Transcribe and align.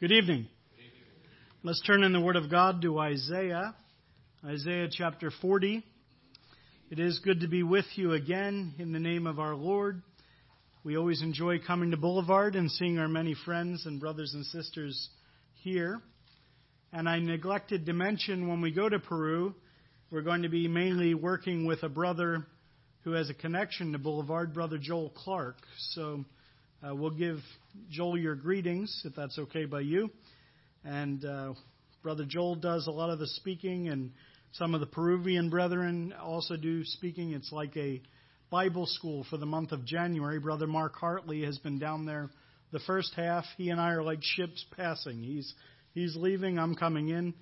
Good 0.00 0.12
evening. 0.12 0.46
Let's 1.64 1.82
turn 1.84 2.04
in 2.04 2.12
the 2.12 2.20
Word 2.20 2.36
of 2.36 2.48
God 2.48 2.82
to 2.82 3.00
Isaiah, 3.00 3.74
Isaiah 4.44 4.86
chapter 4.88 5.32
40. 5.42 5.82
It 6.88 7.00
is 7.00 7.18
good 7.18 7.40
to 7.40 7.48
be 7.48 7.64
with 7.64 7.86
you 7.96 8.12
again 8.12 8.74
in 8.78 8.92
the 8.92 9.00
name 9.00 9.26
of 9.26 9.40
our 9.40 9.56
Lord. 9.56 10.00
We 10.84 10.96
always 10.96 11.20
enjoy 11.20 11.58
coming 11.58 11.90
to 11.90 11.96
Boulevard 11.96 12.54
and 12.54 12.70
seeing 12.70 13.00
our 13.00 13.08
many 13.08 13.34
friends 13.44 13.86
and 13.86 13.98
brothers 13.98 14.34
and 14.34 14.46
sisters 14.46 15.08
here. 15.64 16.00
And 16.92 17.08
I 17.08 17.18
neglected 17.18 17.86
to 17.86 17.92
mention 17.92 18.46
when 18.46 18.60
we 18.60 18.70
go 18.70 18.88
to 18.88 19.00
Peru, 19.00 19.52
we're 20.12 20.22
going 20.22 20.42
to 20.42 20.48
be 20.48 20.68
mainly 20.68 21.14
working 21.14 21.66
with 21.66 21.82
a 21.82 21.88
brother 21.88 22.46
who 23.02 23.14
has 23.14 23.30
a 23.30 23.34
connection 23.34 23.90
to 23.90 23.98
Boulevard, 23.98 24.54
Brother 24.54 24.78
Joel 24.78 25.10
Clark. 25.10 25.56
So 25.90 26.24
uh, 26.86 26.94
we'll 26.94 27.10
give 27.10 27.38
Joel 27.90 28.18
your 28.18 28.34
greetings, 28.34 29.02
if 29.04 29.14
that's 29.14 29.38
okay 29.38 29.64
by 29.64 29.80
you. 29.80 30.10
And 30.84 31.24
uh, 31.24 31.54
Brother 32.02 32.24
Joel 32.26 32.54
does 32.56 32.86
a 32.86 32.90
lot 32.90 33.10
of 33.10 33.18
the 33.18 33.26
speaking, 33.26 33.88
and 33.88 34.12
some 34.52 34.74
of 34.74 34.80
the 34.80 34.86
Peruvian 34.86 35.50
brethren 35.50 36.14
also 36.20 36.56
do 36.56 36.84
speaking. 36.84 37.32
It's 37.32 37.52
like 37.52 37.76
a 37.76 38.00
Bible 38.50 38.86
school 38.86 39.26
for 39.28 39.36
the 39.36 39.46
month 39.46 39.72
of 39.72 39.84
January. 39.84 40.38
Brother 40.38 40.66
Mark 40.66 40.94
Hartley 40.96 41.44
has 41.44 41.58
been 41.58 41.78
down 41.78 42.06
there 42.06 42.30
the 42.72 42.80
first 42.80 43.12
half. 43.14 43.44
He 43.56 43.70
and 43.70 43.80
I 43.80 43.90
are 43.92 44.02
like 44.02 44.20
ships 44.22 44.64
passing. 44.76 45.22
He's 45.22 45.52
he's 45.94 46.16
leaving, 46.16 46.58
I'm 46.58 46.74
coming 46.74 47.08
in, 47.08 47.34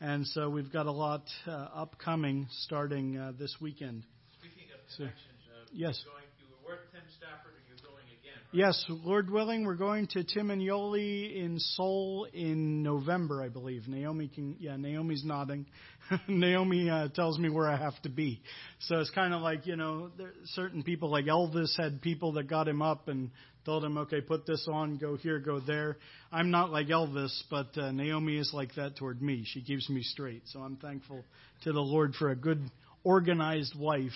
and 0.00 0.26
so 0.28 0.48
we've 0.48 0.72
got 0.72 0.86
a 0.86 0.92
lot 0.92 1.24
uh, 1.46 1.50
upcoming 1.74 2.46
starting 2.62 3.16
uh, 3.18 3.32
this 3.38 3.56
weekend. 3.60 4.04
Speaking 4.38 4.68
of 4.72 4.80
connections, 4.96 5.40
uh, 5.50 5.66
yes. 5.72 6.02
Going, 6.04 6.24
you 6.38 6.46
were 6.64 6.76
with 6.76 6.92
Tim 6.92 7.02
Stafford, 7.18 7.52
and 7.56 7.64
you're 7.68 7.82
going 7.84 8.06
again. 8.08 8.40
Right? 8.40 8.43
Yes, 8.56 8.84
Lord 8.88 9.30
willing, 9.30 9.64
we're 9.64 9.74
going 9.74 10.06
to 10.12 10.22
Tim 10.22 10.52
and 10.52 10.62
Yoli 10.62 11.42
in 11.42 11.58
Seoul 11.58 12.28
in 12.32 12.84
November, 12.84 13.42
I 13.42 13.48
believe. 13.48 13.88
Naomi 13.88 14.28
can, 14.28 14.54
yeah, 14.60 14.76
Naomi's 14.76 15.24
nodding. 15.24 15.66
Naomi 16.28 16.88
uh, 16.88 17.08
tells 17.08 17.36
me 17.36 17.50
where 17.50 17.68
I 17.68 17.76
have 17.76 18.00
to 18.02 18.08
be. 18.08 18.40
So 18.78 19.00
it's 19.00 19.10
kind 19.10 19.34
of 19.34 19.42
like, 19.42 19.66
you 19.66 19.74
know, 19.74 20.12
there, 20.16 20.34
certain 20.52 20.84
people 20.84 21.10
like 21.10 21.24
Elvis 21.24 21.76
had 21.76 22.00
people 22.00 22.34
that 22.34 22.44
got 22.44 22.68
him 22.68 22.80
up 22.80 23.08
and 23.08 23.32
told 23.64 23.84
him, 23.84 23.98
okay, 23.98 24.20
put 24.20 24.46
this 24.46 24.68
on, 24.70 24.98
go 24.98 25.16
here, 25.16 25.40
go 25.40 25.58
there. 25.58 25.96
I'm 26.30 26.52
not 26.52 26.70
like 26.70 26.86
Elvis, 26.86 27.36
but 27.50 27.76
uh, 27.76 27.90
Naomi 27.90 28.36
is 28.36 28.52
like 28.54 28.76
that 28.76 28.94
toward 28.94 29.20
me. 29.20 29.42
She 29.46 29.62
keeps 29.62 29.90
me 29.90 30.04
straight. 30.04 30.42
So 30.46 30.60
I'm 30.60 30.76
thankful 30.76 31.24
to 31.64 31.72
the 31.72 31.80
Lord 31.80 32.14
for 32.14 32.30
a 32.30 32.36
good, 32.36 32.62
organized 33.02 33.76
wife, 33.76 34.12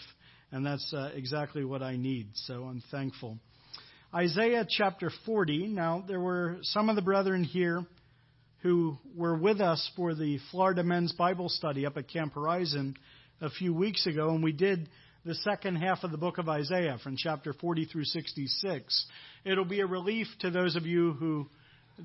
and 0.52 0.64
that's 0.64 0.94
uh, 0.94 1.10
exactly 1.12 1.64
what 1.64 1.82
I 1.82 1.96
need. 1.96 2.28
So 2.34 2.62
I'm 2.66 2.84
thankful. 2.92 3.40
Isaiah 4.14 4.66
chapter 4.66 5.10
40. 5.26 5.66
Now, 5.66 6.02
there 6.08 6.18
were 6.18 6.56
some 6.62 6.88
of 6.88 6.96
the 6.96 7.02
brethren 7.02 7.44
here 7.44 7.84
who 8.62 8.96
were 9.14 9.36
with 9.36 9.60
us 9.60 9.90
for 9.96 10.14
the 10.14 10.38
Florida 10.50 10.82
Men's 10.82 11.12
Bible 11.12 11.50
Study 11.50 11.84
up 11.84 11.98
at 11.98 12.08
Camp 12.08 12.32
Horizon 12.32 12.96
a 13.42 13.50
few 13.50 13.74
weeks 13.74 14.06
ago, 14.06 14.30
and 14.30 14.42
we 14.42 14.52
did 14.52 14.88
the 15.26 15.34
second 15.34 15.76
half 15.76 16.04
of 16.04 16.10
the 16.10 16.16
book 16.16 16.38
of 16.38 16.48
Isaiah 16.48 16.96
from 17.04 17.18
chapter 17.18 17.52
40 17.52 17.84
through 17.84 18.04
66. 18.04 19.06
It'll 19.44 19.66
be 19.66 19.80
a 19.80 19.86
relief 19.86 20.26
to 20.40 20.50
those 20.50 20.74
of 20.74 20.86
you 20.86 21.12
who 21.12 21.46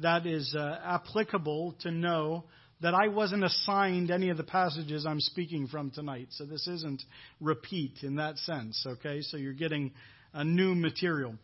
that 0.02 0.26
is 0.26 0.54
uh, 0.58 0.80
applicable 0.84 1.76
to 1.84 1.92
know 1.92 2.44
that 2.82 2.94
I 2.94 3.08
wasn't 3.08 3.46
assigned 3.46 4.12
any 4.12 4.30
of 4.30 4.36
the 4.36 4.44
passages 4.44 5.06
I'm 5.06 5.22
speaking 5.22 5.68
from 5.68 5.90
tonight. 5.90 6.28
So 6.32 6.44
this 6.44 6.68
isn't 6.68 7.02
repeat 7.40 7.94
in 8.02 8.18
that 8.18 8.38
sense, 8.40 8.86
okay? 8.86 9.22
So 9.22 9.38
you're 9.38 9.54
getting 9.54 9.94
a 10.34 10.44
new 10.44 10.76
material. 10.76 11.36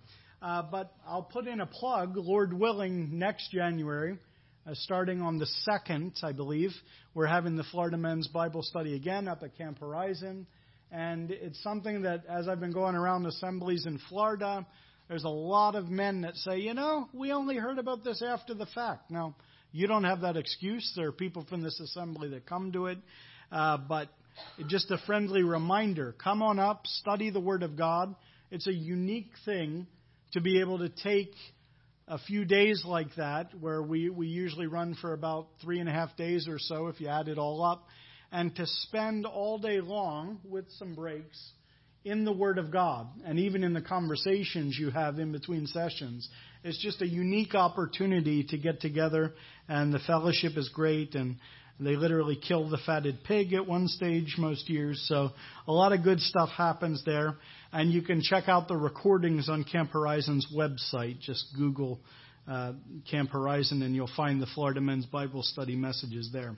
Uh, 0.42 0.64
but 0.64 0.94
I'll 1.06 1.24
put 1.24 1.48
in 1.48 1.60
a 1.60 1.66
plug, 1.66 2.16
Lord 2.16 2.54
willing, 2.54 3.20
next 3.20 3.52
January, 3.52 4.18
uh, 4.66 4.72
starting 4.74 5.22
on 5.22 5.38
the 5.38 5.48
2nd, 5.68 6.24
I 6.24 6.32
believe, 6.32 6.72
we're 7.14 7.28
having 7.28 7.58
the 7.58 7.66
Florida 7.72 7.98
Men's 7.98 8.28
Bible 8.28 8.64
Study 8.64 8.96
again 8.96 9.28
up 9.28 9.44
at 9.44 9.58
Camp 9.58 9.80
Horizon. 9.80 10.48
And 10.92 11.30
it's 11.30 11.62
something 11.62 12.04
that, 12.04 12.24
as 12.28 12.48
I've 12.48 12.62
been 12.62 12.72
going 12.72 12.96
around 12.96 13.26
assemblies 13.26 13.86
in 13.86 14.00
Florida, 14.08 14.66
there's 15.10 15.26
a 15.26 15.30
lot 15.30 15.76
of 15.76 15.90
men 15.90 16.22
that 16.22 16.36
say, 16.38 16.60
you 16.60 16.74
know, 16.74 17.10
we 17.14 17.34
only 17.34 17.58
heard 17.58 17.78
about 17.78 18.06
this 18.06 18.24
after 18.26 18.54
the 18.54 18.66
fact. 18.68 19.12
Now, 19.12 19.36
you 19.74 19.88
don't 19.88 20.06
have 20.06 20.22
that 20.22 20.38
excuse. 20.38 20.94
There 20.96 21.08
are 21.08 21.12
people 21.12 21.46
from 21.50 21.62
this 21.62 21.80
assembly 21.82 22.30
that 22.30 22.46
come 22.46 22.72
to 22.72 22.88
it. 22.88 22.98
Uh, 23.52 23.78
but 23.78 24.08
just 24.68 24.90
a 24.90 24.98
friendly 25.06 25.44
reminder 25.44 26.16
come 26.24 26.42
on 26.42 26.60
up, 26.60 26.88
study 26.88 27.30
the 27.30 27.40
Word 27.42 27.62
of 27.62 27.76
God. 27.76 28.16
It's 28.52 28.68
a 28.68 28.74
unique 28.74 29.32
thing 29.46 29.86
to 30.34 30.42
be 30.42 30.60
able 30.60 30.80
to 30.80 30.90
take 30.90 31.34
a 32.08 32.18
few 32.18 32.44
days 32.44 32.84
like 32.86 33.16
that, 33.16 33.50
where 33.60 33.82
we, 33.82 34.10
we 34.10 34.28
usually 34.28 34.68
run 34.68 34.96
for 35.00 35.14
about 35.14 35.48
three 35.62 35.80
and 35.80 35.88
a 35.88 35.92
half 35.92 36.16
days 36.18 36.48
or 36.48 36.58
so, 36.58 36.88
if 36.88 37.00
you 37.00 37.08
add 37.08 37.28
it 37.28 37.38
all 37.38 37.64
up, 37.64 37.86
and 38.32 38.56
to 38.56 38.66
spend 38.66 39.26
all 39.26 39.60
day 39.60 39.80
long 39.80 40.40
with 40.44 40.66
some 40.78 40.96
breaks 40.96 41.52
in 42.06 42.26
the 42.26 42.32
Word 42.32 42.58
of 42.58 42.72
God 42.72 43.08
and 43.26 43.40
even 43.40 43.64
in 43.64 43.74
the 43.74 43.82
conversations 43.82 44.78
you 44.80 44.90
have 44.90 45.20
in 45.20 45.32
between 45.32 45.68
sessions. 45.68 46.28
It's 46.64 46.82
just 46.82 47.02
a 47.02 47.08
unique 47.08 47.56
opportunity 47.56 48.44
to 48.46 48.58
get 48.58 48.82
together, 48.82 49.34
and 49.68 49.94
the 49.94 50.00
fellowship 50.00 50.58
is 50.58 50.70
great. 50.70 51.16
And 51.16 51.38
they 51.80 51.96
literally 51.96 52.36
kill 52.36 52.70
the 52.70 52.78
fatted 52.86 53.24
pig 53.24 53.54
at 53.54 53.66
one 53.66 53.88
stage 53.88 54.36
most 54.38 54.70
years. 54.70 55.04
So 55.08 55.30
a 55.68 55.72
lot 55.72 55.94
of 55.94 56.04
good 56.04 56.20
stuff 56.20 56.50
happens 56.50 57.04
there. 57.06 57.38
And 57.72 57.92
you 57.92 58.02
can 58.02 58.22
check 58.22 58.50
out 58.50 58.68
the 58.68 58.76
recordings 58.76 59.48
on 59.48 59.64
Camp 59.64 59.92
Horizon's 59.92 60.48
website. 60.54 61.20
Just 61.22 61.46
Google 61.56 62.00
uh, 62.48 62.74
Camp 63.10 63.30
Horizon 63.30 63.82
and 63.82 63.96
you'll 63.96 64.10
find 64.16 64.42
the 64.42 64.48
Florida 64.56 64.82
Men's 64.82 65.06
Bible 65.06 65.44
Study 65.44 65.76
messages 65.76 66.30
there. 66.34 66.56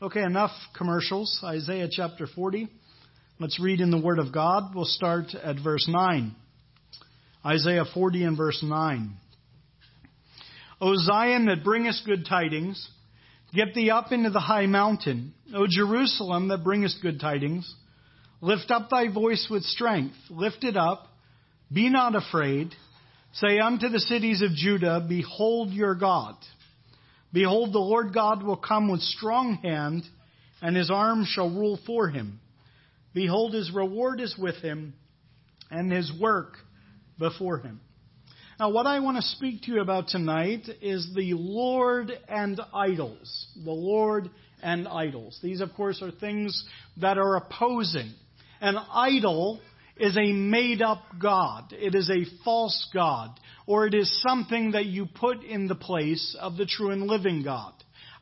Okay, 0.00 0.22
enough 0.22 0.52
commercials. 0.76 1.40
Isaiah 1.44 1.88
chapter 1.90 2.26
40. 2.26 2.68
Let's 3.40 3.60
read 3.60 3.80
in 3.80 3.90
the 3.90 4.00
Word 4.00 4.18
of 4.18 4.32
God. 4.32 4.74
We'll 4.74 4.84
start 4.84 5.34
at 5.34 5.56
verse 5.62 5.88
9. 5.88 6.34
Isaiah 7.44 7.84
40 7.92 8.24
and 8.24 8.36
verse 8.36 8.62
9. 8.62 9.16
O 10.80 10.94
Zion 10.96 11.46
that 11.46 11.64
bringest 11.64 12.06
good 12.06 12.26
tidings, 12.28 12.88
get 13.54 13.74
thee 13.74 13.90
up 13.90 14.12
into 14.12 14.30
the 14.30 14.40
high 14.40 14.66
mountain. 14.66 15.34
O 15.54 15.66
Jerusalem 15.68 16.48
that 16.48 16.64
bringest 16.64 17.00
good 17.02 17.20
tidings, 17.20 17.72
lift 18.40 18.70
up 18.70 18.90
thy 18.90 19.12
voice 19.12 19.46
with 19.50 19.62
strength. 19.62 20.16
Lift 20.30 20.64
it 20.64 20.76
up. 20.76 21.06
Be 21.72 21.88
not 21.88 22.14
afraid. 22.14 22.74
Say 23.34 23.58
unto 23.58 23.88
the 23.88 24.00
cities 24.00 24.42
of 24.42 24.52
Judah, 24.52 25.04
Behold 25.08 25.70
your 25.70 25.94
God. 25.94 26.36
Behold, 27.32 27.72
the 27.72 27.78
Lord 27.80 28.14
God 28.14 28.44
will 28.44 28.56
come 28.56 28.88
with 28.90 29.00
strong 29.00 29.54
hand, 29.56 30.04
and 30.62 30.76
his 30.76 30.90
arm 30.90 31.24
shall 31.26 31.50
rule 31.50 31.80
for 31.84 32.08
him. 32.08 32.38
Behold, 33.12 33.54
his 33.54 33.72
reward 33.72 34.20
is 34.20 34.36
with 34.38 34.56
him, 34.56 34.94
and 35.70 35.90
his 35.90 36.12
work 36.20 36.54
before 37.18 37.58
him. 37.58 37.80
Now, 38.60 38.70
what 38.70 38.86
I 38.86 39.00
want 39.00 39.16
to 39.16 39.22
speak 39.22 39.62
to 39.62 39.72
you 39.72 39.80
about 39.80 40.06
tonight 40.06 40.68
is 40.80 41.10
the 41.12 41.34
Lord 41.34 42.12
and 42.28 42.60
idols. 42.72 43.48
The 43.64 43.72
Lord 43.72 44.30
and 44.62 44.86
idols. 44.86 45.40
These, 45.42 45.60
of 45.60 45.74
course, 45.74 46.00
are 46.02 46.12
things 46.12 46.64
that 46.98 47.18
are 47.18 47.34
opposing. 47.34 48.12
An 48.60 48.76
idol 48.76 49.60
is 49.96 50.16
a 50.16 50.32
made 50.32 50.82
up 50.82 51.02
God. 51.20 51.72
It 51.72 51.96
is 51.96 52.08
a 52.08 52.24
false 52.44 52.88
God. 52.94 53.30
Or 53.66 53.88
it 53.88 53.94
is 53.94 54.22
something 54.22 54.70
that 54.72 54.86
you 54.86 55.06
put 55.06 55.42
in 55.42 55.66
the 55.66 55.74
place 55.74 56.36
of 56.38 56.56
the 56.56 56.66
true 56.66 56.92
and 56.92 57.08
living 57.08 57.42
God. 57.42 57.72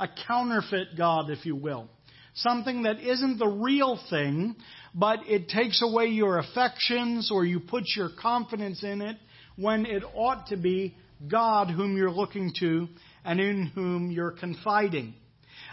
A 0.01 0.09
counterfeit 0.27 0.97
God, 0.97 1.29
if 1.29 1.45
you 1.45 1.57
will. 1.57 1.91
Something 2.37 2.85
that 2.85 3.01
isn't 3.01 3.39
the 3.39 3.49
real 3.49 4.01
thing, 4.09 4.57
but 4.95 5.19
it 5.29 5.51
takes 5.51 5.83
away 5.83 6.07
your 6.07 6.39
affections 6.39 7.31
or 7.31 7.45
you 7.45 7.61
put 7.61 7.85
your 7.95 8.09
confidence 8.19 8.83
in 8.83 9.03
it 9.03 9.19
when 9.63 9.87
it 9.87 10.03
ought 10.15 10.49
to 10.49 10.57
be 10.57 10.95
God 11.31 11.71
whom 11.71 11.97
you're 11.97 12.11
looking 12.11 12.53
to 12.59 12.89
and 13.25 13.41
in 13.41 13.67
whom 13.67 14.11
you're 14.11 14.33
confiding. 14.33 15.15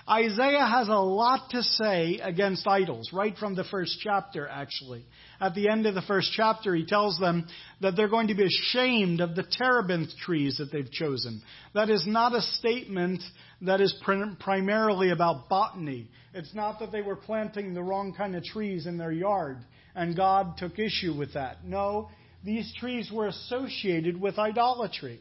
Isaiah 0.08 0.66
has 0.66 0.88
a 0.88 0.94
lot 0.94 1.52
to 1.52 1.62
say 1.62 2.20
against 2.22 2.68
idols, 2.68 3.12
right 3.14 3.36
from 3.38 3.56
the 3.56 3.64
first 3.64 3.98
chapter, 4.02 4.48
actually. 4.48 5.06
At 5.40 5.54
the 5.54 5.70
end 5.70 5.86
of 5.86 5.94
the 5.94 6.02
first 6.02 6.32
chapter, 6.36 6.74
he 6.74 6.86
tells 6.86 7.20
them 7.20 7.48
that 7.82 7.96
they're 7.96 8.10
going 8.10 8.28
to 8.28 8.36
be 8.36 8.46
ashamed 8.46 9.22
of 9.22 9.36
the 9.36 9.44
terebinth 9.44 10.10
trees 10.18 10.58
that 10.58 10.72
they've 10.72 10.92
chosen. 10.92 11.42
That 11.74 11.90
is 11.90 12.06
not 12.08 12.34
a 12.34 12.42
statement 12.42 13.22
that 13.62 13.82
is 13.82 13.96
primarily 14.40 15.12
about 15.12 15.48
botany. 15.48 16.08
It's 16.34 16.56
not 16.56 16.80
that 16.80 16.92
they 16.92 17.02
were 17.02 17.16
planting 17.16 17.74
the 17.74 17.84
wrong 17.84 18.14
kind 18.14 18.36
of 18.36 18.44
trees 18.44 18.88
in 18.88 18.98
their 18.98 19.12
yard 19.12 19.58
and 19.96 20.16
God 20.16 20.58
took 20.58 20.80
issue 20.80 21.14
with 21.14 21.34
that. 21.34 21.66
No, 21.66 22.10
these 22.44 22.74
trees 22.80 23.12
were 23.12 23.28
associated 23.28 24.20
with 24.20 24.40
idolatry. 24.40 25.20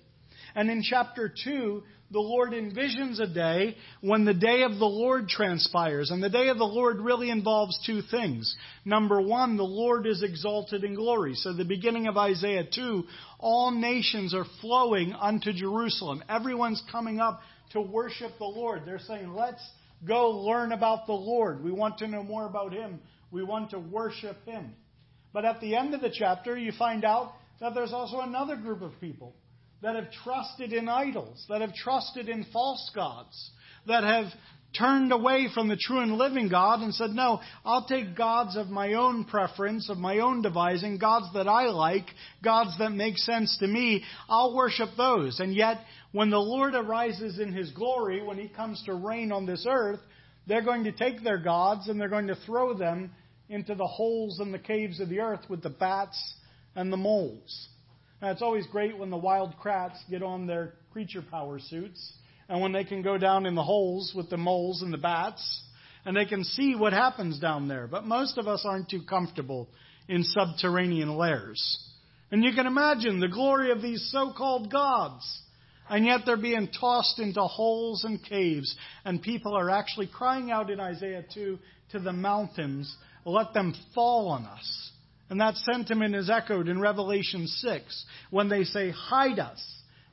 And 0.55 0.71
in 0.71 0.83
chapter 0.83 1.33
2, 1.45 1.83
the 2.11 2.21
Lord 2.21 2.53
envisions 2.53 3.21
a 3.21 3.27
day 3.27 3.77
when 4.01 4.25
the 4.25 4.35
day 4.35 4.63
of 4.63 4.79
the 4.79 4.87
Lord 4.87 5.29
transpires. 5.29 6.11
And 6.11 6.23
the 6.23 6.31
day 6.31 6.49
of 6.49 6.57
the 6.57 6.65
Lord 6.65 7.01
really 7.01 7.31
involves 7.31 7.79
two 7.85 8.01
things. 8.03 8.57
Number 8.85 9.21
one, 9.21 9.57
the 9.57 9.63
Lord 9.63 10.07
is 10.07 10.23
exalted 10.23 10.85
in 10.85 10.95
glory. 10.95 11.35
So 11.35 11.53
the 11.53 11.65
beginning 11.65 12.07
of 12.07 12.17
Isaiah 12.17 12.65
2, 12.75 13.05
all 13.39 13.71
nations 13.73 14.35
are 14.35 14.47
flowing 14.61 15.13
unto 15.13 15.53
Jerusalem. 15.53 16.25
Everyone's 16.29 16.83
coming 16.91 17.21
up 17.21 17.41
to 17.73 17.81
worship 17.81 18.33
the 18.39 18.45
Lord. 18.45 18.83
They're 18.87 18.99
saying, 18.99 19.35
let's 19.35 19.63
go 20.07 20.31
learn 20.31 20.73
about 20.73 21.07
the 21.07 21.13
Lord. 21.13 21.63
We 21.63 21.73
want 21.73 21.99
to 21.99 22.09
know 22.09 22.23
more 22.23 22.47
about 22.47 22.73
Him. 22.73 23.01
We 23.31 23.43
want 23.43 23.71
to 23.71 23.79
worship 23.79 24.37
Him. 24.47 24.75
But 25.39 25.45
at 25.45 25.61
the 25.61 25.77
end 25.77 25.95
of 25.95 26.01
the 26.01 26.11
chapter, 26.13 26.59
you 26.59 26.73
find 26.73 27.05
out 27.05 27.35
that 27.61 27.73
there's 27.73 27.93
also 27.93 28.19
another 28.23 28.57
group 28.57 28.83
of 28.83 29.01
people 29.01 29.37
that 29.83 29.95
have 29.95 30.11
trusted 30.11 30.73
in 30.73 30.89
idols, 30.89 31.47
that 31.49 31.61
have 31.61 31.73
trusted 31.75 32.29
in 32.29 32.45
false 32.53 32.91
gods, 32.93 33.53
that 33.87 34.03
have 34.03 34.33
turned 34.77 35.13
away 35.13 35.47
from 35.55 35.69
the 35.69 35.77
true 35.77 36.01
and 36.01 36.19
living 36.19 36.49
God 36.49 36.81
and 36.81 36.93
said, 36.93 37.11
No, 37.11 37.41
I'll 37.65 37.87
take 37.87 38.17
gods 38.17 38.57
of 38.57 38.67
my 38.67 38.95
own 38.95 39.27
preference, 39.27 39.89
of 39.89 39.97
my 39.97 40.19
own 40.19 40.43
devising, 40.43 40.99
gods 40.99 41.27
that 41.35 41.47
I 41.47 41.67
like, 41.67 42.07
gods 42.43 42.77
that 42.81 42.91
make 42.91 43.17
sense 43.17 43.59
to 43.59 43.69
me. 43.69 44.03
I'll 44.29 44.57
worship 44.57 44.89
those. 44.97 45.39
And 45.39 45.55
yet, 45.55 45.77
when 46.11 46.31
the 46.31 46.39
Lord 46.39 46.75
arises 46.75 47.39
in 47.39 47.53
his 47.53 47.71
glory, 47.71 48.25
when 48.25 48.39
he 48.39 48.49
comes 48.49 48.83
to 48.87 48.95
reign 48.95 49.31
on 49.31 49.47
this 49.47 49.67
earth, 49.71 50.01
they're 50.49 50.65
going 50.65 50.83
to 50.83 50.91
take 50.91 51.23
their 51.23 51.39
gods 51.39 51.87
and 51.89 52.01
they're 52.01 52.09
going 52.09 52.27
to 52.27 52.39
throw 52.45 52.75
them 52.75 53.13
into 53.49 53.75
the 53.75 53.87
holes 53.87 54.41
and 54.41 54.53
the 54.53 54.59
caves 54.59 55.01
of 55.01 55.09
the 55.09 55.21
earth 55.21 55.49
with 55.49 55.63
the 55.63 55.71
bats 55.71 56.35
and 56.75 56.93
the 56.93 56.97
moles. 56.97 57.69
Now, 58.21 58.31
it's 58.31 58.43
always 58.43 58.67
great 58.67 58.99
when 58.99 59.11
the 59.11 59.17
Wild 59.17 59.55
Kratts 59.63 59.99
get 60.11 60.23
on 60.23 60.47
their 60.47 60.75
creature 60.93 61.23
power 61.23 61.59
suits 61.59 62.13
and 62.49 62.61
when 62.61 62.73
they 62.73 62.85
can 62.85 63.03
go 63.03 63.17
down 63.17 63.47
in 63.47 63.55
the 63.55 63.63
holes 63.63 64.13
with 64.15 64.29
the 64.31 64.37
moles 64.37 64.83
and 64.83 64.93
the 64.93 64.99
bats 64.99 65.63
and 66.05 66.17
they 66.17 66.25
can 66.25 66.45
see 66.45 66.75
what 66.75 66.93
happens 66.93 67.39
down 67.39 67.69
there. 67.69 67.87
But 67.87 68.05
most 68.05 68.39
of 68.39 68.49
us 68.49 68.65
aren't 68.65 68.89
too 68.89 69.03
comfortable 69.09 69.69
in 70.09 70.25
subterranean 70.25 71.17
lairs. 71.17 71.85
And 72.31 72.43
you 72.43 72.53
can 72.53 72.67
imagine 72.67 73.21
the 73.21 73.29
glory 73.29 73.71
of 73.71 73.83
these 73.83 74.09
so 74.11 74.33
called 74.37 74.71
gods. 74.71 75.43
And 75.91 76.05
yet 76.05 76.21
they're 76.27 76.37
being 76.37 76.69
tossed 76.69 77.19
into 77.19 77.41
holes 77.43 78.05
and 78.05 78.23
caves. 78.23 78.75
And 79.05 79.23
people 79.23 79.55
are 79.55 79.71
actually 79.71 80.07
crying 80.07 80.51
out 80.51 80.71
in 80.71 80.81
Isaiah 80.81 81.25
2 81.33 81.59
to 81.93 81.99
the 81.99 82.13
mountains, 82.13 82.95
let 83.25 83.55
them 83.55 83.75
fall 83.95 84.29
on 84.29 84.45
us. 84.45 84.91
And 85.31 85.41
that 85.41 85.57
sentiment 85.57 86.15
is 86.15 86.31
echoed 86.31 86.69
in 86.69 86.81
Revelation 86.81 87.47
6 87.47 88.05
when 88.31 88.49
they 88.49 88.65
say, 88.65 88.91
Hide 88.91 89.39
us 89.39 89.63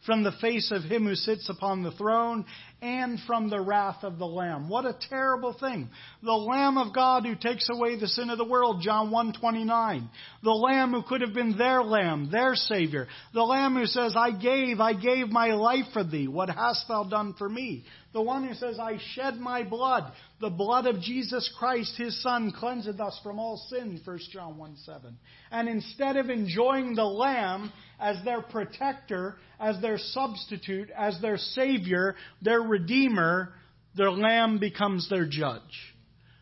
from 0.05 0.23
the 0.23 0.33
face 0.33 0.71
of 0.71 0.83
him 0.83 1.05
who 1.05 1.15
sits 1.15 1.49
upon 1.49 1.83
the 1.83 1.91
throne 1.91 2.45
and 2.81 3.19
from 3.25 3.49
the 3.49 3.59
wrath 3.59 4.03
of 4.03 4.17
the 4.17 4.25
lamb. 4.25 4.69
What 4.69 4.85
a 4.85 4.97
terrible 5.09 5.53
thing. 5.53 5.89
The 6.21 6.31
lamb 6.31 6.77
of 6.77 6.93
god 6.93 7.25
who 7.25 7.35
takes 7.35 7.69
away 7.69 7.97
the 7.99 8.07
sin 8.07 8.29
of 8.29 8.37
the 8.37 8.45
world 8.45 8.81
john 8.81 9.11
1:29 9.11 10.07
the 10.43 10.51
lamb 10.51 10.91
who 10.91 11.03
could 11.03 11.21
have 11.21 11.33
been 11.33 11.57
their 11.57 11.83
lamb 11.83 12.29
their 12.31 12.55
savior. 12.55 13.07
The 13.33 13.43
lamb 13.43 13.75
who 13.75 13.85
says 13.85 14.15
i 14.15 14.31
gave 14.31 14.79
i 14.79 14.93
gave 14.93 15.29
my 15.29 15.53
life 15.53 15.85
for 15.93 16.03
thee. 16.03 16.27
What 16.27 16.49
hast 16.49 16.87
thou 16.87 17.03
done 17.03 17.33
for 17.37 17.49
me? 17.49 17.85
The 18.13 18.21
one 18.21 18.47
who 18.47 18.53
says 18.53 18.79
i 18.79 18.97
shed 19.13 19.35
my 19.35 19.63
blood 19.63 20.11
the 20.41 20.49
blood 20.49 20.85
of 20.85 20.99
Jesus 20.99 21.49
Christ, 21.57 21.95
his 21.97 22.21
Son, 22.21 22.51
cleanseth 22.51 22.99
us 22.99 23.17
from 23.23 23.39
all 23.39 23.57
sin, 23.69 24.01
1 24.03 24.19
John 24.33 24.57
1 24.57 24.75
7. 24.85 25.17
And 25.49 25.69
instead 25.69 26.17
of 26.17 26.29
enjoying 26.29 26.93
the 26.93 27.05
Lamb 27.05 27.71
as 27.99 28.17
their 28.25 28.41
protector, 28.41 29.37
as 29.61 29.81
their 29.81 29.97
substitute, 29.97 30.89
as 30.95 31.21
their 31.21 31.37
Savior, 31.37 32.15
their 32.41 32.61
Redeemer, 32.65 33.53
their 33.95 34.11
Lamb 34.11 34.59
becomes 34.59 35.09
their 35.09 35.25
judge. 35.25 35.61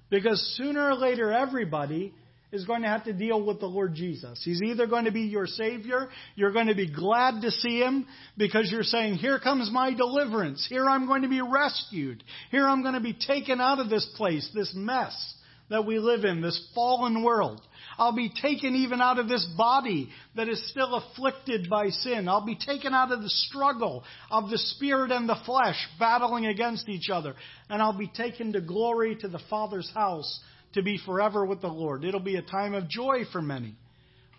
Because 0.09 0.41
sooner 0.57 0.91
or 0.91 0.95
later, 0.95 1.31
everybody 1.31 2.13
is 2.51 2.65
going 2.65 2.83
to 2.83 2.87
have 2.87 3.03
to 3.05 3.13
deal 3.13 3.43
with 3.43 3.59
the 3.59 3.65
Lord 3.65 3.95
Jesus. 3.95 4.39
He's 4.45 4.61
either 4.61 4.85
going 4.85 5.05
to 5.05 5.11
be 5.11 5.21
your 5.21 5.47
Savior, 5.47 6.07
you're 6.35 6.51
going 6.53 6.67
to 6.67 6.75
be 6.75 6.91
glad 6.91 7.41
to 7.41 7.49
see 7.49 7.79
Him 7.79 8.05
because 8.37 8.69
you're 8.71 8.83
saying, 8.83 9.15
Here 9.15 9.39
comes 9.39 9.71
my 9.71 9.93
deliverance. 9.93 10.65
Here 10.69 10.85
I'm 10.85 11.07
going 11.07 11.23
to 11.23 11.29
be 11.29 11.41
rescued. 11.41 12.23
Here 12.51 12.67
I'm 12.67 12.83
going 12.83 12.93
to 12.93 12.99
be 12.99 13.13
taken 13.13 13.59
out 13.59 13.79
of 13.79 13.89
this 13.89 14.07
place, 14.15 14.47
this 14.53 14.71
mess 14.75 15.33
that 15.69 15.85
we 15.85 15.97
live 15.97 16.25
in, 16.25 16.41
this 16.41 16.69
fallen 16.75 17.23
world. 17.23 17.59
I'll 17.97 18.15
be 18.15 18.29
taken 18.29 18.75
even 18.75 19.01
out 19.01 19.19
of 19.19 19.27
this 19.27 19.45
body 19.57 20.09
that 20.35 20.49
is 20.49 20.69
still 20.69 20.95
afflicted 20.95 21.69
by 21.69 21.89
sin. 21.89 22.27
I'll 22.27 22.45
be 22.45 22.57
taken 22.57 22.93
out 22.93 23.11
of 23.11 23.21
the 23.21 23.29
struggle 23.29 24.03
of 24.31 24.49
the 24.49 24.57
spirit 24.57 25.11
and 25.11 25.27
the 25.27 25.39
flesh 25.45 25.77
battling 25.99 26.45
against 26.45 26.89
each 26.89 27.09
other. 27.09 27.35
And 27.69 27.81
I'll 27.81 27.97
be 27.97 28.07
taken 28.07 28.53
to 28.53 28.61
glory 28.61 29.15
to 29.17 29.27
the 29.27 29.41
Father's 29.49 29.89
house 29.93 30.41
to 30.73 30.81
be 30.81 30.99
forever 31.05 31.45
with 31.45 31.61
the 31.61 31.67
Lord. 31.67 32.03
It'll 32.03 32.19
be 32.19 32.35
a 32.35 32.41
time 32.41 32.73
of 32.73 32.89
joy 32.89 33.23
for 33.31 33.41
many. 33.41 33.75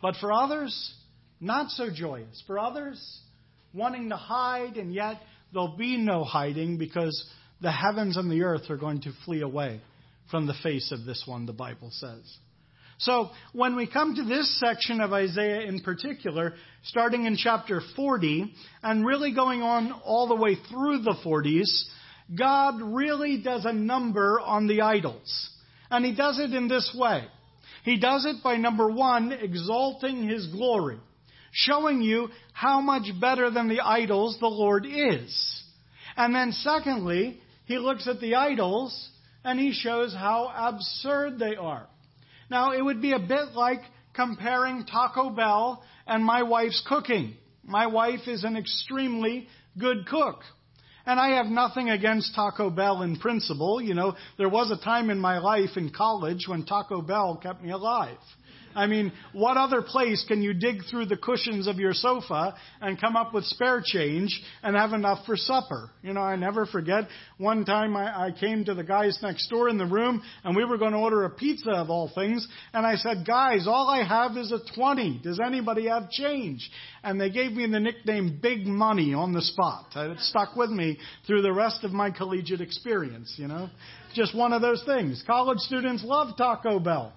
But 0.03 0.17
for 0.21 0.33
others, 0.33 0.95
not 1.41 1.71
so 1.71 1.89
joyous. 1.95 2.43
For 2.47 2.59
others, 2.59 3.21
wanting 3.73 4.09
to 4.11 4.17
hide, 4.17 4.77
and 4.77 4.93
yet 4.93 5.21
there'll 5.53 5.77
be 5.77 5.97
no 5.97 6.25
hiding 6.25 6.79
because 6.79 7.31
the 7.61 7.73
heavens 7.73 8.17
and 8.17 8.31
the 8.31 8.43
earth 8.43 8.69
are 8.71 8.77
going 8.77 9.01
to 9.03 9.13
flee 9.25 9.43
away 9.43 9.81
from 10.31 10.47
the 10.47 10.55
face 10.63 10.93
of 10.93 11.05
this 11.05 11.25
one, 11.27 11.47
the 11.47 11.53
Bible 11.53 11.91
says. 11.93 12.39
So, 12.99 13.31
when 13.53 13.75
we 13.77 13.87
come 13.87 14.15
to 14.15 14.25
this 14.25 14.61
section 14.61 15.01
of 15.01 15.13
Isaiah 15.13 15.63
in 15.63 15.81
particular, 15.81 16.55
starting 16.85 17.25
in 17.25 17.37
chapter 17.37 17.81
40, 17.97 18.55
and 18.83 19.05
really 19.05 19.35
going 19.35 19.63
on 19.63 19.93
all 20.05 20.29
the 20.29 20.37
way 20.37 20.55
through 20.55 21.03
the 21.03 21.17
40s, 21.25 21.85
God 22.37 22.81
really 22.81 23.43
does 23.43 23.65
a 23.65 23.73
number 23.73 24.41
on 24.41 24.67
the 24.67 24.83
idols. 24.83 25.51
And 25.91 26.05
he 26.05 26.15
does 26.15 26.39
it 26.39 26.55
in 26.55 26.69
this 26.69 26.95
way. 26.99 27.25
He 27.85 27.99
does 27.99 28.25
it 28.25 28.43
by 28.43 28.57
number 28.57 28.89
one, 28.89 29.33
exalting 29.33 30.27
his 30.27 30.47
glory, 30.47 30.99
showing 31.53 32.01
you 32.01 32.29
how 32.53 32.81
much 32.81 33.09
better 33.21 33.51
than 33.51 33.69
the 33.69 33.81
idols 33.81 34.39
the 34.41 34.47
Lord 34.47 34.87
is. 34.87 35.63
And 36.17 36.35
then 36.35 36.53
secondly, 36.53 37.41
he 37.67 37.79
looks 37.79 38.09
at 38.09 38.21
the 38.21 38.37
idols 38.37 39.11
and 39.45 39.59
he 39.59 39.73
shows 39.73 40.15
how 40.15 40.51
absurd 40.55 41.39
they 41.39 41.57
are. 41.57 41.87
Now, 42.51 42.73
it 42.73 42.83
would 42.83 43.01
be 43.01 43.13
a 43.13 43.19
bit 43.19 43.53
like 43.55 43.81
comparing 44.15 44.85
Taco 44.85 45.31
Bell 45.31 45.83
and 46.07 46.25
my 46.25 46.43
wife's 46.43 46.83
cooking. 46.87 47.35
My 47.65 47.87
wife 47.87 48.27
is 48.27 48.45
an 48.45 48.57
extremely 48.57 49.49
good 49.79 50.07
cook. 50.07 50.41
And 51.07 51.21
I 51.21 51.37
have 51.37 51.47
nothing 51.47 51.91
against 51.91 52.35
Taco 52.35 52.71
Bell 52.71 53.03
in 53.03 53.17
principle. 53.17 53.81
You 53.81 53.95
know, 53.95 54.17
there 54.39 54.49
was 54.49 54.71
a 54.71 54.83
time 54.83 55.11
in 55.11 55.19
my 55.19 55.39
life 55.39 55.77
in 55.77 55.91
college 55.91 56.47
when 56.47 56.65
Taco 56.65 57.03
Bell 57.03 57.39
kept 57.43 57.63
me 57.63 57.71
alive. 57.71 58.17
I 58.75 58.87
mean, 58.87 59.13
what 59.33 59.57
other 59.57 59.83
place 59.83 60.25
can 60.27 60.43
you 60.43 60.53
dig 60.55 60.83
through 60.91 61.07
the 61.07 61.17
cushions 61.17 61.67
of 61.67 61.77
your 61.77 61.93
sofa 61.93 62.55
and 62.81 63.01
come 63.01 63.17
up 63.17 63.33
with 63.33 63.45
spare 63.45 63.83
change 63.85 64.43
and 64.63 64.77
have 64.77 64.93
enough 64.93 65.25
for 65.27 65.37
supper? 65.37 65.91
You 66.03 66.13
know, 66.13 66.21
I 66.21 66.37
never 66.37 66.67
forget 66.67 67.05
one 67.39 67.65
time 67.65 67.97
I, 67.97 68.27
I 68.27 68.31
came 68.33 68.65
to 68.65 68.75
the 68.75 68.85
guys 68.85 69.19
next 69.23 69.49
door 69.49 69.69
in 69.69 69.79
the 69.79 69.87
room 69.87 70.23
and 70.43 70.57
we 70.57 70.65
were 70.65 70.79
going 70.79 70.93
to 70.93 70.99
order 70.99 71.25
a 71.25 71.31
pizza 71.31 71.71
of 71.71 71.91
all 71.91 72.11
things. 72.15 72.47
And 72.73 72.87
I 72.87 72.97
said, 72.97 73.25
guys, 73.27 73.67
all 73.67 73.89
I 73.89 74.05
have 74.07 74.37
is 74.37 74.53
a 74.53 74.61
20. 74.75 75.21
Does 75.23 75.41
anybody 75.45 75.89
have 75.89 76.11
change? 76.11 76.71
And 77.03 77.21
they 77.21 77.31
gave 77.31 77.53
me 77.53 77.67
the 77.71 77.81
nickname 77.81 78.39
Big 78.43 78.67
Money 78.67 79.15
on 79.15 79.33
the 79.33 79.43
spot. 79.43 79.87
It 79.95 80.19
stuck 80.21 80.57
with 80.57 80.71
me 80.71 80.99
through 81.27 81.43
the 81.43 81.53
rest 81.53 81.85
of 81.85 81.93
my 81.93 82.11
collegiate 82.11 82.61
experience, 82.61 83.35
you 83.37 83.49
know. 83.49 83.71
Just 84.15 84.37
one 84.37 84.53
of 84.53 84.63
those 84.63 84.83
things. 84.85 85.23
College 85.27 85.59
students 85.59 86.05
love 86.05 86.37
Taco 86.37 86.79
Bell. 86.79 87.13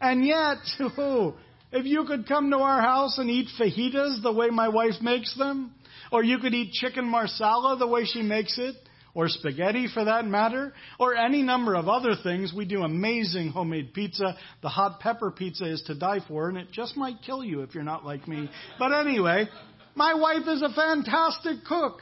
And 0.00 0.24
yet, 0.24 0.58
oh, 0.98 1.34
if 1.72 1.84
you 1.84 2.04
could 2.04 2.26
come 2.26 2.50
to 2.50 2.58
our 2.58 2.80
house 2.80 3.18
and 3.18 3.30
eat 3.30 3.48
fajitas 3.58 4.22
the 4.22 4.32
way 4.32 4.48
my 4.48 4.68
wife 4.68 5.00
makes 5.02 5.36
them, 5.36 5.74
or 6.10 6.24
you 6.24 6.38
could 6.38 6.54
eat 6.54 6.72
chicken 6.72 7.04
marsala 7.04 7.76
the 7.76 7.86
way 7.86 8.04
she 8.04 8.22
makes 8.22 8.58
it, 8.58 8.74
or 9.14 9.28
spaghetti 9.28 9.88
for 9.92 10.04
that 10.04 10.24
matter, 10.26 10.72
or 10.98 11.16
any 11.16 11.42
number 11.42 11.74
of 11.74 11.88
other 11.88 12.14
things. 12.22 12.52
We 12.54 12.64
do 12.64 12.82
amazing 12.82 13.50
homemade 13.50 13.92
pizza. 13.92 14.36
The 14.62 14.68
hot 14.68 15.00
pepper 15.00 15.30
pizza 15.30 15.64
is 15.70 15.82
to 15.88 15.94
die 15.94 16.20
for, 16.26 16.48
and 16.48 16.56
it 16.56 16.70
just 16.70 16.96
might 16.96 17.22
kill 17.26 17.42
you 17.42 17.62
if 17.62 17.74
you're 17.74 17.84
not 17.84 18.04
like 18.04 18.28
me. 18.28 18.48
But 18.78 18.92
anyway, 18.92 19.48
my 19.94 20.14
wife 20.14 20.46
is 20.46 20.62
a 20.62 20.72
fantastic 20.72 21.64
cook. 21.66 21.98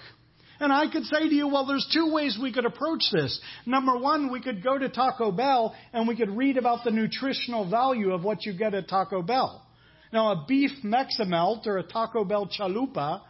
And 0.60 0.72
I 0.72 0.90
could 0.90 1.04
say 1.04 1.28
to 1.28 1.34
you, 1.34 1.48
well, 1.48 1.66
there's 1.66 1.86
two 1.92 2.12
ways 2.12 2.38
we 2.40 2.52
could 2.52 2.64
approach 2.64 3.02
this. 3.12 3.38
Number 3.66 3.96
one, 3.96 4.32
we 4.32 4.40
could 4.40 4.62
go 4.62 4.78
to 4.78 4.88
Taco 4.88 5.30
Bell 5.30 5.74
and 5.92 6.08
we 6.08 6.16
could 6.16 6.30
read 6.30 6.56
about 6.56 6.84
the 6.84 6.90
nutritional 6.90 7.68
value 7.68 8.12
of 8.12 8.24
what 8.24 8.44
you 8.46 8.56
get 8.56 8.74
at 8.74 8.88
Taco 8.88 9.22
Bell. 9.22 9.62
Now, 10.12 10.32
a 10.32 10.44
beef 10.46 10.70
Meximelt 10.82 11.66
or 11.66 11.78
a 11.78 11.82
Taco 11.82 12.24
Bell 12.24 12.48
chalupa 12.48 13.22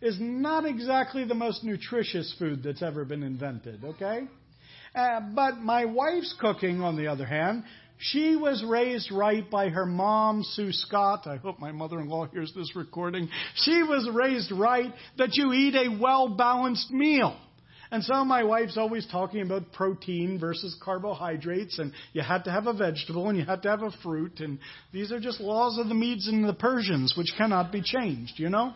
is 0.00 0.16
not 0.20 0.66
exactly 0.66 1.24
the 1.24 1.34
most 1.34 1.64
nutritious 1.64 2.34
food 2.38 2.62
that's 2.62 2.82
ever 2.82 3.04
been 3.04 3.22
invented, 3.22 3.82
okay? 3.84 4.28
Uh, 4.94 5.20
but 5.34 5.56
my 5.58 5.86
wife's 5.86 6.34
cooking, 6.38 6.82
on 6.82 6.96
the 6.96 7.06
other 7.06 7.24
hand, 7.24 7.64
She 7.98 8.36
was 8.36 8.62
raised 8.64 9.10
right 9.12 9.48
by 9.48 9.68
her 9.68 9.86
mom, 9.86 10.42
Sue 10.42 10.72
Scott. 10.72 11.26
I 11.26 11.36
hope 11.36 11.58
my 11.58 11.72
mother-in-law 11.72 12.26
hears 12.26 12.52
this 12.54 12.74
recording. 12.74 13.28
She 13.54 13.82
was 13.82 14.08
raised 14.12 14.50
right 14.50 14.92
that 15.16 15.34
you 15.34 15.52
eat 15.52 15.74
a 15.74 15.96
well-balanced 16.00 16.90
meal. 16.90 17.36
And 17.90 18.02
so 18.02 18.24
my 18.24 18.42
wife's 18.42 18.76
always 18.76 19.06
talking 19.06 19.42
about 19.42 19.72
protein 19.72 20.40
versus 20.40 20.76
carbohydrates, 20.82 21.78
and 21.78 21.92
you 22.12 22.22
had 22.22 22.44
to 22.44 22.50
have 22.50 22.66
a 22.66 22.72
vegetable 22.72 23.28
and 23.28 23.38
you 23.38 23.44
had 23.44 23.62
to 23.62 23.70
have 23.70 23.82
a 23.82 23.92
fruit, 24.02 24.40
and 24.40 24.58
these 24.92 25.12
are 25.12 25.20
just 25.20 25.40
laws 25.40 25.78
of 25.78 25.88
the 25.88 25.94
Medes 25.94 26.26
and 26.26 26.44
the 26.44 26.54
Persians, 26.54 27.14
which 27.16 27.32
cannot 27.38 27.70
be 27.70 27.82
changed, 27.82 28.32
you 28.38 28.48
know? 28.48 28.74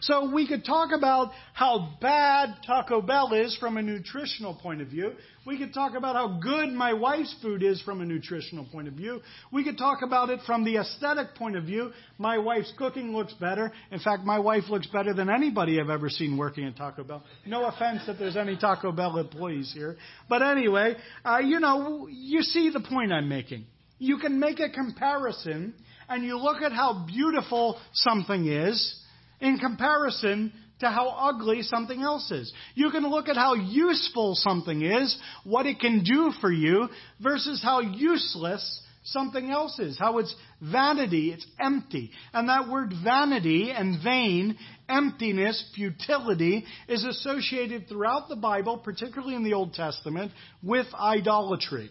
So 0.00 0.30
we 0.32 0.46
could 0.46 0.64
talk 0.64 0.90
about 0.96 1.30
how 1.54 1.96
bad 2.00 2.56
Taco 2.66 3.00
Bell 3.00 3.32
is 3.32 3.56
from 3.58 3.76
a 3.76 3.82
nutritional 3.82 4.54
point 4.54 4.80
of 4.80 4.88
view. 4.88 5.12
We 5.46 5.58
could 5.58 5.72
talk 5.72 5.94
about 5.96 6.16
how 6.16 6.40
good 6.40 6.70
my 6.70 6.92
wife's 6.92 7.34
food 7.40 7.62
is 7.62 7.80
from 7.82 8.00
a 8.00 8.04
nutritional 8.04 8.64
point 8.64 8.88
of 8.88 8.94
view. 8.94 9.20
We 9.52 9.64
could 9.64 9.78
talk 9.78 10.02
about 10.02 10.28
it 10.30 10.40
from 10.44 10.64
the 10.64 10.76
aesthetic 10.76 11.34
point 11.36 11.56
of 11.56 11.64
view. 11.64 11.92
My 12.18 12.38
wife's 12.38 12.72
cooking 12.76 13.14
looks 13.14 13.32
better. 13.34 13.72
In 13.90 14.00
fact, 14.00 14.24
my 14.24 14.38
wife 14.38 14.64
looks 14.68 14.86
better 14.88 15.14
than 15.14 15.30
anybody 15.30 15.80
I've 15.80 15.90
ever 15.90 16.08
seen 16.08 16.36
working 16.36 16.64
at 16.66 16.76
Taco 16.76 17.04
Bell. 17.04 17.22
No 17.46 17.66
offense 17.66 18.02
if 18.08 18.18
there's 18.18 18.36
any 18.36 18.56
Taco 18.56 18.92
Bell 18.92 19.16
employees 19.18 19.72
here. 19.72 19.96
But 20.28 20.42
anyway, 20.42 20.96
uh, 21.24 21.38
you 21.38 21.60
know, 21.60 22.08
you 22.10 22.42
see 22.42 22.70
the 22.70 22.80
point 22.80 23.12
I'm 23.12 23.28
making. 23.28 23.66
You 23.98 24.18
can 24.18 24.38
make 24.38 24.60
a 24.60 24.68
comparison 24.68 25.74
and 26.08 26.24
you 26.24 26.38
look 26.38 26.62
at 26.62 26.72
how 26.72 27.06
beautiful 27.06 27.78
something 27.92 28.46
is 28.46 29.02
in 29.40 29.58
comparison 29.58 30.52
to 30.80 30.88
how 30.88 31.08
ugly 31.08 31.62
something 31.62 32.02
else 32.02 32.30
is. 32.30 32.52
You 32.74 32.90
can 32.90 33.08
look 33.08 33.28
at 33.28 33.36
how 33.36 33.54
useful 33.54 34.34
something 34.34 34.82
is, 34.82 35.16
what 35.44 35.66
it 35.66 35.80
can 35.80 36.04
do 36.04 36.32
for 36.40 36.52
you, 36.52 36.88
versus 37.20 37.62
how 37.62 37.80
useless 37.80 38.82
something 39.04 39.50
else 39.50 39.78
is, 39.78 39.98
how 39.98 40.18
it's 40.18 40.34
vanity, 40.60 41.30
it's 41.30 41.46
empty. 41.60 42.10
And 42.32 42.48
that 42.48 42.68
word 42.68 42.92
vanity 43.02 43.70
and 43.70 44.02
vain, 44.02 44.58
emptiness, 44.88 45.64
futility, 45.74 46.64
is 46.88 47.04
associated 47.04 47.88
throughout 47.88 48.28
the 48.28 48.36
Bible, 48.36 48.78
particularly 48.78 49.34
in 49.34 49.44
the 49.44 49.54
Old 49.54 49.74
Testament, 49.74 50.32
with 50.62 50.86
idolatry. 50.94 51.90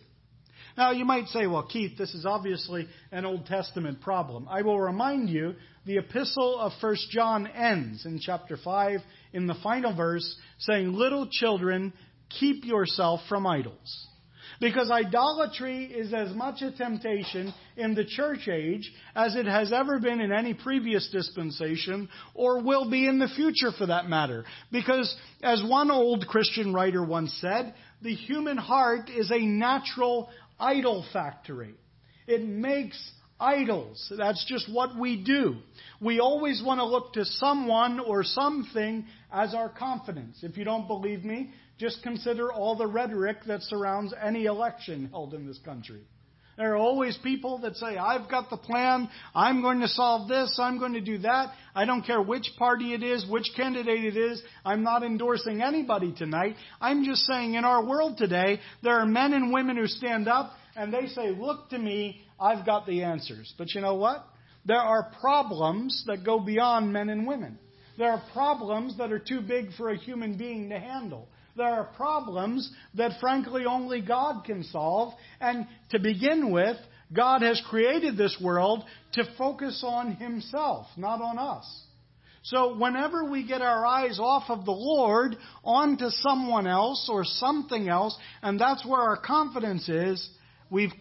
Now, 0.77 0.91
you 0.91 1.05
might 1.05 1.27
say, 1.27 1.47
well, 1.47 1.65
Keith, 1.65 1.97
this 1.97 2.13
is 2.13 2.25
obviously 2.25 2.87
an 3.11 3.23
Old 3.23 3.45
Testament 3.45 4.01
problem. 4.01 4.47
I 4.49 4.61
will 4.61 4.79
remind 4.79 5.29
you, 5.29 5.55
the 5.85 5.97
epistle 5.97 6.59
of 6.59 6.71
1 6.81 6.95
John 7.11 7.47
ends 7.47 8.05
in 8.05 8.19
chapter 8.19 8.57
5 8.57 8.99
in 9.33 9.47
the 9.47 9.55
final 9.61 9.95
verse 9.95 10.35
saying, 10.59 10.93
Little 10.93 11.27
children, 11.29 11.93
keep 12.39 12.65
yourself 12.65 13.21
from 13.29 13.45
idols. 13.45 14.07
Because 14.59 14.89
idolatry 14.89 15.85
is 15.85 16.13
as 16.13 16.33
much 16.33 16.61
a 16.61 16.71
temptation 16.71 17.53
in 17.75 17.93
the 17.93 18.05
church 18.05 18.47
age 18.47 18.89
as 19.13 19.35
it 19.35 19.45
has 19.45 19.73
ever 19.73 19.99
been 19.99 20.21
in 20.21 20.31
any 20.31 20.53
previous 20.53 21.09
dispensation 21.11 22.07
or 22.33 22.63
will 22.63 22.89
be 22.89 23.05
in 23.05 23.19
the 23.19 23.27
future 23.27 23.71
for 23.77 23.87
that 23.87 24.07
matter. 24.07 24.45
Because 24.71 25.13
as 25.43 25.61
one 25.63 25.91
old 25.91 26.25
Christian 26.27 26.73
writer 26.73 27.03
once 27.03 27.37
said, 27.41 27.73
the 28.01 28.15
human 28.15 28.57
heart 28.57 29.09
is 29.09 29.29
a 29.29 29.45
natural 29.45 30.29
idol 30.59 31.05
factory. 31.11 31.75
It 32.27 32.43
makes 32.43 32.97
idols. 33.39 34.11
That's 34.17 34.45
just 34.45 34.71
what 34.71 34.97
we 34.97 35.23
do. 35.23 35.57
We 36.01 36.19
always 36.19 36.61
want 36.63 36.79
to 36.79 36.85
look 36.85 37.13
to 37.13 37.25
someone 37.25 37.99
or 37.99 38.23
something 38.23 39.05
as 39.31 39.53
our 39.53 39.69
confidence. 39.69 40.39
If 40.41 40.57
you 40.57 40.63
don't 40.63 40.87
believe 40.87 41.23
me, 41.23 41.51
just 41.77 42.03
consider 42.03 42.51
all 42.51 42.75
the 42.75 42.87
rhetoric 42.87 43.37
that 43.47 43.61
surrounds 43.63 44.13
any 44.21 44.45
election 44.45 45.09
held 45.11 45.33
in 45.33 45.45
this 45.45 45.59
country. 45.65 46.01
There 46.57 46.71
are 46.71 46.77
always 46.77 47.17
people 47.17 47.57
that 47.59 47.75
say, 47.75 47.97
I've 47.97 48.29
got 48.29 48.49
the 48.49 48.55
plan, 48.55 49.09
I'm 49.33 49.61
going 49.61 49.81
to 49.81 49.89
solve 49.89 50.29
this, 50.29 50.57
I'm 50.57 50.79
going 50.79 50.93
to 50.93 51.01
do 51.01 51.17
that. 51.17 51.53
I 51.75 51.83
don't 51.83 52.03
care 52.03 52.21
which 52.21 52.49
party 52.57 52.93
it 52.93 53.03
is, 53.03 53.25
which 53.29 53.51
candidate 53.57 54.05
it 54.05 54.15
is. 54.15 54.41
I'm 54.63 54.81
not 54.81 55.03
endorsing 55.03 55.61
anybody 55.61 56.13
tonight. 56.13 56.55
I'm 56.79 57.03
just 57.03 57.23
saying 57.23 57.55
in 57.55 57.65
our 57.65 57.85
world 57.85 58.17
today, 58.17 58.61
there 58.81 58.99
are 58.99 59.05
men 59.05 59.33
and 59.33 59.51
women 59.51 59.75
who 59.75 59.87
stand 59.87 60.29
up 60.29 60.53
and 60.77 60.93
they 60.93 61.07
say, 61.07 61.31
Look 61.31 61.69
to 61.71 61.77
me, 61.77 62.24
I've 62.39 62.65
got 62.65 62.85
the 62.85 63.03
answers. 63.03 63.53
But 63.57 63.73
you 63.73 63.81
know 63.81 63.95
what? 63.95 64.25
There 64.65 64.77
are 64.77 65.11
problems 65.21 66.03
that 66.07 66.25
go 66.25 66.39
beyond 66.39 66.91
men 66.91 67.09
and 67.09 67.27
women. 67.27 67.59
There 67.97 68.11
are 68.11 68.23
problems 68.33 68.97
that 68.97 69.11
are 69.11 69.19
too 69.19 69.41
big 69.41 69.73
for 69.77 69.89
a 69.89 69.97
human 69.97 70.37
being 70.37 70.69
to 70.69 70.79
handle. 70.79 71.27
There 71.55 71.67
are 71.67 71.85
problems 71.95 72.69
that 72.95 73.19
frankly 73.21 73.65
only 73.65 74.01
God 74.01 74.43
can 74.43 74.63
solve. 74.63 75.13
And 75.39 75.67
to 75.91 75.99
begin 75.99 76.51
with, 76.51 76.77
God 77.13 77.41
has 77.41 77.61
created 77.69 78.17
this 78.17 78.37
world 78.41 78.83
to 79.13 79.23
focus 79.37 79.83
on 79.85 80.15
Himself, 80.15 80.87
not 80.97 81.21
on 81.21 81.37
us. 81.37 81.83
So 82.43 82.77
whenever 82.77 83.25
we 83.25 83.47
get 83.47 83.61
our 83.61 83.85
eyes 83.85 84.19
off 84.19 84.49
of 84.49 84.65
the 84.65 84.71
Lord 84.71 85.35
onto 85.63 86.09
someone 86.09 86.67
else 86.67 87.09
or 87.11 87.23
something 87.23 87.89
else, 87.89 88.15
and 88.43 88.59
that's 88.59 88.85
where 88.85 89.01
our 89.01 89.17
confidence 89.17 89.89
is, 89.89 90.29
we've, 90.69 90.91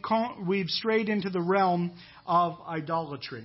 we've 0.46 0.68
strayed 0.68 1.08
into 1.08 1.30
the 1.30 1.40
realm 1.40 1.92
of 2.26 2.58
idolatry. 2.66 3.44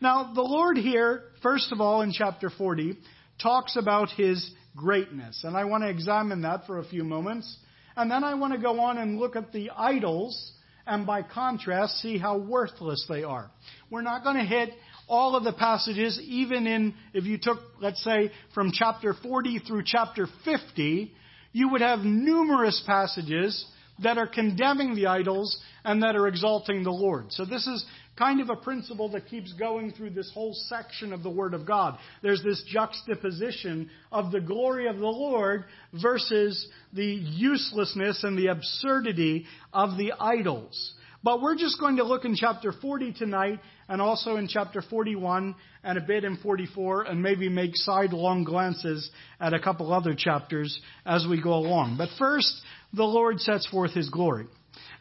Now, 0.00 0.32
the 0.34 0.42
Lord 0.42 0.76
here, 0.76 1.22
first 1.42 1.72
of 1.72 1.80
all, 1.80 2.02
in 2.02 2.12
chapter 2.12 2.50
40, 2.50 2.98
talks 3.40 3.76
about 3.76 4.10
His 4.10 4.50
greatness. 4.76 5.42
And 5.44 5.56
I 5.56 5.64
want 5.64 5.84
to 5.84 5.90
examine 5.90 6.42
that 6.42 6.66
for 6.66 6.78
a 6.78 6.84
few 6.84 7.04
moments. 7.04 7.56
And 7.96 8.10
then 8.10 8.24
I 8.24 8.34
want 8.34 8.52
to 8.54 8.58
go 8.58 8.80
on 8.80 8.98
and 8.98 9.18
look 9.18 9.36
at 9.36 9.52
the 9.52 9.70
idols 9.70 10.52
and 10.86 11.06
by 11.06 11.22
contrast 11.22 11.98
see 11.98 12.18
how 12.18 12.38
worthless 12.38 13.06
they 13.08 13.22
are. 13.22 13.50
We're 13.90 14.02
not 14.02 14.24
going 14.24 14.36
to 14.36 14.44
hit 14.44 14.70
all 15.08 15.36
of 15.36 15.44
the 15.44 15.52
passages, 15.52 16.20
even 16.22 16.66
in, 16.66 16.94
if 17.12 17.24
you 17.24 17.38
took, 17.40 17.58
let's 17.80 18.02
say, 18.02 18.30
from 18.54 18.72
chapter 18.72 19.14
40 19.14 19.60
through 19.60 19.82
chapter 19.84 20.26
50, 20.44 21.12
you 21.52 21.68
would 21.70 21.82
have 21.82 22.00
numerous 22.00 22.82
passages 22.86 23.64
that 24.02 24.18
are 24.18 24.26
condemning 24.26 24.94
the 24.94 25.06
idols 25.06 25.60
and 25.84 26.02
that 26.02 26.16
are 26.16 26.26
exalting 26.26 26.82
the 26.82 26.90
Lord. 26.90 27.26
So 27.30 27.44
this 27.44 27.66
is 27.66 27.84
kind 28.16 28.40
of 28.40 28.50
a 28.50 28.56
principle 28.56 29.08
that 29.10 29.26
keeps 29.26 29.52
going 29.54 29.92
through 29.92 30.10
this 30.10 30.30
whole 30.32 30.54
section 30.68 31.12
of 31.12 31.22
the 31.22 31.30
Word 31.30 31.54
of 31.54 31.66
God. 31.66 31.98
There's 32.22 32.42
this 32.42 32.62
juxtaposition 32.68 33.90
of 34.12 34.30
the 34.30 34.40
glory 34.40 34.88
of 34.88 34.96
the 34.96 35.06
Lord 35.06 35.64
versus 36.00 36.68
the 36.92 37.04
uselessness 37.04 38.22
and 38.24 38.38
the 38.38 38.48
absurdity 38.48 39.46
of 39.72 39.96
the 39.96 40.12
idols. 40.18 40.94
But 41.24 41.40
we're 41.40 41.56
just 41.56 41.80
going 41.80 41.96
to 41.96 42.04
look 42.04 42.26
in 42.26 42.36
chapter 42.36 42.70
40 42.70 43.14
tonight 43.14 43.58
and 43.88 44.02
also 44.02 44.36
in 44.36 44.46
chapter 44.46 44.82
41 44.82 45.54
and 45.82 45.98
a 45.98 46.02
bit 46.02 46.22
in 46.22 46.36
44 46.36 47.04
and 47.04 47.22
maybe 47.22 47.48
make 47.48 47.70
sidelong 47.74 48.44
glances 48.44 49.10
at 49.40 49.54
a 49.54 49.58
couple 49.58 49.90
other 49.90 50.14
chapters 50.14 50.78
as 51.06 51.26
we 51.28 51.40
go 51.40 51.54
along. 51.54 51.96
But 51.96 52.10
first, 52.18 52.52
the 52.94 53.04
Lord 53.04 53.40
sets 53.40 53.66
forth 53.66 53.92
his 53.92 54.08
glory. 54.08 54.46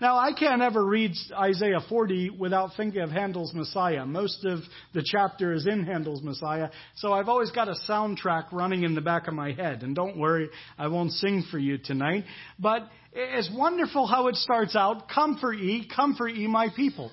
Now, 0.02 0.18
I 0.18 0.34
can't 0.34 0.62
ever 0.62 0.84
read 0.84 1.14
Isaiah 1.34 1.80
40 1.88 2.32
without 2.32 2.72
thinking 2.76 3.02
of 3.02 3.10
Handel's 3.10 3.54
Messiah. 3.54 4.06
Most 4.06 4.44
of 4.46 4.60
the 4.94 5.04
chapter 5.04 5.54
is 5.54 5.66
in 5.66 5.84
Handel's 5.84 6.22
Messiah, 6.22 6.70
so 6.96 7.14
I've 7.14 7.30
always 7.30 7.52
got 7.52 7.70
a 7.70 7.76
soundtrack 7.88 8.52
running 8.52 8.84
in 8.84 8.96
the 8.96 9.02
back 9.02 9.28
of 9.28 9.34
my 9.34 9.54
head. 9.54 9.84
And 9.84 9.96
don't 9.96 10.18
worry, 10.18 10.50
I 10.78 10.88
won't 10.88 11.12
sing 11.12 11.44
for 11.50 11.60
you 11.60 11.78
tonight. 11.78 12.26
But 12.60 12.90
it's 13.14 13.50
wonderful 13.54 14.08
how 14.08 14.28
it 14.28 14.36
starts 14.36 14.76
out 14.76 15.08
Comfort 15.10 15.54
ye, 15.54 15.88
comfort 15.88 16.30
ye, 16.30 16.48
my 16.48 16.68
people. 16.76 17.12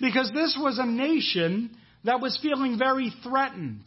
Because 0.00 0.30
this 0.32 0.56
was 0.60 0.78
a 0.78 0.86
nation 0.86 1.76
that 2.04 2.20
was 2.20 2.38
feeling 2.42 2.78
very 2.78 3.12
threatened 3.22 3.84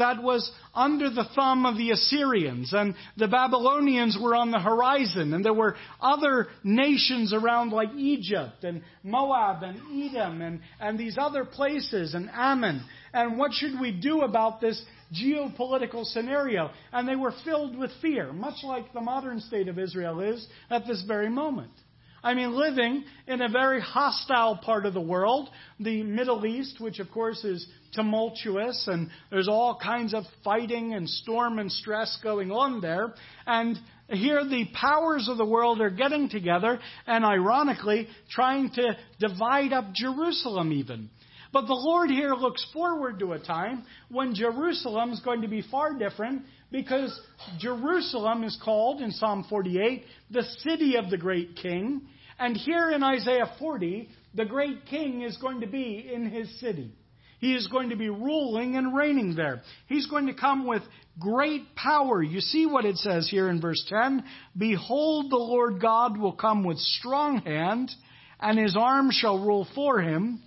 that 0.00 0.22
was 0.22 0.50
under 0.74 1.10
the 1.10 1.28
thumb 1.34 1.66
of 1.66 1.76
the 1.76 1.90
Assyrians, 1.90 2.72
and 2.72 2.94
the 3.16 3.28
Babylonians 3.28 4.18
were 4.20 4.34
on 4.34 4.50
the 4.50 4.58
horizon, 4.58 5.34
and 5.34 5.44
there 5.44 5.54
were 5.54 5.76
other 6.00 6.48
nations 6.62 7.32
around 7.32 7.70
like 7.70 7.90
Egypt 7.96 8.64
and 8.64 8.82
Moab 9.02 9.62
and 9.62 9.78
Edom 10.02 10.40
and, 10.42 10.60
and 10.80 10.98
these 10.98 11.16
other 11.18 11.44
places 11.44 12.14
and 12.14 12.30
Ammon. 12.32 12.84
And 13.12 13.38
what 13.38 13.52
should 13.52 13.80
we 13.80 13.92
do 13.92 14.22
about 14.22 14.60
this 14.60 14.80
geopolitical 15.12 16.04
scenario? 16.04 16.70
And 16.92 17.08
they 17.08 17.16
were 17.16 17.34
filled 17.44 17.76
with 17.76 17.90
fear, 18.00 18.32
much 18.32 18.62
like 18.62 18.92
the 18.92 19.00
modern 19.00 19.40
state 19.40 19.68
of 19.68 19.78
Israel 19.78 20.20
is 20.20 20.46
at 20.70 20.86
this 20.86 21.02
very 21.06 21.28
moment. 21.28 21.72
I 22.22 22.34
mean, 22.34 22.54
living 22.54 23.04
in 23.26 23.40
a 23.40 23.48
very 23.48 23.80
hostile 23.80 24.56
part 24.56 24.84
of 24.84 24.94
the 24.94 25.00
world, 25.00 25.48
the 25.78 26.02
Middle 26.02 26.44
East, 26.44 26.80
which 26.80 26.98
of 26.98 27.10
course 27.10 27.44
is 27.44 27.66
tumultuous 27.92 28.86
and 28.86 29.10
there's 29.30 29.48
all 29.48 29.78
kinds 29.82 30.14
of 30.14 30.24
fighting 30.44 30.94
and 30.94 31.08
storm 31.08 31.58
and 31.58 31.72
stress 31.72 32.18
going 32.22 32.52
on 32.52 32.80
there. 32.80 33.14
And 33.46 33.78
here 34.08 34.44
the 34.44 34.66
powers 34.74 35.28
of 35.28 35.38
the 35.38 35.46
world 35.46 35.80
are 35.80 35.90
getting 35.90 36.28
together 36.28 36.78
and 37.06 37.24
ironically 37.24 38.08
trying 38.30 38.70
to 38.70 38.96
divide 39.18 39.72
up 39.72 39.92
Jerusalem 39.94 40.72
even. 40.72 41.08
But 41.52 41.66
the 41.66 41.74
Lord 41.74 42.10
here 42.10 42.34
looks 42.34 42.64
forward 42.72 43.18
to 43.20 43.32
a 43.32 43.38
time 43.38 43.84
when 44.08 44.34
Jerusalem 44.34 45.10
is 45.10 45.20
going 45.20 45.42
to 45.42 45.48
be 45.48 45.62
far 45.62 45.98
different 45.98 46.42
because 46.70 47.18
Jerusalem 47.58 48.44
is 48.44 48.58
called 48.64 49.00
in 49.00 49.10
Psalm 49.10 49.44
48 49.48 50.04
the 50.30 50.42
city 50.58 50.96
of 50.96 51.10
the 51.10 51.18
great 51.18 51.56
king. 51.56 52.02
And 52.38 52.56
here 52.56 52.90
in 52.90 53.02
Isaiah 53.02 53.52
40, 53.58 54.08
The 54.34 54.44
great 54.44 54.86
king 54.86 55.22
is 55.22 55.36
going 55.38 55.60
to 55.60 55.66
be 55.66 56.08
in 56.12 56.30
his 56.30 56.60
city. 56.60 56.92
He 57.40 57.54
is 57.54 57.66
going 57.68 57.88
to 57.88 57.96
be 57.96 58.10
ruling 58.10 58.76
and 58.76 58.94
reigning 58.94 59.34
there. 59.34 59.62
He's 59.86 60.06
going 60.06 60.26
to 60.26 60.34
come 60.34 60.66
with 60.66 60.82
great 61.18 61.74
power. 61.74 62.22
You 62.22 62.40
see 62.40 62.66
what 62.66 62.84
it 62.84 62.96
says 62.98 63.28
here 63.30 63.48
in 63.48 63.60
verse 63.60 63.82
10 63.88 64.22
Behold, 64.56 65.30
the 65.30 65.36
Lord 65.36 65.80
God 65.80 66.18
will 66.18 66.34
come 66.34 66.64
with 66.64 66.78
strong 66.78 67.38
hand, 67.38 67.90
and 68.38 68.58
his 68.58 68.76
arm 68.78 69.10
shall 69.10 69.38
rule 69.38 69.66
for 69.74 70.00
him. 70.00 70.42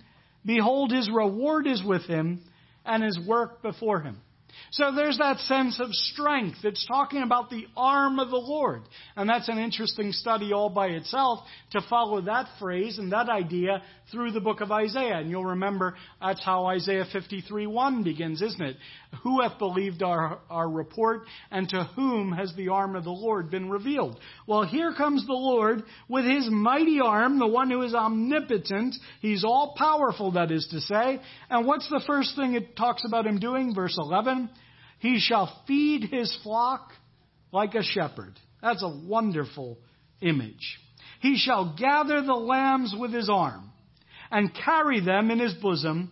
Behold, 0.46 0.92
his 0.92 1.10
reward 1.10 1.66
is 1.66 1.82
with 1.82 2.02
him, 2.02 2.42
and 2.86 3.02
his 3.02 3.18
work 3.26 3.60
before 3.60 4.00
him. 4.00 4.20
So 4.72 4.92
there's 4.94 5.18
that 5.18 5.38
sense 5.40 5.80
of 5.80 5.92
strength. 5.92 6.58
It's 6.64 6.86
talking 6.86 7.22
about 7.22 7.50
the 7.50 7.66
arm 7.76 8.18
of 8.18 8.30
the 8.30 8.36
Lord. 8.36 8.82
And 9.16 9.28
that's 9.28 9.48
an 9.48 9.58
interesting 9.58 10.12
study 10.12 10.52
all 10.52 10.70
by 10.70 10.88
itself 10.88 11.40
to 11.72 11.80
follow 11.88 12.20
that 12.22 12.48
phrase 12.58 12.98
and 12.98 13.12
that 13.12 13.28
idea 13.28 13.82
through 14.10 14.32
the 14.32 14.40
book 14.40 14.60
of 14.60 14.70
Isaiah. 14.70 15.18
And 15.18 15.30
you'll 15.30 15.44
remember 15.44 15.94
that's 16.20 16.44
how 16.44 16.66
Isaiah 16.66 17.06
53 17.10 17.66
1 17.66 18.02
begins, 18.02 18.42
isn't 18.42 18.62
it? 18.62 18.76
Who 19.22 19.40
hath 19.42 19.58
believed 19.58 20.02
our, 20.02 20.40
our 20.50 20.68
report, 20.68 21.22
and 21.50 21.68
to 21.68 21.84
whom 21.94 22.32
has 22.32 22.52
the 22.56 22.68
arm 22.68 22.96
of 22.96 23.04
the 23.04 23.10
Lord 23.10 23.50
been 23.50 23.70
revealed? 23.70 24.18
Well, 24.46 24.64
here 24.64 24.92
comes 24.94 25.26
the 25.26 25.32
Lord 25.32 25.82
with 26.08 26.24
his 26.24 26.48
mighty 26.50 27.00
arm, 27.00 27.38
the 27.38 27.46
one 27.46 27.70
who 27.70 27.82
is 27.82 27.94
omnipotent. 27.94 28.96
He's 29.20 29.44
all 29.44 29.74
powerful, 29.78 30.32
that 30.32 30.50
is 30.50 30.66
to 30.72 30.80
say. 30.80 31.20
And 31.48 31.66
what's 31.66 31.88
the 31.88 32.02
first 32.06 32.36
thing 32.36 32.54
it 32.54 32.76
talks 32.76 33.04
about 33.06 33.26
him 33.26 33.38
doing? 33.38 33.74
Verse 33.74 33.96
11. 33.98 34.43
He 35.04 35.20
shall 35.20 35.54
feed 35.66 36.04
his 36.04 36.34
flock 36.42 36.90
like 37.52 37.74
a 37.74 37.82
shepherd. 37.82 38.40
That's 38.62 38.82
a 38.82 38.88
wonderful 38.88 39.76
image. 40.22 40.78
He 41.20 41.36
shall 41.36 41.76
gather 41.78 42.22
the 42.22 42.32
lambs 42.32 42.94
with 42.98 43.12
his 43.12 43.28
arm 43.28 43.70
and 44.30 44.50
carry 44.64 45.00
them 45.00 45.30
in 45.30 45.40
his 45.40 45.52
bosom 45.60 46.10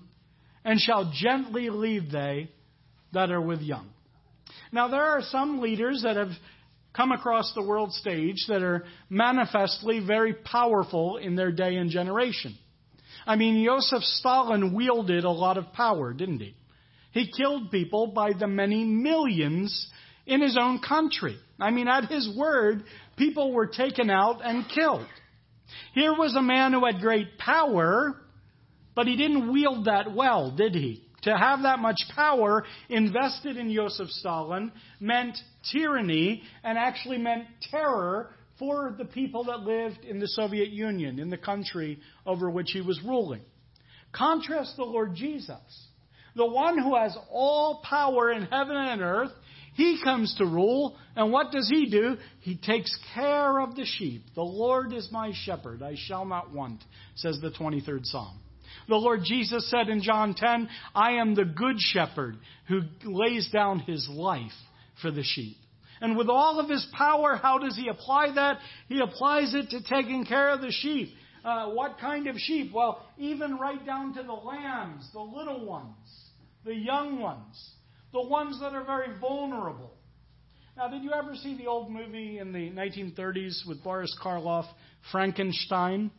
and 0.63 0.79
shall 0.79 1.11
gently 1.11 1.71
lead 1.71 2.11
they 2.11 2.51
that 3.15 3.31
are 3.31 3.41
with 3.41 3.63
young. 3.63 3.89
Now, 4.73 4.89
there 4.89 5.03
are 5.03 5.23
some 5.23 5.63
leaders 5.63 6.03
that 6.03 6.17
have 6.17 6.33
come 6.95 7.13
across 7.13 7.51
the 7.55 7.65
world 7.65 7.95
stage 7.95 8.45
that 8.49 8.63
are 8.63 8.85
manifestly 9.09 10.01
very 10.07 10.35
powerful 10.35 11.17
in 11.17 11.35
their 11.35 11.51
day 11.51 11.77
and 11.77 11.89
generation. 11.89 12.59
I 13.27 13.37
mean, 13.37 13.65
Joseph 13.65 14.03
Stalin 14.03 14.75
wielded 14.75 15.25
a 15.25 15.31
lot 15.31 15.57
of 15.57 15.73
power, 15.73 16.13
didn't 16.13 16.41
he? 16.41 16.57
He 17.13 17.31
killed 17.31 17.71
people 17.71 18.09
by 18.09 18.33
the 18.33 18.47
many 18.47 18.85
millions 18.85 19.89
in 20.27 20.41
his 20.41 20.57
own 20.59 20.81
country. 20.81 21.37
I 21.61 21.71
mean, 21.71 21.89
at 21.89 22.11
his 22.11 22.29
word, 22.37 22.85
people 23.17 23.53
were 23.53 23.67
taken 23.67 24.11
out 24.11 24.41
and 24.43 24.69
killed. 24.69 25.07
Here 25.95 26.15
was 26.15 26.35
a 26.35 26.43
man 26.43 26.73
who 26.73 26.85
had 26.85 27.01
great 27.01 27.39
power, 27.39 28.17
but 28.95 29.07
he 29.07 29.17
didn't 29.17 29.53
wield 29.53 29.87
that 29.87 30.15
well, 30.15 30.51
did 30.51 30.75
he? 30.75 31.05
To 31.23 31.37
have 31.37 31.63
that 31.63 31.79
much 31.79 32.01
power 32.15 32.65
invested 32.89 33.57
in 33.57 33.73
Joseph 33.73 34.09
Stalin 34.11 34.73
meant 34.99 35.39
tyranny 35.71 36.43
and 36.65 36.77
actually 36.77 37.19
meant 37.19 37.47
terror 37.71 38.35
for 38.59 38.95
the 38.99 39.05
people 39.05 39.45
that 39.45 39.61
lived 39.61 40.05
in 40.05 40.19
the 40.19 40.29
Soviet 40.29 40.71
Union, 40.71 41.19
in 41.19 41.31
the 41.31 41.39
country 41.39 42.01
over 42.27 42.51
which 42.51 42.73
he 42.73 42.81
was 42.81 43.01
ruling. 43.05 43.43
Contrast 44.13 44.77
the 44.77 44.85
Lord 44.85 45.15
Jesus 45.15 45.89
the 46.35 46.47
one 46.47 46.79
who 46.79 46.97
has 46.97 47.17
all 47.31 47.83
power 47.85 48.31
in 48.33 48.43
heaven 48.47 48.77
and 48.77 49.03
earth, 49.03 49.33
he 49.75 50.01
comes 50.03 50.35
to 50.37 50.45
rule, 50.45 50.97
and 51.17 51.33
what 51.33 51.51
does 51.51 51.69
he 51.69 51.89
do? 51.89 52.17
He 52.41 52.57
takes 52.57 52.97
care 53.15 53.59
of 53.61 53.75
the 53.75 53.87
sheep. 53.87 54.23
The 54.35 54.43
Lord 54.43 54.93
is 54.93 55.09
my 55.11 55.33
shepherd, 55.45 55.83
I 55.83 55.95
shall 55.97 56.27
not 56.27 56.53
want, 56.53 56.83
says 57.15 57.39
the 57.41 57.51
23rd 57.51 58.05
Psalm. 58.05 58.39
The 58.89 58.97
Lord 58.97 59.21
Jesus 59.25 59.71
said 59.71 59.89
in 59.89 60.03
John 60.03 60.35
10, 60.35 60.69
I 60.95 61.13
am 61.13 61.35
the 61.35 61.45
good 61.45 61.77
shepherd 61.79 62.37
who 62.69 62.83
lays 63.05 63.51
down 63.51 63.81
his 63.81 64.09
life 64.11 64.53
for 65.01 65.11
the 65.11 65.23
sheep. 65.23 65.57
And 66.01 66.17
with 66.17 66.29
all 66.29 66.59
of 66.59 66.69
his 66.69 66.87
power, 66.93 67.39
how 67.41 67.59
does 67.59 67.77
he 67.77 67.89
apply 67.89 68.33
that? 68.35 68.59
He 68.89 69.01
applies 69.01 69.55
it 69.55 69.71
to 69.71 69.83
taking 69.83 70.25
care 70.25 70.51
of 70.51 70.61
the 70.61 70.73
sheep. 70.73 71.15
Uh, 71.45 71.71
what 71.71 71.99
kind 71.99 72.29
of 72.29 72.37
sheep? 72.37 72.73
Well, 72.73 73.05
even 73.19 73.59
right 73.59 73.85
down 73.85 74.15
to 74.15 74.23
the 74.23 74.33
lambs, 74.33 75.09
the 75.13 75.21
little 75.21 75.67
ones 75.67 75.97
the 76.65 76.75
young 76.75 77.19
ones, 77.21 77.71
the 78.13 78.23
ones 78.23 78.61
that 78.61 78.75
are 78.75 78.85
very 78.85 79.19
vulnerable. 79.21 79.93
Now, 80.77 80.89
did 80.89 81.03
you 81.03 81.13
ever 81.13 81.35
see 81.35 81.57
the 81.57 81.67
old 81.67 81.91
movie 81.91 82.39
in 82.39 82.53
the 82.53 82.71
1930s 82.71 83.67
with 83.67 83.83
Boris 83.83 84.17
Karloff, 84.23 84.67
Frankenstein? 85.11 86.11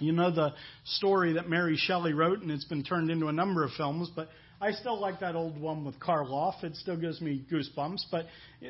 You 0.00 0.12
know 0.12 0.34
the 0.34 0.52
story 0.84 1.34
that 1.34 1.48
Mary 1.48 1.76
Shelley 1.76 2.12
wrote, 2.12 2.40
and 2.40 2.50
it's 2.50 2.64
been 2.64 2.82
turned 2.82 3.10
into 3.10 3.28
a 3.28 3.32
number 3.32 3.64
of 3.64 3.70
films, 3.76 4.10
but 4.14 4.28
I 4.60 4.72
still 4.72 5.00
like 5.00 5.20
that 5.20 5.36
old 5.36 5.60
one 5.60 5.84
with 5.84 6.00
Karloff. 6.00 6.62
It 6.64 6.74
still 6.76 6.96
gives 6.96 7.20
me 7.20 7.44
goosebumps. 7.50 8.02
But 8.10 8.26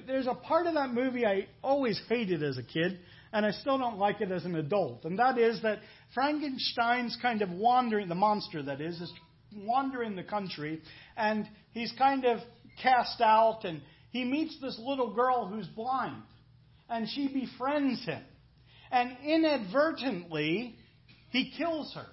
there's 0.06 0.26
a 0.26 0.34
part 0.34 0.66
of 0.66 0.74
that 0.74 0.90
movie 0.90 1.24
I 1.24 1.46
always 1.62 2.00
hated 2.08 2.42
as 2.42 2.58
a 2.58 2.62
kid, 2.62 2.98
and 3.32 3.44
I 3.44 3.50
still 3.50 3.78
don't 3.78 3.98
like 3.98 4.20
it 4.20 4.30
as 4.30 4.44
an 4.44 4.54
adult. 4.56 5.04
And 5.04 5.18
that 5.18 5.38
is 5.38 5.62
that 5.62 5.78
Frankenstein's 6.14 7.16
kind 7.20 7.42
of 7.42 7.50
wandering, 7.50 8.08
the 8.08 8.14
monster 8.14 8.62
that 8.62 8.80
is, 8.80 9.00
is 9.00 9.12
wandering 9.54 10.16
the 10.16 10.22
country, 10.22 10.80
and 11.16 11.48
he's 11.72 11.92
kind 11.98 12.24
of 12.24 12.38
cast 12.82 13.20
out, 13.20 13.64
and 13.64 13.82
he 14.10 14.24
meets 14.24 14.58
this 14.60 14.78
little 14.82 15.14
girl 15.14 15.46
who's 15.46 15.66
blind, 15.66 16.22
and 16.88 17.08
she 17.08 17.28
befriends 17.28 18.04
him. 18.04 18.22
And 18.90 19.16
inadvertently, 19.24 20.76
he 21.30 21.52
kills 21.56 21.92
her 21.94 22.06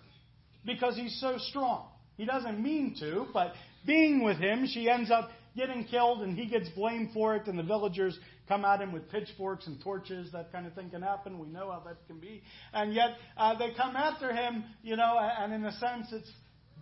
because 0.66 0.96
he's 0.98 1.18
so 1.22 1.38
strong. 1.38 1.88
He 2.18 2.26
doesn't 2.26 2.62
mean 2.62 2.96
to, 3.00 3.28
but 3.34 3.54
being 3.86 4.24
with 4.24 4.38
him, 4.38 4.68
she 4.68 4.90
ends 4.90 5.12
up 5.12 5.30
getting 5.56 5.86
killed, 5.86 6.22
and 6.22 6.38
he 6.38 6.48
gets 6.48 6.70
blamed 6.70 7.12
for 7.14 7.36
it, 7.36 7.48
and 7.48 7.58
the 7.58 7.64
villagers 7.64 8.18
come 8.48 8.66
at 8.66 8.82
him 8.82 8.92
with 8.92 9.10
pitchforks 9.10 9.68
and 9.68 9.82
torches. 9.82 10.32
That 10.32 10.52
kind 10.52 10.68
of 10.68 10.74
thing 10.74 10.90
can 10.90 11.02
happen. 11.02 11.40
We 11.40 11.48
know 11.48 11.72
how 11.72 11.82
that 11.86 11.98
can 12.08 12.20
be. 12.20 12.42
And 12.74 12.94
yet, 12.94 13.12
uh, 13.38 13.58
they 13.58 13.74
come 13.76 13.96
after 13.96 14.34
him, 14.34 14.64
you 14.84 14.96
know, 14.96 15.18
and 15.20 15.54
in 15.54 15.66
a 15.66 15.72
sense, 15.74 16.08
it's 16.12 16.32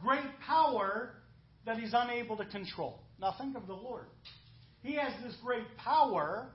great 0.02 0.40
power 0.46 1.12
that 1.66 1.78
he's 1.78 1.94
unable 1.94 2.38
to 2.38 2.46
control. 2.46 3.00
Now 3.20 3.36
think 3.38 3.56
of 3.56 3.68
the 3.68 3.74
Lord. 3.74 4.08
He 4.82 4.96
has 4.96 5.14
this 5.24 5.36
great 5.44 5.66
power, 5.78 6.50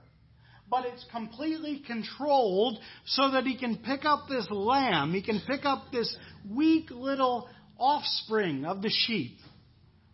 but 0.69 0.85
it's 0.85 1.03
completely 1.11 1.81
controlled 1.85 2.77
so 3.05 3.31
that 3.31 3.43
he 3.43 3.57
can 3.57 3.77
pick 3.77 4.05
up 4.05 4.27
this 4.29 4.47
lamb, 4.51 5.13
he 5.13 5.23
can 5.23 5.41
pick 5.47 5.65
up 5.65 5.85
this 5.91 6.15
weak 6.47 6.91
little 6.91 7.49
offspring 7.79 8.65
of 8.65 8.81
the 8.81 8.89
sheep. 8.89 9.37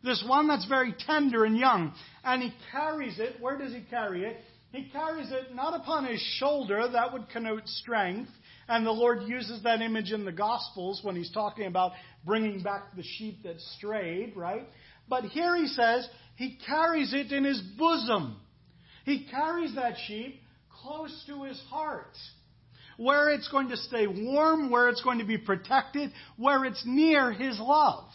This 0.06 0.24
one 0.26 0.48
that's 0.48 0.66
very 0.66 0.94
tender 0.98 1.44
and 1.46 1.58
young. 1.58 1.94
And 2.24 2.44
he 2.44 2.54
carries 2.72 3.20
it. 3.20 3.42
Where 3.42 3.58
does 3.58 3.74
he 3.74 3.82
carry 3.90 4.24
it? 4.24 4.38
He 4.72 4.90
carries 4.90 5.32
it 5.32 5.56
not 5.56 5.74
upon 5.74 6.06
his 6.06 6.22
shoulder, 6.38 6.88
that 6.88 7.12
would 7.12 7.30
connote 7.30 7.68
strength. 7.68 8.30
And 8.68 8.86
the 8.86 8.92
Lord 8.92 9.24
uses 9.24 9.64
that 9.64 9.82
image 9.82 10.12
in 10.12 10.26
the 10.26 10.32
Gospels 10.32 11.00
when 11.04 11.16
he's 11.16 11.32
talking 11.32 11.66
about 11.66 11.94
bringing 12.26 12.62
back 12.62 12.96
the 12.96 13.04
sheep 13.04 13.44
that 13.44 13.60
strayed, 13.78 14.36
right? 14.36 14.68
But 15.08 15.26
here 15.26 15.56
he 15.56 15.68
says 15.68 16.08
he 16.36 16.60
carries 16.68 17.14
it 17.14 17.32
in 17.32 17.44
his 17.44 17.62
bosom. 17.78 18.38
He 19.06 19.28
carries 19.30 19.76
that 19.76 19.96
sheep 20.08 20.42
close 20.82 21.24
to 21.28 21.44
his 21.44 21.60
heart, 21.70 22.16
where 22.98 23.30
it's 23.30 23.48
going 23.48 23.70
to 23.70 23.78
stay 23.78 24.08
warm, 24.08 24.70
where 24.70 24.90
it's 24.90 25.02
going 25.04 25.20
to 25.20 25.26
be 25.26 25.38
protected, 25.38 26.12
where 26.38 26.66
it's 26.66 26.84
near 26.86 27.32
his 27.32 27.60
love. 27.60 28.06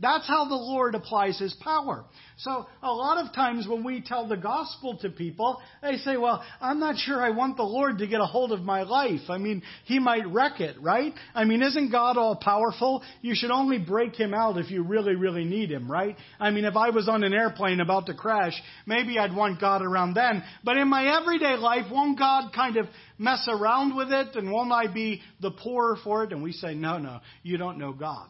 That's 0.00 0.26
how 0.26 0.48
the 0.48 0.54
Lord 0.54 0.94
applies 0.94 1.38
His 1.38 1.54
power. 1.54 2.04
So, 2.38 2.66
a 2.82 2.90
lot 2.90 3.24
of 3.24 3.34
times 3.34 3.68
when 3.68 3.84
we 3.84 4.00
tell 4.00 4.26
the 4.26 4.36
gospel 4.36 4.96
to 4.98 5.10
people, 5.10 5.60
they 5.82 5.96
say, 5.96 6.16
Well, 6.16 6.42
I'm 6.60 6.80
not 6.80 6.96
sure 6.96 7.22
I 7.22 7.30
want 7.30 7.58
the 7.58 7.64
Lord 7.64 7.98
to 7.98 8.06
get 8.06 8.20
a 8.20 8.26
hold 8.26 8.52
of 8.52 8.62
my 8.62 8.82
life. 8.82 9.28
I 9.28 9.36
mean, 9.36 9.62
He 9.84 9.98
might 9.98 10.26
wreck 10.26 10.60
it, 10.60 10.80
right? 10.80 11.12
I 11.34 11.44
mean, 11.44 11.62
isn't 11.62 11.90
God 11.90 12.16
all 12.16 12.36
powerful? 12.36 13.02
You 13.20 13.34
should 13.34 13.50
only 13.50 13.78
break 13.78 14.16
Him 14.16 14.32
out 14.32 14.56
if 14.56 14.70
you 14.70 14.82
really, 14.82 15.16
really 15.16 15.44
need 15.44 15.70
Him, 15.70 15.90
right? 15.90 16.16
I 16.38 16.50
mean, 16.50 16.64
if 16.64 16.76
I 16.76 16.90
was 16.90 17.06
on 17.06 17.22
an 17.22 17.34
airplane 17.34 17.80
about 17.80 18.06
to 18.06 18.14
crash, 18.14 18.54
maybe 18.86 19.18
I'd 19.18 19.36
want 19.36 19.60
God 19.60 19.82
around 19.82 20.14
then. 20.14 20.42
But 20.64 20.78
in 20.78 20.88
my 20.88 21.20
everyday 21.20 21.56
life, 21.56 21.92
won't 21.92 22.18
God 22.18 22.52
kind 22.54 22.78
of 22.78 22.86
mess 23.18 23.46
around 23.48 23.94
with 23.94 24.10
it? 24.10 24.34
And 24.36 24.50
won't 24.50 24.72
I 24.72 24.90
be 24.90 25.20
the 25.40 25.50
poorer 25.50 25.98
for 26.02 26.24
it? 26.24 26.32
And 26.32 26.42
we 26.42 26.52
say, 26.52 26.74
No, 26.74 26.96
no, 26.96 27.20
you 27.42 27.58
don't 27.58 27.76
know 27.78 27.92
God 27.92 28.28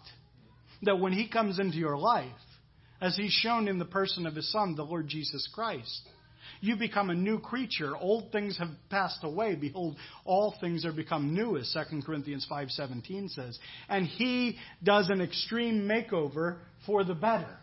that 0.83 0.99
when 0.99 1.13
He 1.13 1.29
comes 1.29 1.59
into 1.59 1.77
your 1.77 1.99
life, 1.99 2.27
as 3.01 3.17
He's 3.17 3.33
shown 3.33 3.69
in 3.69 3.79
the 3.79 3.85
person 3.85 4.27
of 4.27 4.35
His 4.35 4.51
Son, 4.51 4.75
the 4.75 4.85
Lord 4.85 5.09
Jesus 5.09 5.49
Christ, 5.55 6.03
you 6.61 6.77
become 6.77 7.11
a 7.11 7.15
new 7.15 7.39
creature. 7.39 7.97
Old 7.97 8.33
things 8.33 8.59
have 8.59 8.69
passed 8.91 9.21
away. 9.23 9.55
Behold, 9.55 9.97
all 10.25 10.55
things 10.61 10.85
are 10.85 10.93
become 10.93 11.35
new, 11.35 11.57
as 11.57 11.75
2 11.91 12.03
Corinthians 12.03 12.47
5.17 12.51 13.31
says. 13.31 13.59
And 13.89 14.07
He 14.07 14.59
does 14.83 15.09
an 15.09 15.21
extreme 15.21 15.89
makeover 15.89 16.59
for 16.87 17.05
the 17.05 17.15
better. 17.15 17.57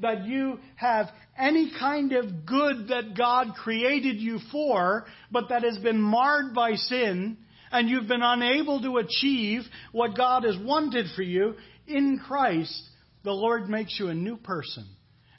That 0.00 0.26
you 0.26 0.60
have 0.76 1.06
any 1.36 1.72
kind 1.78 2.12
of 2.12 2.46
good 2.46 2.88
that 2.88 3.16
God 3.16 3.54
created 3.56 4.16
you 4.16 4.38
for, 4.52 5.06
but 5.30 5.48
that 5.48 5.64
has 5.64 5.78
been 5.78 6.00
marred 6.00 6.54
by 6.54 6.74
sin, 6.74 7.38
and 7.72 7.88
you've 7.88 8.08
been 8.08 8.22
unable 8.22 8.80
to 8.82 8.98
achieve 8.98 9.62
what 9.92 10.16
God 10.16 10.44
has 10.44 10.56
wanted 10.58 11.06
for 11.16 11.22
you, 11.22 11.54
in 11.88 12.18
Christ, 12.18 12.82
the 13.24 13.32
Lord 13.32 13.68
makes 13.68 13.98
you 13.98 14.08
a 14.08 14.14
new 14.14 14.36
person. 14.36 14.86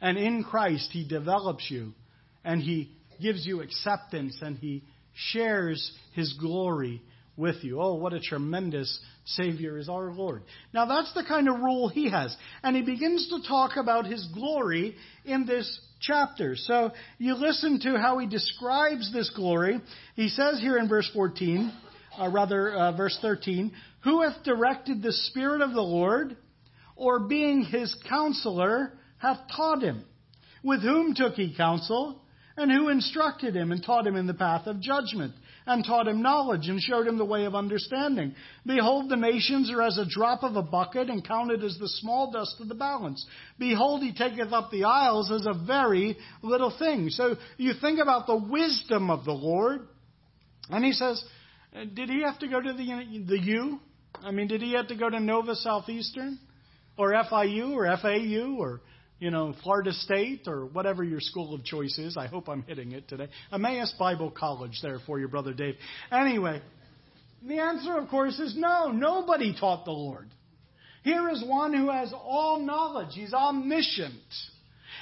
And 0.01 0.17
in 0.17 0.43
Christ, 0.43 0.89
He 0.91 1.07
develops 1.07 1.69
you 1.69 1.93
and 2.43 2.61
He 2.61 2.91
gives 3.21 3.45
you 3.45 3.61
acceptance 3.61 4.37
and 4.41 4.57
He 4.57 4.83
shares 5.31 5.91
His 6.13 6.33
glory 6.33 7.01
with 7.35 7.63
you. 7.63 7.81
Oh, 7.81 7.95
what 7.95 8.13
a 8.13 8.19
tremendous 8.19 8.99
Savior 9.25 9.77
is 9.77 9.87
our 9.89 10.11
Lord. 10.11 10.43
Now, 10.73 10.85
that's 10.85 11.13
the 11.13 11.23
kind 11.23 11.47
of 11.47 11.59
rule 11.59 11.87
He 11.87 12.09
has. 12.09 12.35
And 12.63 12.75
He 12.75 12.81
begins 12.81 13.29
to 13.29 13.47
talk 13.47 13.77
about 13.77 14.05
His 14.05 14.27
glory 14.33 14.95
in 15.25 15.45
this 15.45 15.79
chapter. 16.01 16.55
So 16.55 16.91
you 17.17 17.35
listen 17.35 17.79
to 17.81 17.97
how 17.97 18.17
He 18.19 18.27
describes 18.27 19.11
this 19.13 19.31
glory. 19.35 19.81
He 20.15 20.29
says 20.29 20.59
here 20.59 20.77
in 20.77 20.89
verse 20.89 21.09
14, 21.13 21.71
or 22.19 22.29
rather, 22.29 22.73
uh, 22.73 22.91
verse 22.95 23.17
13, 23.21 23.71
Who 24.03 24.21
hath 24.21 24.43
directed 24.43 25.01
the 25.01 25.13
Spirit 25.13 25.61
of 25.61 25.73
the 25.73 25.81
Lord, 25.81 26.35
or 26.95 27.19
being 27.19 27.63
His 27.63 27.95
counselor, 28.07 28.93
hath 29.17 29.39
taught 29.55 29.83
him? 29.83 30.03
With 30.63 30.81
whom 30.81 31.13
took 31.13 31.35
he 31.35 31.55
counsel? 31.55 32.21
And 32.57 32.69
who 32.69 32.89
instructed 32.89 33.55
him 33.55 33.71
and 33.71 33.81
taught 33.81 34.05
him 34.05 34.17
in 34.17 34.27
the 34.27 34.33
path 34.33 34.67
of 34.67 34.81
judgment, 34.81 35.33
and 35.65 35.85
taught 35.85 36.09
him 36.09 36.21
knowledge, 36.21 36.67
and 36.67 36.81
showed 36.81 37.07
him 37.07 37.17
the 37.17 37.23
way 37.23 37.45
of 37.45 37.55
understanding? 37.55 38.35
Behold, 38.65 39.07
the 39.07 39.15
nations 39.15 39.71
are 39.71 39.81
as 39.81 39.97
a 39.97 40.05
drop 40.05 40.43
of 40.43 40.57
a 40.57 40.61
bucket, 40.61 41.09
and 41.09 41.25
counted 41.25 41.63
as 41.63 41.77
the 41.77 41.87
small 41.87 42.31
dust 42.31 42.57
of 42.59 42.67
the 42.67 42.75
balance. 42.75 43.25
Behold, 43.57 44.01
he 44.01 44.13
taketh 44.13 44.51
up 44.51 44.71
the 44.71 44.83
isles 44.83 45.31
as 45.31 45.45
a 45.45 45.53
very 45.65 46.17
little 46.41 46.75
thing. 46.77 47.09
So 47.09 47.37
you 47.55 47.71
think 47.79 47.99
about 48.01 48.27
the 48.27 48.35
wisdom 48.35 49.09
of 49.09 49.23
the 49.23 49.31
Lord, 49.31 49.87
and 50.69 50.83
he 50.83 50.91
says, 50.91 51.23
Uh, 51.75 51.85
did 51.93 52.09
he 52.09 52.23
have 52.23 52.39
to 52.39 52.47
go 52.47 52.61
to 52.61 52.73
the, 52.73 53.23
the 53.27 53.39
U? 53.39 53.79
I 54.15 54.31
mean, 54.31 54.47
did 54.47 54.61
he 54.61 54.73
have 54.73 54.87
to 54.87 54.95
go 54.95 55.09
to 55.09 55.19
Nova 55.19 55.55
Southeastern? 55.55 56.39
Or 56.97 57.13
FIU 57.13 57.73
or 57.73 57.85
FAU 57.97 58.57
or 58.59 58.81
you 59.19 59.31
know, 59.31 59.53
Florida 59.63 59.91
State 59.91 60.47
or 60.47 60.65
whatever 60.65 61.03
your 61.03 61.19
school 61.19 61.53
of 61.53 61.63
choice 61.63 61.97
is. 61.97 62.17
I 62.17 62.27
hope 62.27 62.47
I'm 62.47 62.63
hitting 62.63 62.93
it 62.93 63.07
today. 63.07 63.27
Emmaus 63.51 63.93
Bible 63.99 64.31
College 64.31 64.79
there 64.81 64.99
for 65.05 65.19
your 65.19 65.27
brother 65.27 65.53
Dave. 65.53 65.75
Anyway, 66.11 66.61
the 67.45 67.59
answer, 67.59 67.97
of 67.97 68.07
course, 68.09 68.39
is 68.39 68.55
no. 68.57 68.91
Nobody 68.91 69.55
taught 69.57 69.85
the 69.85 69.91
Lord. 69.91 70.29
Here 71.03 71.29
is 71.29 71.43
one 71.45 71.73
who 71.73 71.89
has 71.89 72.13
all 72.13 72.59
knowledge. 72.59 73.13
He's 73.13 73.33
omniscient. 73.33 74.13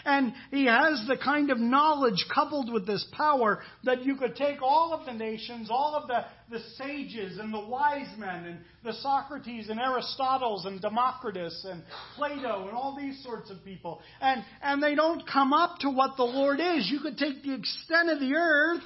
And 0.05 0.33
he 0.51 0.65
has 0.65 1.03
the 1.07 1.17
kind 1.17 1.51
of 1.51 1.59
knowledge 1.59 2.25
coupled 2.33 2.71
with 2.71 2.85
this 2.85 3.05
power 3.11 3.61
that 3.83 4.03
you 4.03 4.15
could 4.15 4.35
take 4.35 4.61
all 4.61 4.93
of 4.93 5.05
the 5.05 5.13
nations, 5.13 5.69
all 5.69 5.95
of 5.95 6.07
the, 6.07 6.25
the 6.49 6.63
sages 6.77 7.37
and 7.39 7.53
the 7.53 7.65
wise 7.65 8.07
men, 8.17 8.45
and 8.45 8.59
the 8.83 8.93
Socrates 8.93 9.69
and 9.69 9.79
Aristotles 9.79 10.65
and 10.65 10.81
Democritus 10.81 11.65
and 11.69 11.83
Plato 12.15 12.67
and 12.67 12.77
all 12.77 12.95
these 12.97 13.21
sorts 13.23 13.49
of 13.49 13.63
people, 13.63 14.01
and, 14.21 14.43
and 14.61 14.81
they 14.81 14.95
don't 14.95 15.27
come 15.27 15.53
up 15.53 15.79
to 15.79 15.89
what 15.89 16.17
the 16.17 16.23
Lord 16.23 16.59
is. 16.59 16.89
You 16.89 16.99
could 16.99 17.17
take 17.17 17.43
the 17.43 17.53
extent 17.53 18.09
of 18.09 18.19
the 18.19 18.33
earth, 18.35 18.83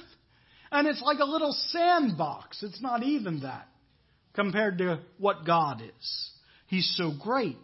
and 0.70 0.86
it's 0.88 1.02
like 1.02 1.18
a 1.20 1.24
little 1.24 1.52
sandbox. 1.68 2.62
It's 2.62 2.80
not 2.80 3.02
even 3.02 3.40
that 3.40 3.68
compared 4.34 4.78
to 4.78 5.00
what 5.18 5.44
God 5.44 5.82
is. 5.82 6.30
He's 6.66 6.94
so 6.96 7.12
great. 7.22 7.58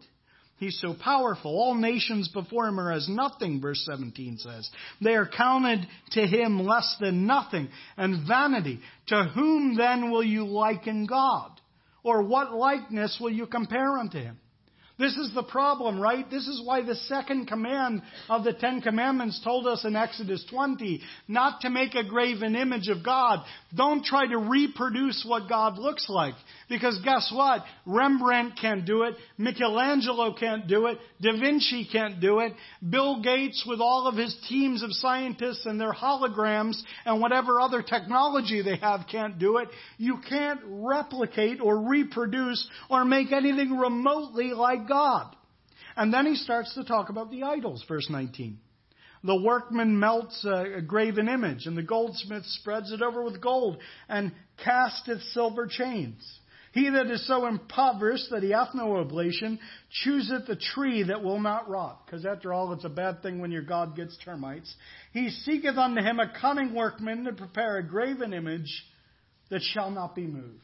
He's 0.59 0.79
so 0.81 0.95
powerful. 0.95 1.53
All 1.53 1.75
nations 1.75 2.29
before 2.29 2.67
him 2.67 2.81
are 2.81 2.93
as 2.93 3.09
nothing, 3.09 3.61
verse 3.61 3.85
17 3.89 4.39
says. 4.39 4.69
They 5.01 5.15
are 5.15 5.29
counted 5.29 5.87
to 6.13 6.27
him 6.27 6.65
less 6.65 6.97
than 7.01 7.27
nothing 7.27 7.69
and 7.97 8.27
vanity. 8.27 8.81
To 9.09 9.25
whom 9.35 9.77
then 9.77 10.11
will 10.11 10.25
you 10.25 10.47
liken 10.47 11.07
God? 11.07 11.53
Or 12.03 12.23
what 12.23 12.53
likeness 12.53 13.19
will 13.21 13.31
you 13.31 13.47
compare 13.47 13.99
unto 13.99 14.19
him? 14.19 14.39
This 14.99 15.17
is 15.17 15.33
the 15.33 15.45
problem, 15.45 16.01
right? 16.01 16.29
This 16.29 16.49
is 16.49 16.61
why 16.65 16.83
the 16.83 16.97
second 16.97 17.47
command 17.47 18.03
of 18.29 18.43
the 18.43 18.53
Ten 18.53 18.81
Commandments 18.81 19.41
told 19.45 19.69
us 19.69 19.85
in 19.85 19.95
Exodus 19.95 20.45
20 20.51 21.01
not 21.29 21.61
to 21.61 21.71
make 21.71 21.95
a 21.95 22.03
graven 22.03 22.57
image 22.57 22.89
of 22.89 23.05
God. 23.05 23.45
Don't 23.77 24.05
try 24.05 24.27
to 24.27 24.37
reproduce 24.37 25.25
what 25.25 25.49
God 25.49 25.79
looks 25.79 26.07
like. 26.09 26.35
Because 26.69 27.01
guess 27.03 27.33
what? 27.35 27.65
Rembrandt 27.87 28.59
can't 28.61 28.85
do 28.85 29.05
it. 29.05 29.15
Michelangelo 29.39 30.35
can't 30.35 30.67
do 30.69 30.87
it. 30.87 30.99
Da 31.21 31.33
Vinci 31.33 31.89
can't 31.91 32.21
do 32.21 32.41
it. 32.41 32.53
Bill 32.89 33.23
Gates 33.23 33.65
with 33.67 33.81
all 33.81 34.07
of 34.07 34.17
his 34.17 34.37
teams 34.49 34.83
of 34.83 34.93
scientists 34.93 35.65
and 35.65 35.81
their 35.81 35.95
holograms 35.95 36.79
and 37.07 37.21
whatever 37.21 37.61
other 37.61 37.83
technology 37.83 38.61
they 38.61 38.77
have 38.77 39.07
can't 39.11 39.39
do 39.39 39.57
it. 39.57 39.69
You 39.97 40.19
can't 40.29 40.61
replicate 40.65 41.61
or 41.61 41.89
reproduce 41.89 42.69
or 42.91 43.05
make 43.05 43.33
anything 43.33 43.79
remotely 43.79 44.53
like 44.53 44.87
God. 44.87 45.35
And 45.97 46.13
then 46.13 46.27
he 46.27 46.37
starts 46.37 46.75
to 46.75 46.85
talk 46.85 47.09
about 47.09 47.31
the 47.31 47.45
idols, 47.45 47.83
verse 47.89 48.09
19. 48.11 48.59
The 49.25 49.41
workman 49.41 49.99
melts 49.99 50.45
a 50.45 50.81
graven 50.87 51.29
image, 51.29 51.67
and 51.67 51.77
the 51.77 51.83
goldsmith 51.83 52.45
spreads 52.47 52.93
it 52.93 53.03
over 53.03 53.25
with 53.25 53.41
gold, 53.41 53.79
and 54.09 54.33
casteth 54.63 55.21
silver 55.33 55.67
chains. 55.67 56.39
He 56.73 56.91
that 56.91 57.07
is 57.07 57.27
so 57.27 57.47
impoverished 57.47 58.31
that 58.31 58.43
he 58.43 58.51
hath 58.51 58.75
no 58.75 58.97
oblation, 58.97 59.59
chooseth 60.05 60.47
the 60.47 60.57
tree 60.75 61.03
that 61.05 61.23
will 61.23 61.41
not 61.41 61.69
rot. 61.69 62.05
Because 62.05 62.27
after 62.27 62.53
all, 62.53 62.73
it's 62.73 62.85
a 62.85 62.91
bad 62.91 63.23
thing 63.23 63.41
when 63.41 63.51
your 63.51 63.63
God 63.63 63.97
gets 63.97 64.17
termites. 64.25 64.75
He 65.13 65.31
seeketh 65.31 65.77
unto 65.77 66.03
him 66.03 66.21
a 66.21 66.33
cunning 66.41 66.75
workman 66.75 67.25
to 67.25 67.33
prepare 67.33 67.79
a 67.79 67.87
graven 67.87 68.33
image 68.33 68.85
that 69.51 69.63
shall 69.63 69.91
not 69.91 70.15
be 70.15 70.27
moved. 70.27 70.61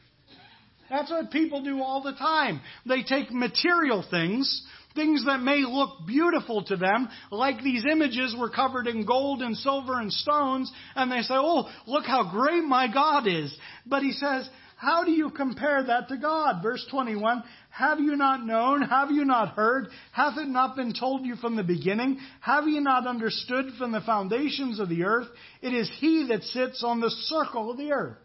That's 0.90 1.10
what 1.10 1.30
people 1.30 1.62
do 1.62 1.82
all 1.82 2.02
the 2.02 2.12
time. 2.12 2.60
They 2.86 3.02
take 3.02 3.32
material 3.32 4.04
things, 4.10 4.62
things 4.94 5.24
that 5.24 5.40
may 5.40 5.64
look 5.66 6.06
beautiful 6.06 6.62
to 6.64 6.76
them, 6.76 7.08
like 7.30 7.62
these 7.62 7.84
images 7.90 8.36
were 8.38 8.50
covered 8.50 8.86
in 8.86 9.06
gold 9.06 9.40
and 9.40 9.56
silver 9.56 9.98
and 9.98 10.12
stones, 10.12 10.70
and 10.94 11.10
they 11.10 11.22
say, 11.22 11.34
oh, 11.34 11.68
look 11.86 12.04
how 12.04 12.30
great 12.30 12.62
my 12.62 12.92
God 12.92 13.26
is. 13.26 13.56
But 13.86 14.02
he 14.02 14.12
says, 14.12 14.48
how 14.84 15.04
do 15.04 15.10
you 15.10 15.30
compare 15.30 15.82
that 15.84 16.08
to 16.08 16.16
God? 16.16 16.62
Verse 16.62 16.86
21, 16.90 17.42
have 17.70 17.98
you 17.98 18.16
not 18.16 18.44
known? 18.44 18.82
Have 18.82 19.10
you 19.10 19.24
not 19.24 19.54
heard? 19.54 19.88
Hath 20.12 20.38
it 20.38 20.48
not 20.48 20.76
been 20.76 20.92
told 20.92 21.24
you 21.24 21.36
from 21.36 21.56
the 21.56 21.64
beginning? 21.64 22.18
Have 22.40 22.68
you 22.68 22.80
not 22.80 23.06
understood 23.06 23.66
from 23.78 23.92
the 23.92 24.00
foundations 24.02 24.78
of 24.78 24.88
the 24.88 25.04
earth? 25.04 25.28
It 25.62 25.72
is 25.72 25.90
He 25.98 26.26
that 26.28 26.42
sits 26.42 26.84
on 26.84 27.00
the 27.00 27.10
circle 27.10 27.70
of 27.70 27.78
the 27.78 27.92
earth. 27.92 28.18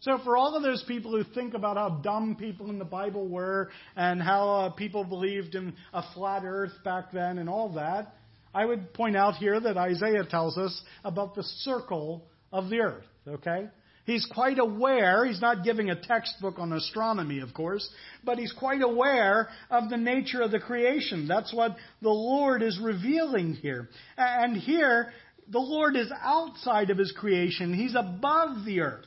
So, 0.00 0.18
for 0.22 0.36
all 0.36 0.54
of 0.54 0.62
those 0.62 0.84
people 0.86 1.10
who 1.10 1.24
think 1.34 1.54
about 1.54 1.76
how 1.76 2.00
dumb 2.02 2.36
people 2.38 2.70
in 2.70 2.78
the 2.78 2.84
Bible 2.84 3.26
were 3.26 3.70
and 3.96 4.22
how 4.22 4.48
uh, 4.48 4.70
people 4.70 5.04
believed 5.04 5.54
in 5.54 5.74
a 5.92 6.02
flat 6.14 6.42
earth 6.44 6.72
back 6.84 7.12
then 7.12 7.38
and 7.38 7.48
all 7.48 7.72
that, 7.74 8.14
I 8.54 8.64
would 8.64 8.94
point 8.94 9.16
out 9.16 9.34
here 9.34 9.58
that 9.58 9.76
Isaiah 9.76 10.24
tells 10.24 10.56
us 10.58 10.82
about 11.02 11.34
the 11.34 11.42
circle 11.42 12.26
of 12.52 12.68
the 12.68 12.80
earth, 12.80 13.04
okay? 13.26 13.68
He's 14.06 14.24
quite 14.24 14.60
aware, 14.60 15.26
he's 15.26 15.40
not 15.40 15.64
giving 15.64 15.90
a 15.90 16.00
textbook 16.00 16.60
on 16.60 16.72
astronomy, 16.72 17.40
of 17.40 17.52
course, 17.52 17.88
but 18.24 18.38
he's 18.38 18.52
quite 18.52 18.80
aware 18.80 19.48
of 19.68 19.90
the 19.90 19.96
nature 19.96 20.42
of 20.42 20.52
the 20.52 20.60
creation. 20.60 21.26
That's 21.26 21.52
what 21.52 21.76
the 22.00 22.10
Lord 22.10 22.62
is 22.62 22.78
revealing 22.80 23.54
here. 23.54 23.88
And 24.16 24.56
here, 24.56 25.12
the 25.50 25.58
Lord 25.58 25.96
is 25.96 26.12
outside 26.22 26.90
of 26.90 26.98
his 26.98 27.12
creation, 27.12 27.74
he's 27.74 27.96
above 27.96 28.64
the 28.64 28.80
earth. 28.80 29.06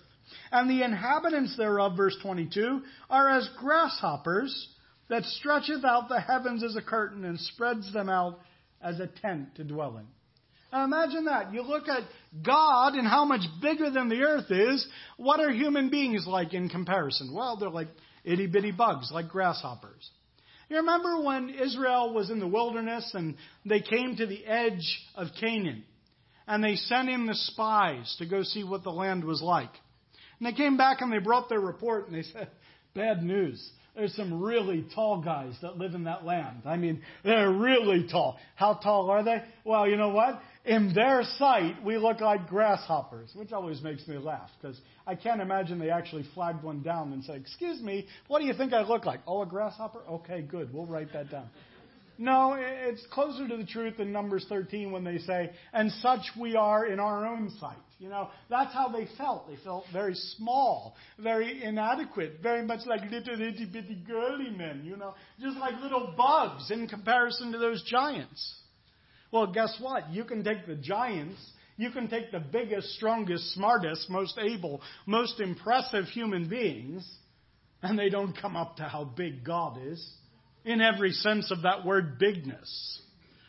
And 0.51 0.69
the 0.69 0.83
inhabitants 0.83 1.55
thereof, 1.55 1.95
verse 1.95 2.17
22, 2.21 2.81
are 3.09 3.29
as 3.29 3.49
grasshoppers 3.57 4.67
that 5.07 5.23
stretcheth 5.23 5.85
out 5.85 6.09
the 6.09 6.19
heavens 6.19 6.61
as 6.61 6.75
a 6.75 6.81
curtain 6.81 7.23
and 7.23 7.39
spreads 7.39 7.91
them 7.93 8.09
out 8.09 8.39
as 8.81 8.99
a 8.99 9.07
tent 9.07 9.55
to 9.55 9.63
dwell 9.63 9.97
in. 9.97 10.07
Now 10.71 10.83
imagine 10.83 11.25
that. 11.25 11.53
You 11.53 11.63
look 11.63 11.87
at 11.87 12.03
God 12.45 12.93
and 12.93 13.07
how 13.07 13.25
much 13.25 13.41
bigger 13.61 13.89
than 13.89 14.09
the 14.09 14.21
earth 14.21 14.51
is. 14.51 14.87
What 15.17 15.39
are 15.39 15.51
human 15.51 15.89
beings 15.89 16.25
like 16.27 16.53
in 16.53 16.69
comparison? 16.69 17.33
Well, 17.33 17.57
they're 17.57 17.69
like 17.69 17.87
itty 18.23 18.47
bitty 18.47 18.71
bugs, 18.71 19.11
like 19.11 19.29
grasshoppers. 19.29 20.09
You 20.69 20.77
remember 20.77 21.21
when 21.21 21.49
Israel 21.49 22.13
was 22.13 22.29
in 22.29 22.39
the 22.39 22.47
wilderness 22.47 23.11
and 23.15 23.35
they 23.65 23.81
came 23.81 24.15
to 24.17 24.27
the 24.27 24.45
edge 24.45 24.99
of 25.15 25.29
Canaan 25.39 25.83
and 26.47 26.63
they 26.63 26.75
sent 26.75 27.09
in 27.09 27.25
the 27.25 27.33
spies 27.33 28.15
to 28.19 28.27
go 28.27 28.43
see 28.43 28.63
what 28.63 28.83
the 28.83 28.91
land 28.91 29.23
was 29.23 29.41
like. 29.41 29.71
And 30.39 30.47
they 30.47 30.55
came 30.55 30.77
back 30.77 31.01
and 31.01 31.11
they 31.11 31.17
brought 31.17 31.49
their 31.49 31.59
report 31.59 32.07
and 32.07 32.15
they 32.15 32.21
said, 32.21 32.49
bad 32.93 33.23
news. 33.23 33.67
There's 33.95 34.15
some 34.15 34.41
really 34.41 34.85
tall 34.95 35.21
guys 35.21 35.55
that 35.61 35.77
live 35.77 35.93
in 35.93 36.05
that 36.05 36.23
land. 36.23 36.61
I 36.65 36.77
mean, 36.77 37.01
they're 37.23 37.51
really 37.51 38.07
tall. 38.09 38.37
How 38.55 38.75
tall 38.75 39.09
are 39.09 39.23
they? 39.23 39.43
Well, 39.65 39.89
you 39.89 39.97
know 39.97 40.09
what? 40.09 40.39
In 40.65 40.93
their 40.93 41.23
sight, 41.37 41.83
we 41.83 41.97
look 41.97 42.19
like 42.19 42.47
grasshoppers, 42.47 43.31
which 43.33 43.53
always 43.53 43.81
makes 43.81 44.07
me 44.07 44.17
laugh 44.17 44.49
because 44.61 44.79
I 45.07 45.15
can't 45.15 45.41
imagine 45.41 45.79
they 45.79 45.89
actually 45.89 46.25
flagged 46.33 46.63
one 46.63 46.81
down 46.81 47.13
and 47.13 47.23
said, 47.23 47.37
Excuse 47.37 47.81
me, 47.81 48.07
what 48.27 48.39
do 48.39 48.45
you 48.45 48.53
think 48.53 48.73
I 48.73 48.81
look 48.81 49.05
like? 49.05 49.21
Oh, 49.25 49.41
a 49.41 49.45
grasshopper? 49.45 50.01
Okay, 50.09 50.41
good. 50.41 50.73
We'll 50.73 50.85
write 50.85 51.13
that 51.13 51.31
down. 51.31 51.49
No, 52.21 52.57
it's 52.59 53.05
closer 53.11 53.47
to 53.47 53.55
the 53.55 53.65
truth 53.65 54.01
in 54.01 54.11
Numbers 54.11 54.45
13 54.49 54.91
when 54.91 55.05
they 55.05 55.19
say, 55.19 55.51
and 55.71 55.89
such 55.93 56.19
we 56.37 56.57
are 56.57 56.85
in 56.85 56.99
our 56.99 57.25
own 57.25 57.49
sight. 57.61 57.77
You 57.97 58.09
know, 58.09 58.29
that's 58.49 58.73
how 58.73 58.89
they 58.89 59.07
felt. 59.17 59.47
They 59.47 59.55
felt 59.63 59.85
very 59.93 60.15
small, 60.15 60.95
very 61.17 61.63
inadequate, 61.63 62.39
very 62.43 62.65
much 62.65 62.81
like 62.85 63.09
little 63.09 63.41
itty 63.41 63.65
bitty 63.65 64.03
girly 64.05 64.49
men, 64.49 64.81
you 64.83 64.97
know, 64.97 65.15
just 65.39 65.57
like 65.57 65.79
little 65.81 66.13
bugs 66.17 66.69
in 66.71 66.89
comparison 66.89 67.53
to 67.53 67.57
those 67.57 67.81
giants. 67.83 68.53
Well, 69.31 69.47
guess 69.47 69.75
what? 69.79 70.09
You 70.11 70.23
can 70.23 70.43
take 70.43 70.65
the 70.65 70.75
giants, 70.75 71.39
you 71.77 71.91
can 71.91 72.09
take 72.09 72.31
the 72.31 72.39
biggest, 72.39 72.89
strongest, 72.95 73.53
smartest, 73.53 74.09
most 74.09 74.37
able, 74.37 74.81
most 75.05 75.39
impressive 75.39 76.05
human 76.05 76.49
beings, 76.49 77.07
and 77.81 77.97
they 77.97 78.09
don't 78.09 78.35
come 78.39 78.55
up 78.55 78.77
to 78.77 78.83
how 78.83 79.05
big 79.05 79.43
God 79.43 79.79
is 79.85 80.05
in 80.65 80.81
every 80.81 81.11
sense 81.11 81.51
of 81.51 81.61
that 81.61 81.85
word 81.85 82.19
bigness. 82.19 83.01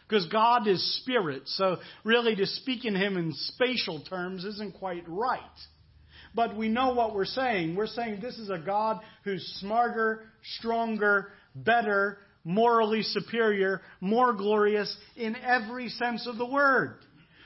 Because 0.08 0.26
God 0.26 0.66
is 0.66 1.00
spirit, 1.02 1.42
so 1.46 1.78
really 2.04 2.34
to 2.36 2.46
speak 2.46 2.84
in 2.84 2.96
Him 2.96 3.16
in 3.16 3.32
spatial 3.32 4.00
terms 4.02 4.44
isn't 4.44 4.74
quite 4.78 5.04
right. 5.08 5.40
But 6.34 6.56
we 6.56 6.68
know 6.68 6.94
what 6.94 7.14
we're 7.14 7.24
saying. 7.24 7.74
We're 7.74 7.86
saying 7.86 8.20
this 8.20 8.38
is 8.38 8.50
a 8.50 8.58
God 8.58 9.00
who's 9.24 9.44
smarter, 9.60 10.24
stronger, 10.58 11.28
better, 11.54 12.18
morally 12.44 13.02
superior, 13.02 13.82
more 14.00 14.32
glorious 14.32 14.96
in 15.16 15.36
every 15.36 15.88
sense 15.88 16.26
of 16.26 16.38
the 16.38 16.46
word. 16.46 16.96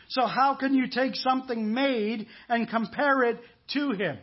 So 0.08 0.26
how 0.26 0.54
can 0.54 0.74
you 0.74 0.88
take 0.88 1.14
something 1.16 1.72
made 1.72 2.26
and 2.48 2.68
compare 2.68 3.24
it 3.24 3.38
to 3.72 3.92
Him? 3.92 4.18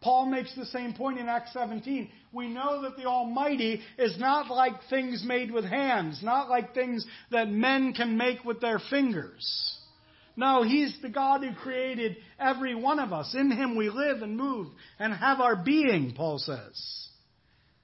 Paul 0.00 0.26
makes 0.26 0.54
the 0.56 0.66
same 0.66 0.94
point 0.94 1.18
in 1.18 1.28
Acts 1.28 1.52
17. 1.52 2.10
We 2.32 2.48
know 2.48 2.82
that 2.82 2.96
the 2.96 3.04
Almighty 3.04 3.80
is 3.98 4.18
not 4.18 4.50
like 4.50 4.72
things 4.90 5.22
made 5.24 5.52
with 5.52 5.64
hands, 5.64 6.20
not 6.22 6.50
like 6.50 6.74
things 6.74 7.06
that 7.30 7.48
men 7.48 7.92
can 7.92 8.16
make 8.16 8.44
with 8.44 8.60
their 8.60 8.80
fingers. 8.90 9.78
No, 10.34 10.62
He's 10.64 10.96
the 11.02 11.08
God 11.08 11.44
who 11.44 11.54
created 11.54 12.16
every 12.40 12.74
one 12.74 12.98
of 12.98 13.12
us. 13.12 13.34
In 13.38 13.50
Him 13.50 13.76
we 13.76 13.90
live 13.90 14.22
and 14.22 14.36
move 14.36 14.68
and 14.98 15.12
have 15.12 15.40
our 15.40 15.56
being, 15.56 16.14
Paul 16.16 16.38
says. 16.38 17.01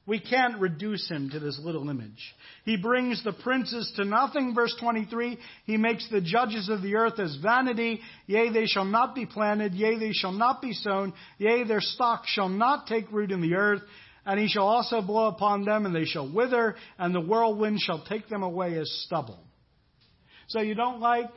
We 0.09 0.19
can't 0.19 0.59
reduce 0.59 1.07
him 1.07 1.29
to 1.31 1.39
this 1.39 1.61
little 1.63 1.91
image. 1.91 2.35
He 2.65 2.79
brings 2.79 3.23
the 3.23 3.35
princes 3.35 3.93
to 3.97 4.07
nothing, 4.07 4.55
verse 4.55 4.75
23. 4.81 5.39
He 5.67 5.77
makes 5.77 6.09
the 6.11 6.23
judges 6.23 6.71
of 6.71 6.81
the 6.81 6.97
earth 6.97 7.19
as 7.19 7.37
vanity. 7.43 8.01
Yea, 8.27 8.51
they 8.51 8.65
shall 8.65 8.87
not 8.87 9.15
be 9.15 9.27
planted. 9.27 9.75
Yea, 9.75 9.99
they 9.99 10.13
shall 10.13 10.33
not 10.33 10.63
be 10.63 10.73
sown. 10.73 11.13
Yea, 11.37 11.65
their 11.65 11.83
stock 11.83 12.23
shall 12.25 12.49
not 12.49 12.87
take 12.87 13.13
root 13.13 13.31
in 13.31 13.43
the 13.43 13.55
earth. 13.55 13.83
And 14.25 14.41
he 14.41 14.49
shall 14.49 14.67
also 14.67 15.03
blow 15.03 15.29
upon 15.29 15.67
them, 15.67 15.85
and 15.85 15.95
they 15.95 16.07
shall 16.07 16.33
wither, 16.33 16.77
and 16.99 17.15
the 17.15 17.21
whirlwind 17.21 17.79
shall 17.79 18.03
take 18.07 18.31
them 18.31 18.43
away 18.43 18.79
as 18.79 18.91
stubble. 19.05 19.45
So 20.47 20.63
you 20.63 20.75
don't 20.75 21.01
like 21.01 21.31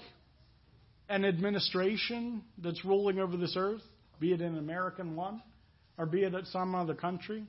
an 1.10 1.26
administration 1.26 2.42
that's 2.58 2.86
ruling 2.86 3.20
over 3.20 3.36
this 3.36 3.56
earth, 3.58 3.82
be 4.22 4.32
it 4.32 4.40
an 4.40 4.58
American 4.58 5.18
one, 5.18 5.42
or 5.98 6.06
be 6.06 6.24
it 6.24 6.34
some 6.48 6.74
other 6.74 6.96
country? 6.96 7.44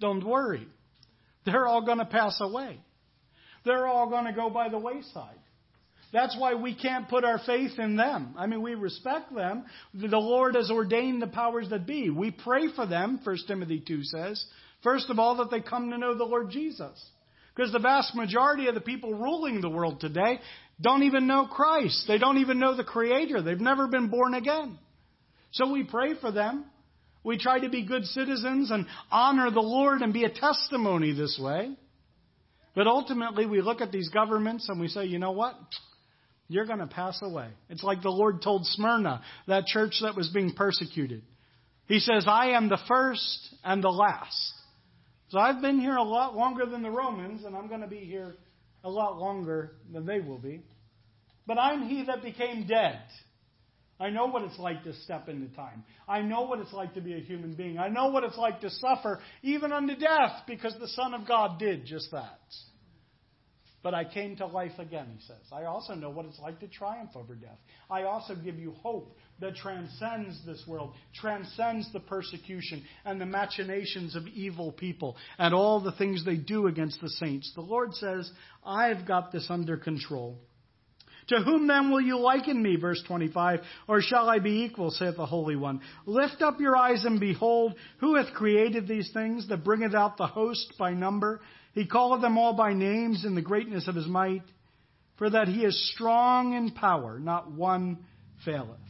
Don't 0.00 0.24
worry. 0.24 0.66
They're 1.44 1.66
all 1.66 1.84
going 1.84 1.98
to 1.98 2.04
pass 2.04 2.38
away. 2.40 2.78
They're 3.64 3.86
all 3.86 4.08
going 4.08 4.26
to 4.26 4.32
go 4.32 4.50
by 4.50 4.68
the 4.68 4.78
wayside. 4.78 5.38
That's 6.12 6.36
why 6.38 6.54
we 6.54 6.74
can't 6.76 7.08
put 7.08 7.24
our 7.24 7.40
faith 7.44 7.72
in 7.78 7.96
them. 7.96 8.34
I 8.38 8.46
mean, 8.46 8.62
we 8.62 8.74
respect 8.76 9.34
them. 9.34 9.64
The 9.92 10.16
Lord 10.16 10.54
has 10.54 10.70
ordained 10.70 11.20
the 11.20 11.26
powers 11.26 11.68
that 11.70 11.86
be. 11.86 12.08
We 12.08 12.30
pray 12.30 12.68
for 12.74 12.86
them, 12.86 13.18
1 13.24 13.36
Timothy 13.48 13.82
2 13.84 14.04
says. 14.04 14.44
First 14.84 15.10
of 15.10 15.18
all, 15.18 15.38
that 15.38 15.50
they 15.50 15.60
come 15.60 15.90
to 15.90 15.98
know 15.98 16.16
the 16.16 16.24
Lord 16.24 16.50
Jesus. 16.50 17.04
Because 17.54 17.72
the 17.72 17.80
vast 17.80 18.14
majority 18.14 18.68
of 18.68 18.74
the 18.74 18.80
people 18.80 19.12
ruling 19.14 19.60
the 19.60 19.70
world 19.70 20.00
today 20.00 20.38
don't 20.80 21.04
even 21.04 21.26
know 21.26 21.46
Christ. 21.46 22.04
They 22.06 22.18
don't 22.18 22.38
even 22.38 22.60
know 22.60 22.76
the 22.76 22.84
Creator. 22.84 23.42
They've 23.42 23.60
never 23.60 23.88
been 23.88 24.08
born 24.08 24.34
again. 24.34 24.78
So 25.52 25.72
we 25.72 25.84
pray 25.84 26.14
for 26.20 26.30
them. 26.30 26.64
We 27.24 27.38
try 27.38 27.58
to 27.60 27.70
be 27.70 27.86
good 27.86 28.04
citizens 28.04 28.70
and 28.70 28.86
honor 29.10 29.50
the 29.50 29.60
Lord 29.60 30.02
and 30.02 30.12
be 30.12 30.24
a 30.24 30.30
testimony 30.30 31.12
this 31.12 31.40
way. 31.42 31.74
But 32.74 32.86
ultimately, 32.86 33.46
we 33.46 33.62
look 33.62 33.80
at 33.80 33.92
these 33.92 34.10
governments 34.10 34.68
and 34.68 34.78
we 34.78 34.88
say, 34.88 35.06
you 35.06 35.18
know 35.18 35.32
what? 35.32 35.56
You're 36.48 36.66
going 36.66 36.80
to 36.80 36.86
pass 36.86 37.20
away. 37.22 37.48
It's 37.70 37.82
like 37.82 38.02
the 38.02 38.10
Lord 38.10 38.42
told 38.42 38.66
Smyrna, 38.66 39.22
that 39.46 39.64
church 39.64 39.94
that 40.02 40.14
was 40.14 40.28
being 40.28 40.52
persecuted. 40.52 41.22
He 41.86 41.98
says, 41.98 42.26
I 42.28 42.48
am 42.48 42.68
the 42.68 42.78
first 42.86 43.54
and 43.64 43.82
the 43.82 43.88
last. 43.88 44.52
So 45.28 45.38
I've 45.38 45.62
been 45.62 45.80
here 45.80 45.96
a 45.96 46.02
lot 46.02 46.36
longer 46.36 46.66
than 46.66 46.82
the 46.82 46.90
Romans, 46.90 47.44
and 47.44 47.56
I'm 47.56 47.68
going 47.68 47.80
to 47.80 47.86
be 47.86 48.00
here 48.00 48.36
a 48.82 48.90
lot 48.90 49.18
longer 49.18 49.72
than 49.90 50.04
they 50.04 50.20
will 50.20 50.38
be. 50.38 50.62
But 51.46 51.58
I'm 51.58 51.88
he 51.88 52.04
that 52.04 52.22
became 52.22 52.66
dead. 52.66 53.00
I 54.00 54.10
know 54.10 54.26
what 54.26 54.42
it's 54.42 54.58
like 54.58 54.82
to 54.84 54.92
step 55.02 55.28
into 55.28 55.54
time. 55.54 55.84
I 56.08 56.20
know 56.20 56.42
what 56.42 56.58
it's 56.58 56.72
like 56.72 56.94
to 56.94 57.00
be 57.00 57.14
a 57.14 57.20
human 57.20 57.54
being. 57.54 57.78
I 57.78 57.88
know 57.88 58.08
what 58.08 58.24
it's 58.24 58.36
like 58.36 58.60
to 58.62 58.70
suffer 58.70 59.20
even 59.42 59.72
unto 59.72 59.94
death 59.94 60.42
because 60.46 60.74
the 60.80 60.88
Son 60.88 61.14
of 61.14 61.28
God 61.28 61.58
did 61.58 61.86
just 61.86 62.10
that. 62.10 62.40
But 63.84 63.92
I 63.92 64.04
came 64.04 64.34
to 64.36 64.46
life 64.46 64.78
again, 64.78 65.08
he 65.14 65.20
says. 65.26 65.52
I 65.52 65.64
also 65.64 65.94
know 65.94 66.08
what 66.08 66.24
it's 66.24 66.40
like 66.40 66.58
to 66.60 66.66
triumph 66.66 67.10
over 67.14 67.34
death. 67.34 67.58
I 67.90 68.04
also 68.04 68.34
give 68.34 68.58
you 68.58 68.72
hope 68.82 69.14
that 69.40 69.56
transcends 69.56 70.40
this 70.46 70.64
world, 70.66 70.94
transcends 71.14 71.92
the 71.92 72.00
persecution 72.00 72.82
and 73.04 73.20
the 73.20 73.26
machinations 73.26 74.16
of 74.16 74.26
evil 74.26 74.72
people 74.72 75.16
and 75.38 75.52
all 75.52 75.80
the 75.80 75.92
things 75.92 76.24
they 76.24 76.36
do 76.36 76.66
against 76.66 76.98
the 77.02 77.10
saints. 77.10 77.52
The 77.54 77.60
Lord 77.60 77.94
says, 77.94 78.30
I've 78.64 79.06
got 79.06 79.32
this 79.32 79.48
under 79.50 79.76
control. 79.76 80.38
To 81.28 81.36
whom 81.36 81.66
then 81.66 81.90
will 81.90 82.00
you 82.00 82.18
liken 82.18 82.62
me? 82.62 82.76
Verse 82.76 83.02
25. 83.06 83.60
Or 83.88 84.02
shall 84.02 84.28
I 84.28 84.38
be 84.38 84.64
equal, 84.64 84.90
saith 84.90 85.16
the 85.16 85.26
Holy 85.26 85.56
One. 85.56 85.80
Lift 86.06 86.42
up 86.42 86.60
your 86.60 86.76
eyes 86.76 87.04
and 87.04 87.18
behold, 87.18 87.74
who 87.98 88.16
hath 88.16 88.34
created 88.34 88.86
these 88.86 89.10
things, 89.12 89.48
that 89.48 89.64
bringeth 89.64 89.94
out 89.94 90.16
the 90.16 90.26
host 90.26 90.74
by 90.78 90.92
number? 90.92 91.40
He 91.72 91.86
calleth 91.86 92.20
them 92.20 92.38
all 92.38 92.54
by 92.54 92.72
names 92.72 93.24
in 93.24 93.34
the 93.34 93.42
greatness 93.42 93.88
of 93.88 93.94
his 93.94 94.06
might. 94.06 94.42
For 95.16 95.30
that 95.30 95.48
he 95.48 95.64
is 95.64 95.92
strong 95.94 96.54
in 96.54 96.72
power, 96.72 97.18
not 97.18 97.50
one 97.50 98.04
faileth. 98.44 98.80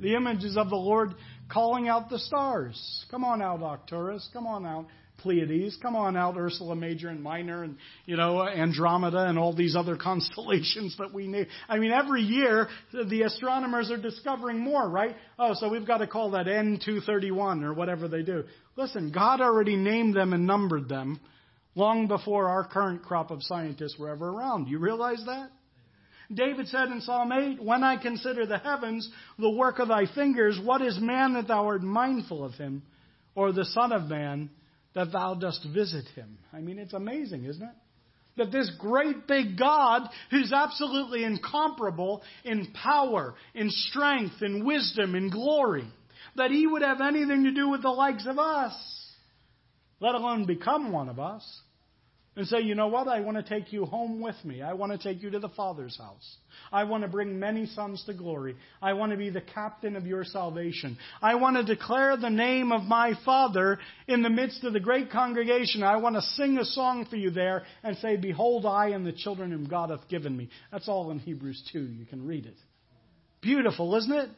The 0.00 0.14
images 0.14 0.56
of 0.56 0.70
the 0.70 0.76
Lord 0.76 1.14
calling 1.48 1.88
out 1.88 2.10
the 2.10 2.18
stars. 2.18 3.06
Come 3.10 3.24
on 3.24 3.40
out, 3.40 3.62
Arcturus. 3.62 4.28
Come 4.32 4.46
on 4.46 4.66
out, 4.66 4.86
Pleiades. 5.24 5.76
Come 5.80 5.96
on 5.96 6.16
out, 6.16 6.36
Ursula 6.36 6.76
Major 6.76 7.08
and 7.08 7.22
Minor, 7.22 7.64
and 7.64 7.76
you 8.04 8.16
know 8.16 8.46
Andromeda, 8.46 9.26
and 9.26 9.38
all 9.38 9.54
these 9.54 9.74
other 9.74 9.96
constellations 10.00 10.96
that 10.98 11.12
we 11.12 11.26
name. 11.26 11.46
I 11.68 11.78
mean, 11.78 11.90
every 11.90 12.22
year 12.22 12.68
the 12.92 13.22
astronomers 13.22 13.90
are 13.90 14.00
discovering 14.00 14.60
more, 14.60 14.88
right? 14.88 15.16
Oh, 15.38 15.54
so 15.54 15.68
we've 15.68 15.86
got 15.86 15.98
to 15.98 16.06
call 16.06 16.32
that 16.32 16.46
N231 16.46 17.64
or 17.64 17.72
whatever 17.72 18.06
they 18.06 18.22
do. 18.22 18.44
Listen, 18.76 19.10
God 19.10 19.40
already 19.40 19.76
named 19.76 20.14
them 20.14 20.32
and 20.32 20.46
numbered 20.46 20.88
them 20.88 21.18
long 21.74 22.06
before 22.06 22.48
our 22.48 22.68
current 22.68 23.02
crop 23.02 23.30
of 23.30 23.42
scientists 23.42 23.98
were 23.98 24.10
ever 24.10 24.28
around. 24.28 24.68
You 24.68 24.78
realize 24.78 25.22
that? 25.26 25.50
David 26.32 26.68
said 26.68 26.88
in 26.88 27.00
Psalm 27.00 27.32
8, 27.32 27.62
When 27.62 27.82
I 27.82 27.96
consider 27.96 28.46
the 28.46 28.58
heavens, 28.58 29.08
the 29.38 29.50
work 29.50 29.78
of 29.78 29.88
thy 29.88 30.06
fingers, 30.14 30.58
what 30.62 30.82
is 30.82 30.98
man 31.00 31.34
that 31.34 31.48
thou 31.48 31.66
art 31.66 31.82
mindful 31.82 32.44
of 32.44 32.52
him, 32.54 32.82
or 33.34 33.52
the 33.52 33.64
Son 33.64 33.92
of 33.92 34.08
Man 34.08 34.50
that 34.94 35.12
thou 35.12 35.34
dost 35.34 35.66
visit 35.72 36.06
him? 36.14 36.38
I 36.52 36.60
mean, 36.60 36.78
it's 36.78 36.92
amazing, 36.92 37.44
isn't 37.44 37.62
it? 37.62 37.74
That 38.36 38.50
this 38.50 38.70
great 38.78 39.28
big 39.28 39.56
God, 39.56 40.08
who's 40.30 40.52
absolutely 40.52 41.22
incomparable 41.22 42.22
in 42.44 42.72
power, 42.72 43.34
in 43.54 43.70
strength, 43.70 44.42
in 44.42 44.64
wisdom, 44.64 45.14
in 45.14 45.30
glory, 45.30 45.86
that 46.36 46.50
he 46.50 46.66
would 46.66 46.82
have 46.82 47.00
anything 47.00 47.44
to 47.44 47.52
do 47.52 47.68
with 47.68 47.82
the 47.82 47.90
likes 47.90 48.26
of 48.26 48.38
us, 48.38 48.74
let 50.00 50.16
alone 50.16 50.46
become 50.46 50.90
one 50.90 51.08
of 51.08 51.20
us 51.20 51.60
and 52.36 52.46
say, 52.48 52.60
you 52.60 52.74
know 52.74 52.88
what? 52.88 53.06
I 53.06 53.20
want 53.20 53.36
to 53.36 53.42
take 53.42 53.72
you 53.72 53.84
home 53.84 54.20
with 54.20 54.36
me. 54.44 54.60
I 54.60 54.72
want 54.72 54.92
to 54.92 54.98
take 54.98 55.22
you 55.22 55.30
to 55.30 55.38
the 55.38 55.48
Father's 55.50 55.96
house. 55.96 56.36
I 56.72 56.84
want 56.84 57.02
to 57.02 57.08
bring 57.08 57.38
many 57.38 57.66
sons 57.66 58.02
to 58.06 58.14
glory. 58.14 58.56
I 58.82 58.94
want 58.94 59.12
to 59.12 59.18
be 59.18 59.30
the 59.30 59.40
captain 59.40 59.94
of 59.94 60.06
your 60.06 60.24
salvation. 60.24 60.98
I 61.22 61.36
want 61.36 61.56
to 61.56 61.64
declare 61.64 62.16
the 62.16 62.30
name 62.30 62.72
of 62.72 62.82
my 62.82 63.14
Father 63.24 63.78
in 64.08 64.22
the 64.22 64.30
midst 64.30 64.64
of 64.64 64.72
the 64.72 64.80
great 64.80 65.10
congregation. 65.10 65.82
I 65.84 65.98
want 65.98 66.16
to 66.16 66.22
sing 66.22 66.58
a 66.58 66.64
song 66.64 67.06
for 67.08 67.16
you 67.16 67.30
there 67.30 67.62
and 67.82 67.96
say, 67.98 68.16
Behold, 68.16 68.66
I 68.66 68.88
and 68.88 69.06
the 69.06 69.12
children 69.12 69.52
whom 69.52 69.68
God 69.68 69.90
hath 69.90 70.08
given 70.08 70.36
me. 70.36 70.48
That's 70.72 70.88
all 70.88 71.10
in 71.12 71.20
Hebrews 71.20 71.68
2. 71.72 71.78
You 71.78 72.06
can 72.06 72.26
read 72.26 72.46
it. 72.46 72.56
Beautiful, 73.40 73.94
isn't 73.94 74.12
it? 74.12 74.30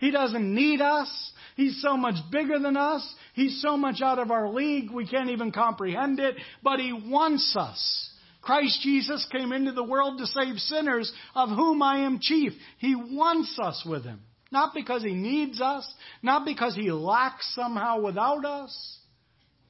He 0.00 0.10
doesn't 0.10 0.54
need 0.54 0.80
us. 0.80 1.32
He's 1.56 1.80
so 1.82 1.96
much 1.96 2.16
bigger 2.32 2.58
than 2.58 2.76
us. 2.76 3.06
He's 3.34 3.60
so 3.60 3.76
much 3.76 4.00
out 4.02 4.18
of 4.18 4.30
our 4.30 4.48
league, 4.48 4.90
we 4.90 5.06
can't 5.06 5.30
even 5.30 5.52
comprehend 5.52 6.18
it. 6.18 6.36
But 6.62 6.80
He 6.80 6.92
wants 6.92 7.54
us. 7.54 8.08
Christ 8.40 8.80
Jesus 8.82 9.26
came 9.30 9.52
into 9.52 9.72
the 9.72 9.84
world 9.84 10.18
to 10.18 10.26
save 10.26 10.56
sinners, 10.56 11.12
of 11.34 11.50
whom 11.50 11.82
I 11.82 12.06
am 12.06 12.18
chief. 12.20 12.52
He 12.78 12.94
wants 12.96 13.58
us 13.62 13.84
with 13.86 14.04
Him. 14.04 14.20
Not 14.50 14.72
because 14.74 15.02
He 15.02 15.14
needs 15.14 15.60
us, 15.60 15.86
not 16.22 16.46
because 16.46 16.74
He 16.74 16.90
lacks 16.90 17.54
somehow 17.54 18.00
without 18.00 18.46
us, 18.46 18.98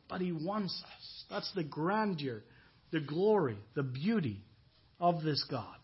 but 0.09 0.21
He 0.21 0.31
wants 0.31 0.81
us. 0.85 1.25
That's 1.29 1.53
the 1.55 1.65
grandeur, 1.65 2.45
the 2.93 3.01
glory, 3.01 3.59
the 3.75 3.83
beauty 3.83 4.45
of 5.01 5.25
this 5.25 5.45
God. 5.51 5.80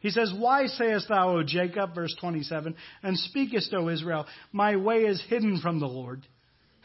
He 0.00 0.10
says, 0.10 0.32
Why 0.36 0.66
sayest 0.66 1.08
thou, 1.08 1.36
O 1.36 1.42
Jacob, 1.42 1.94
verse 1.94 2.14
27, 2.20 2.74
and 3.02 3.18
speakest, 3.18 3.74
O 3.74 3.88
Israel, 3.88 4.26
my 4.52 4.76
way 4.76 4.98
is 5.00 5.22
hidden 5.28 5.60
from 5.60 5.80
the 5.80 5.86
Lord, 5.86 6.26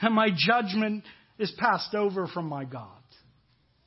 and 0.01 0.15
my 0.15 0.29
judgment 0.35 1.03
is 1.37 1.51
passed 1.57 1.93
over 1.95 2.27
from 2.27 2.47
my 2.47 2.65
God. 2.65 3.01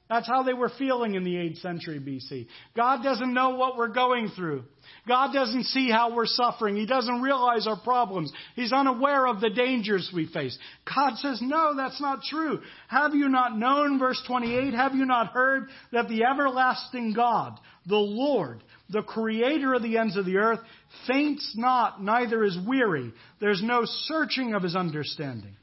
That's 0.08 0.28
how 0.28 0.42
they 0.42 0.52
were 0.52 0.70
feeling 0.78 1.14
in 1.14 1.24
the 1.24 1.34
8th 1.34 1.62
century 1.62 1.98
BC. 1.98 2.46
God 2.76 3.02
doesn't 3.02 3.32
know 3.32 3.56
what 3.56 3.78
we're 3.78 3.88
going 3.88 4.28
through. 4.36 4.64
God 5.08 5.32
doesn't 5.32 5.64
see 5.64 5.90
how 5.90 6.14
we're 6.14 6.26
suffering. 6.26 6.76
He 6.76 6.84
doesn't 6.84 7.22
realize 7.22 7.66
our 7.66 7.80
problems. 7.80 8.30
He's 8.54 8.72
unaware 8.72 9.26
of 9.26 9.40
the 9.40 9.48
dangers 9.48 10.10
we 10.14 10.26
face. 10.26 10.58
God 10.94 11.16
says, 11.16 11.40
no, 11.40 11.74
that's 11.74 12.02
not 12.02 12.22
true. 12.22 12.60
Have 12.88 13.14
you 13.14 13.30
not 13.30 13.58
known, 13.58 13.98
verse 13.98 14.22
28, 14.26 14.74
have 14.74 14.94
you 14.94 15.06
not 15.06 15.32
heard 15.32 15.68
that 15.90 16.08
the 16.08 16.24
everlasting 16.24 17.14
God, 17.14 17.58
the 17.86 17.96
Lord, 17.96 18.62
the 18.88 19.02
creator 19.02 19.74
of 19.74 19.82
the 19.82 19.98
ends 19.98 20.16
of 20.16 20.26
the 20.26 20.36
earth, 20.36 20.60
faints 21.06 21.54
not, 21.56 22.02
neither 22.02 22.44
is 22.44 22.58
weary. 22.66 23.12
There's 23.40 23.62
no 23.62 23.82
searching 23.84 24.54
of 24.54 24.62
his 24.62 24.76
understanding. 24.76 25.56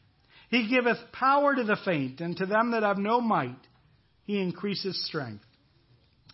He 0.49 0.67
giveth 0.67 0.97
power 1.13 1.55
to 1.55 1.63
the 1.63 1.77
faint, 1.85 2.19
and 2.19 2.35
to 2.37 2.45
them 2.45 2.71
that 2.71 2.83
have 2.83 2.97
no 2.97 3.21
might 3.21 3.59
he 4.25 4.39
increases 4.39 5.05
strength. 5.07 5.43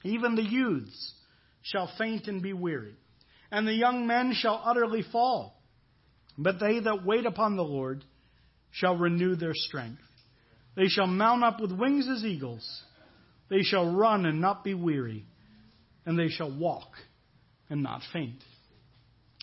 Even 0.04 0.36
the 0.36 0.43
youths 0.43 1.13
shall 1.62 1.91
faint 1.97 2.28
and 2.28 2.41
be 2.41 2.54
weary, 2.54 2.95
and 3.52 3.67
the 3.67 3.73
young 3.73 4.08
men 4.08 4.34
shall 4.34 4.62
utterly 4.63 5.04
fall. 5.12 5.62
But 6.38 6.60
they 6.60 6.80
that 6.80 7.06
wait 7.06 7.26
upon 7.26 7.56
the 7.56 7.63
Lord 7.63 8.04
shall 8.71 8.95
renew 8.95 9.36
their 9.36 9.54
strength. 9.54 10.02
They 10.76 10.88
shall 10.88 11.08
mount 11.08 11.43
up 11.43 11.60
with 11.60 11.71
wings 11.71 12.08
as 12.08 12.23
eagles. 12.23 12.84
They 13.50 13.63
shall 13.63 13.95
run 13.95 14.26
and 14.26 14.39
not 14.39 14.63
be 14.63 14.73
weary, 14.76 15.26
and 16.07 16.17
they 16.17 16.29
shall 16.29 16.49
walk 16.57 16.87
and 17.69 17.83
not 17.83 18.01
faint. 18.13 18.41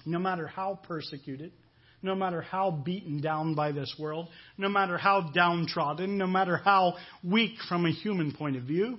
No 0.07 0.19
matter 0.19 0.47
how 0.47 0.81
persecuted, 0.83 1.53
no 2.03 2.15
matter 2.15 2.41
how 2.41 2.71
beaten 2.71 3.21
down 3.21 3.55
by 3.55 3.71
this 3.71 3.95
world, 3.99 4.29
no 4.57 4.71
matter 4.71 4.97
how 4.97 5.31
downtrodden, 5.35 6.17
no 6.19 6.27
matter 6.27 6.57
how 6.57 6.95
weak 7.23 7.53
from 7.69 7.85
a 7.85 7.91
human 7.91 8.33
point 8.33 8.57
of 8.57 8.63
view. 8.65 8.99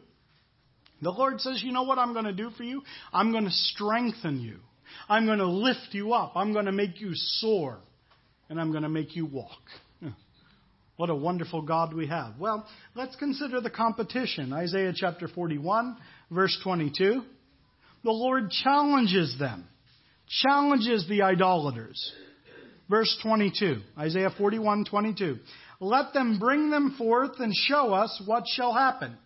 The 1.01 1.09
Lord 1.09 1.41
says, 1.41 1.61
You 1.63 1.71
know 1.71 1.83
what 1.83 1.97
I'm 1.97 2.13
going 2.13 2.25
to 2.25 2.33
do 2.33 2.51
for 2.51 2.63
you? 2.63 2.83
I'm 3.11 3.31
going 3.31 3.45
to 3.45 3.51
strengthen 3.51 4.41
you. 4.41 4.59
I'm 5.09 5.25
going 5.25 5.39
to 5.39 5.47
lift 5.47 5.89
you 5.91 6.13
up. 6.13 6.33
I'm 6.35 6.53
going 6.53 6.65
to 6.65 6.71
make 6.71 7.01
you 7.01 7.11
soar. 7.13 7.79
And 8.47 8.61
I'm 8.61 8.69
going 8.69 8.83
to 8.83 8.89
make 8.89 9.15
you 9.15 9.25
walk. 9.25 9.59
What 10.97 11.09
a 11.09 11.15
wonderful 11.15 11.61
God 11.61 11.93
we 11.93 12.07
have. 12.07 12.39
Well, 12.39 12.65
let's 12.95 13.17
consider 13.17 13.59
the 13.59 13.69
competition. 13.69 14.53
Isaiah 14.53 14.93
chapter 14.95 15.27
41, 15.27 15.97
verse 16.31 16.57
22. 16.63 17.21
The 18.05 18.11
Lord 18.11 18.51
challenges 18.51 19.35
them, 19.39 19.65
challenges 20.43 21.07
the 21.09 21.23
idolaters. 21.23 22.13
Verse 22.87 23.17
22, 23.23 23.81
Isaiah 23.97 24.29
41, 24.37 24.85
22. 24.85 25.39
Let 25.79 26.13
them 26.13 26.37
bring 26.37 26.69
them 26.69 26.93
forth 26.99 27.39
and 27.39 27.51
show 27.51 27.95
us 27.95 28.21
what 28.27 28.43
shall 28.45 28.75
happen. 28.75 29.17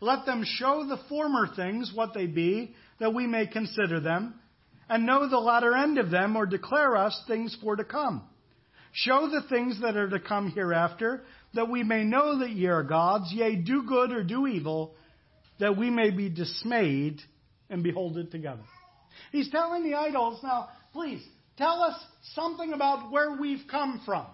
Let 0.00 0.26
them 0.26 0.44
show 0.46 0.86
the 0.88 1.00
former 1.08 1.48
things 1.56 1.90
what 1.92 2.14
they 2.14 2.26
be, 2.26 2.72
that 3.00 3.12
we 3.12 3.26
may 3.26 3.48
consider 3.48 3.98
them, 3.98 4.36
and 4.88 5.04
know 5.04 5.28
the 5.28 5.36
latter 5.36 5.74
end 5.74 5.98
of 5.98 6.12
them, 6.12 6.36
or 6.36 6.46
declare 6.46 6.96
us 6.96 7.20
things 7.26 7.58
for 7.60 7.74
to 7.74 7.84
come. 7.84 8.22
Show 8.92 9.28
the 9.28 9.48
things 9.48 9.80
that 9.82 9.96
are 9.96 10.08
to 10.08 10.20
come 10.20 10.52
hereafter, 10.52 11.24
that 11.54 11.68
we 11.68 11.82
may 11.82 12.04
know 12.04 12.38
that 12.38 12.50
ye 12.50 12.68
are 12.68 12.84
gods, 12.84 13.32
yea, 13.32 13.56
do 13.56 13.82
good 13.82 14.12
or 14.12 14.22
do 14.22 14.46
evil, 14.46 14.94
that 15.58 15.76
we 15.76 15.90
may 15.90 16.12
be 16.12 16.28
dismayed 16.28 17.20
and 17.70 17.82
behold 17.82 18.18
it 18.18 18.30
together. 18.30 18.62
He's 19.32 19.50
telling 19.50 19.84
the 19.84 19.94
idols, 19.94 20.40
now, 20.42 20.68
please, 20.92 21.22
Tell 21.60 21.82
us 21.82 22.02
something 22.34 22.72
about 22.72 23.12
where 23.12 23.36
we've 23.38 23.66
come 23.70 24.00
from. 24.06 24.24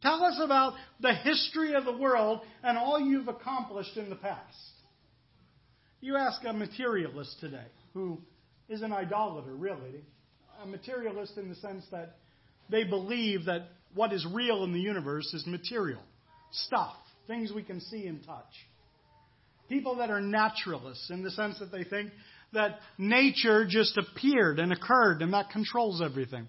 Tell 0.00 0.24
us 0.24 0.40
about 0.42 0.72
the 1.00 1.12
history 1.12 1.74
of 1.74 1.84
the 1.84 1.96
world 1.96 2.40
and 2.62 2.78
all 2.78 2.98
you've 2.98 3.28
accomplished 3.28 3.94
in 3.98 4.08
the 4.08 4.16
past. 4.16 4.56
You 6.00 6.16
ask 6.16 6.40
a 6.46 6.54
materialist 6.54 7.40
today, 7.40 7.66
who 7.92 8.22
is 8.70 8.80
an 8.80 8.94
idolater, 8.94 9.54
really. 9.54 10.02
A 10.62 10.66
materialist 10.66 11.36
in 11.36 11.50
the 11.50 11.56
sense 11.56 11.84
that 11.90 12.16
they 12.70 12.84
believe 12.84 13.44
that 13.44 13.68
what 13.94 14.14
is 14.14 14.26
real 14.32 14.64
in 14.64 14.72
the 14.72 14.80
universe 14.80 15.34
is 15.34 15.46
material, 15.46 16.00
stuff, 16.52 16.96
things 17.26 17.52
we 17.54 17.64
can 17.64 17.82
see 17.82 18.06
and 18.06 18.24
touch. 18.24 18.44
People 19.68 19.96
that 19.96 20.08
are 20.08 20.22
naturalists 20.22 21.10
in 21.10 21.22
the 21.22 21.30
sense 21.30 21.58
that 21.58 21.70
they 21.70 21.84
think 21.84 22.12
that 22.56 22.80
nature 22.98 23.64
just 23.66 23.96
appeared 23.96 24.58
and 24.58 24.72
occurred 24.72 25.22
and 25.22 25.32
that 25.32 25.50
controls 25.50 26.02
everything. 26.02 26.48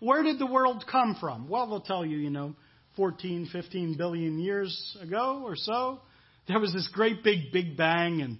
Where 0.00 0.22
did 0.22 0.38
the 0.38 0.46
world 0.46 0.84
come 0.90 1.16
from? 1.20 1.48
Well, 1.48 1.68
they'll 1.68 1.80
tell 1.80 2.04
you, 2.04 2.18
you 2.18 2.30
know, 2.30 2.54
14, 2.96 3.48
15 3.52 3.96
billion 3.96 4.38
years 4.38 4.96
ago 5.00 5.42
or 5.44 5.54
so, 5.56 6.00
there 6.48 6.58
was 6.58 6.72
this 6.72 6.88
great 6.92 7.22
big 7.22 7.52
Big 7.52 7.76
Bang 7.76 8.20
and 8.20 8.38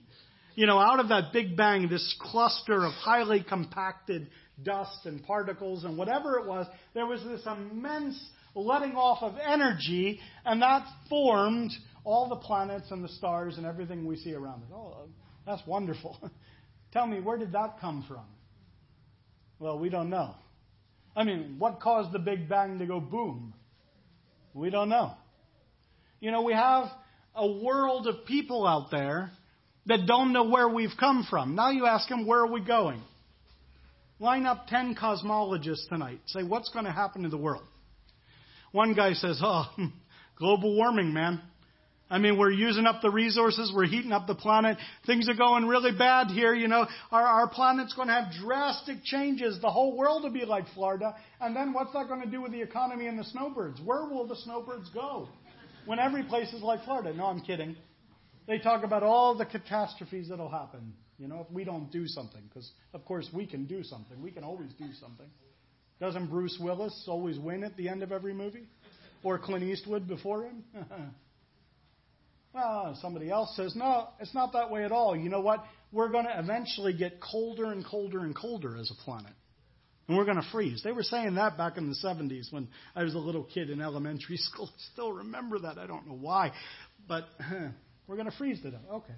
you 0.57 0.67
know, 0.67 0.79
out 0.79 1.01
of 1.01 1.09
that 1.09 1.33
Big 1.33 1.57
Bang, 1.57 1.89
this 1.89 2.15
cluster 2.21 2.85
of 2.85 2.93
highly 2.93 3.43
compacted 3.43 4.29
dust 4.63 5.07
and 5.07 5.23
particles 5.23 5.85
and 5.85 5.97
whatever 5.97 6.39
it 6.39 6.47
was, 6.47 6.67
there 6.93 7.07
was 7.07 7.23
this 7.25 7.47
immense 7.47 8.21
letting 8.55 8.93
off 8.97 9.23
of 9.23 9.37
energy, 9.43 10.21
and 10.45 10.61
that 10.61 10.85
formed 11.09 11.71
all 12.05 12.29
the 12.29 12.37
planets 12.37 12.91
and 12.91 13.05
the 13.05 13.09
stars 13.09 13.57
and 13.57 13.67
everything 13.67 14.05
we 14.05 14.17
see 14.17 14.35
around 14.35 14.63
us. 14.65 14.69
Oh, 14.75 15.09
that's 15.47 15.67
wonderful. 15.67 16.19
Tell 16.93 17.07
me, 17.07 17.21
where 17.21 17.39
did 17.39 17.53
that 17.53 17.81
come 17.81 18.05
from? 18.07 18.25
Well, 19.59 19.79
we 19.79 19.89
don't 19.89 20.11
know. 20.11 20.35
I 21.15 21.25
mean, 21.25 21.57
what 21.59 21.81
caused 21.81 22.13
the 22.13 22.19
Big 22.19 22.49
Bang 22.49 22.79
to 22.79 22.87
go 22.87 23.01
boom? 23.01 23.55
We 24.55 24.71
don't 24.71 24.89
know. 24.89 25.15
You 26.21 26.31
know, 26.31 26.43
we 26.43 26.53
have 26.53 26.87
a 27.35 27.47
world 27.47 28.07
of 28.07 28.27
people 28.27 28.67
out 28.67 28.91
there 28.91 29.31
that 29.87 30.07
don't 30.07 30.33
know 30.33 30.45
where 30.45 30.69
we've 30.69 30.97
come 30.99 31.27
from. 31.29 31.55
Now 31.55 31.71
you 31.71 31.87
ask 31.87 32.09
them, 32.09 32.27
where 32.27 32.41
are 32.41 32.53
we 32.53 32.61
going? 32.61 33.03
Line 34.19 34.47
up 34.47 34.67
10 34.67 34.97
cosmologists 34.97 35.89
tonight. 35.89 36.21
Say, 36.27 36.43
what's 36.43 36.69
going 36.71 36.85
to 36.85 36.93
happen 36.93 37.23
to 37.23 37.29
the 37.29 37.39
world? 37.39 37.65
One 38.73 38.95
guy 38.95 39.15
says, 39.15 39.41
oh, 39.43 39.65
global 40.39 40.77
warming, 40.77 41.13
man. 41.13 41.41
I 42.11 42.19
mean, 42.19 42.37
we're 42.37 42.51
using 42.51 42.87
up 42.87 43.03
the 43.03 43.11
resources, 43.11 43.73
we're 43.75 43.87
heating 43.87 44.11
up 44.11 44.27
the 44.27 44.35
planet. 44.35 44.79
Things 45.07 45.29
are 45.29 45.35
going 45.35 45.67
really 45.67 45.93
bad 45.97 46.27
here, 46.27 46.53
you 46.53 46.67
know. 46.67 46.87
Our, 47.13 47.23
our 47.23 47.49
planet's 47.49 47.95
going 47.95 48.09
to 48.09 48.15
have 48.15 48.33
drastic 48.43 49.05
changes. 49.05 49.61
The 49.61 49.71
whole 49.71 49.97
world 49.97 50.25
will 50.25 50.33
be 50.33 50.45
like 50.45 50.65
Florida. 50.75 51.15
And 51.41 51.55
then 51.55 51.73
what's 51.73 51.93
that 51.93 52.09
going 52.09 52.23
to 52.23 52.29
do 52.29 52.43
with 52.43 52.51
the 52.51 52.61
economy 52.61 53.07
and 53.07 53.17
the 53.17 53.25
snowbirds? 53.25 53.81
Where 53.85 54.07
will 54.07 54.27
the 54.27 54.35
snowbirds 54.35 54.91
go 54.91 55.29
when 55.87 56.01
every 56.01 56.25
place 56.25 56.53
is 56.53 56.63
like 56.63 56.85
Florida? 56.85 57.15
No, 57.15 57.27
I'm 57.27 57.43
kidding. 57.43 57.77
They 58.49 58.59
talk 58.59 58.83
about 58.83 59.05
all 59.05 59.37
the 59.37 59.47
catastrophes 59.47 60.31
that'll 60.31 60.51
happen, 60.51 60.95
you 61.17 61.29
know, 61.29 61.47
if 61.49 61.55
we 61.55 61.63
don't 61.63 61.93
do 61.93 62.09
something. 62.09 62.43
Because, 62.49 62.69
of 62.93 63.05
course, 63.05 63.29
we 63.33 63.47
can 63.47 63.67
do 63.67 63.85
something. 63.85 64.21
We 64.21 64.33
can 64.33 64.43
always 64.43 64.73
do 64.73 64.93
something. 65.01 65.29
Doesn't 66.01 66.27
Bruce 66.27 66.59
Willis 66.61 67.05
always 67.07 67.39
win 67.39 67.63
at 67.63 67.77
the 67.77 67.89
end 67.89 68.03
of 68.03 68.11
every 68.11 68.35
movie? 68.35 68.67
Or 69.23 69.39
Clint 69.39 69.63
Eastwood 69.63 70.09
before 70.09 70.47
him? 70.47 70.65
Ah, 72.55 72.85
well, 72.85 72.99
somebody 73.01 73.31
else 73.31 73.55
says, 73.57 73.77
no, 73.77 74.09
it's 74.19 74.35
not 74.35 74.53
that 74.55 74.71
way 74.71 74.85
at 74.85 74.93
all. 74.93 75.17
You 75.17 75.29
know 75.29 75.41
what? 75.41 75.65
We're 75.93 76.09
going 76.09 76.25
to 76.25 76.39
eventually 76.39 76.93
get 76.93 77.21
colder 77.21 77.71
and 77.71 77.85
colder 77.85 78.21
and 78.21 78.35
colder 78.35 78.77
as 78.77 78.91
a 78.91 79.05
planet. 79.05 79.33
And 80.09 80.17
we're 80.17 80.25
going 80.25 80.39
to 80.39 80.49
freeze. 80.51 80.83
They 80.83 80.91
were 80.91 81.05
saying 81.05 81.37
that 81.37 81.57
back 81.57 81.77
in 81.77 81.89
the 81.89 81.97
70s 82.05 82.53
when 82.53 82.67
I 82.97 83.05
was 83.05 83.15
a 83.15 83.19
little 83.19 83.45
kid 83.45 83.71
in 83.71 83.81
elementary 83.81 84.37
school. 84.39 84.69
I 84.69 84.81
still 84.93 85.13
remember 85.13 85.61
that. 85.61 85.79
I 85.79 85.87
don't 85.87 86.09
know 86.09 86.19
why. 86.21 86.53
But 87.07 87.25
we're 88.09 88.17
going 88.17 88.31
to 88.31 88.37
freeze 88.37 88.61
to 88.63 88.73
death. 88.73 88.81
Okay. 88.93 89.15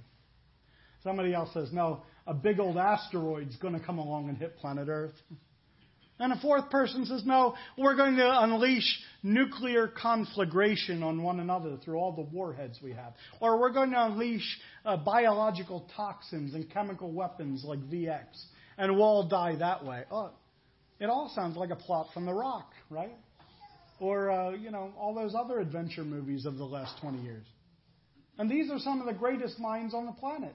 Somebody 1.03 1.35
else 1.35 1.49
says, 1.55 1.71
no, 1.73 2.03
a 2.27 2.35
big 2.35 2.61
old 2.61 2.77
asteroid's 2.77 3.57
going 3.57 3.75
to 3.75 3.85
come 3.85 3.99
along 3.99 4.29
and 4.29 4.37
hit 4.37 4.59
planet 4.59 4.89
Earth. 4.89 5.15
And 6.23 6.33
a 6.33 6.39
fourth 6.39 6.71
person 6.71 7.05
says, 7.05 7.25
no, 7.27 7.57
we're 7.77 7.97
going 7.97 8.15
to 8.15 8.43
unleash 8.45 9.01
nuclear 9.25 9.89
conflagration 9.89 11.03
on 11.03 11.21
one 11.21 11.41
another 11.41 11.79
through 11.85 11.97
all 11.97 12.13
the 12.13 12.23
warheads 12.23 12.79
we 12.81 12.93
have. 12.93 13.15
Or 13.41 13.59
we're 13.59 13.73
going 13.73 13.91
to 13.91 14.05
unleash 14.05 14.47
uh, 14.85 14.99
biological 14.99 15.91
toxins 15.97 16.55
and 16.55 16.71
chemical 16.71 17.11
weapons 17.11 17.65
like 17.67 17.81
VX. 17.81 18.27
And 18.79 18.93
we'll 18.95 19.03
all 19.03 19.29
die 19.29 19.57
that 19.57 19.85
way. 19.85 20.05
Oh, 20.13 20.31
it 21.01 21.07
all 21.07 21.33
sounds 21.35 21.57
like 21.57 21.71
a 21.71 21.77
plot 21.77 22.07
from 22.15 22.25
The 22.25 22.33
Rock, 22.33 22.71
right? 22.89 23.17
Or, 23.99 24.31
uh, 24.31 24.51
you 24.53 24.71
know, 24.71 24.93
all 24.97 25.17
those 25.17 25.35
other 25.35 25.59
adventure 25.59 26.05
movies 26.05 26.47
of 26.47 26.57
the 26.57 26.65
last 26.65 27.01
20 27.01 27.21
years. 27.21 27.47
And 28.39 28.49
these 28.49 28.71
are 28.71 28.79
some 28.79 29.01
of 29.01 29.09
the 29.09 29.13
greatest 29.13 29.59
minds 29.59 29.93
on 29.93 30.07
the 30.07 30.13
planet. 30.13 30.55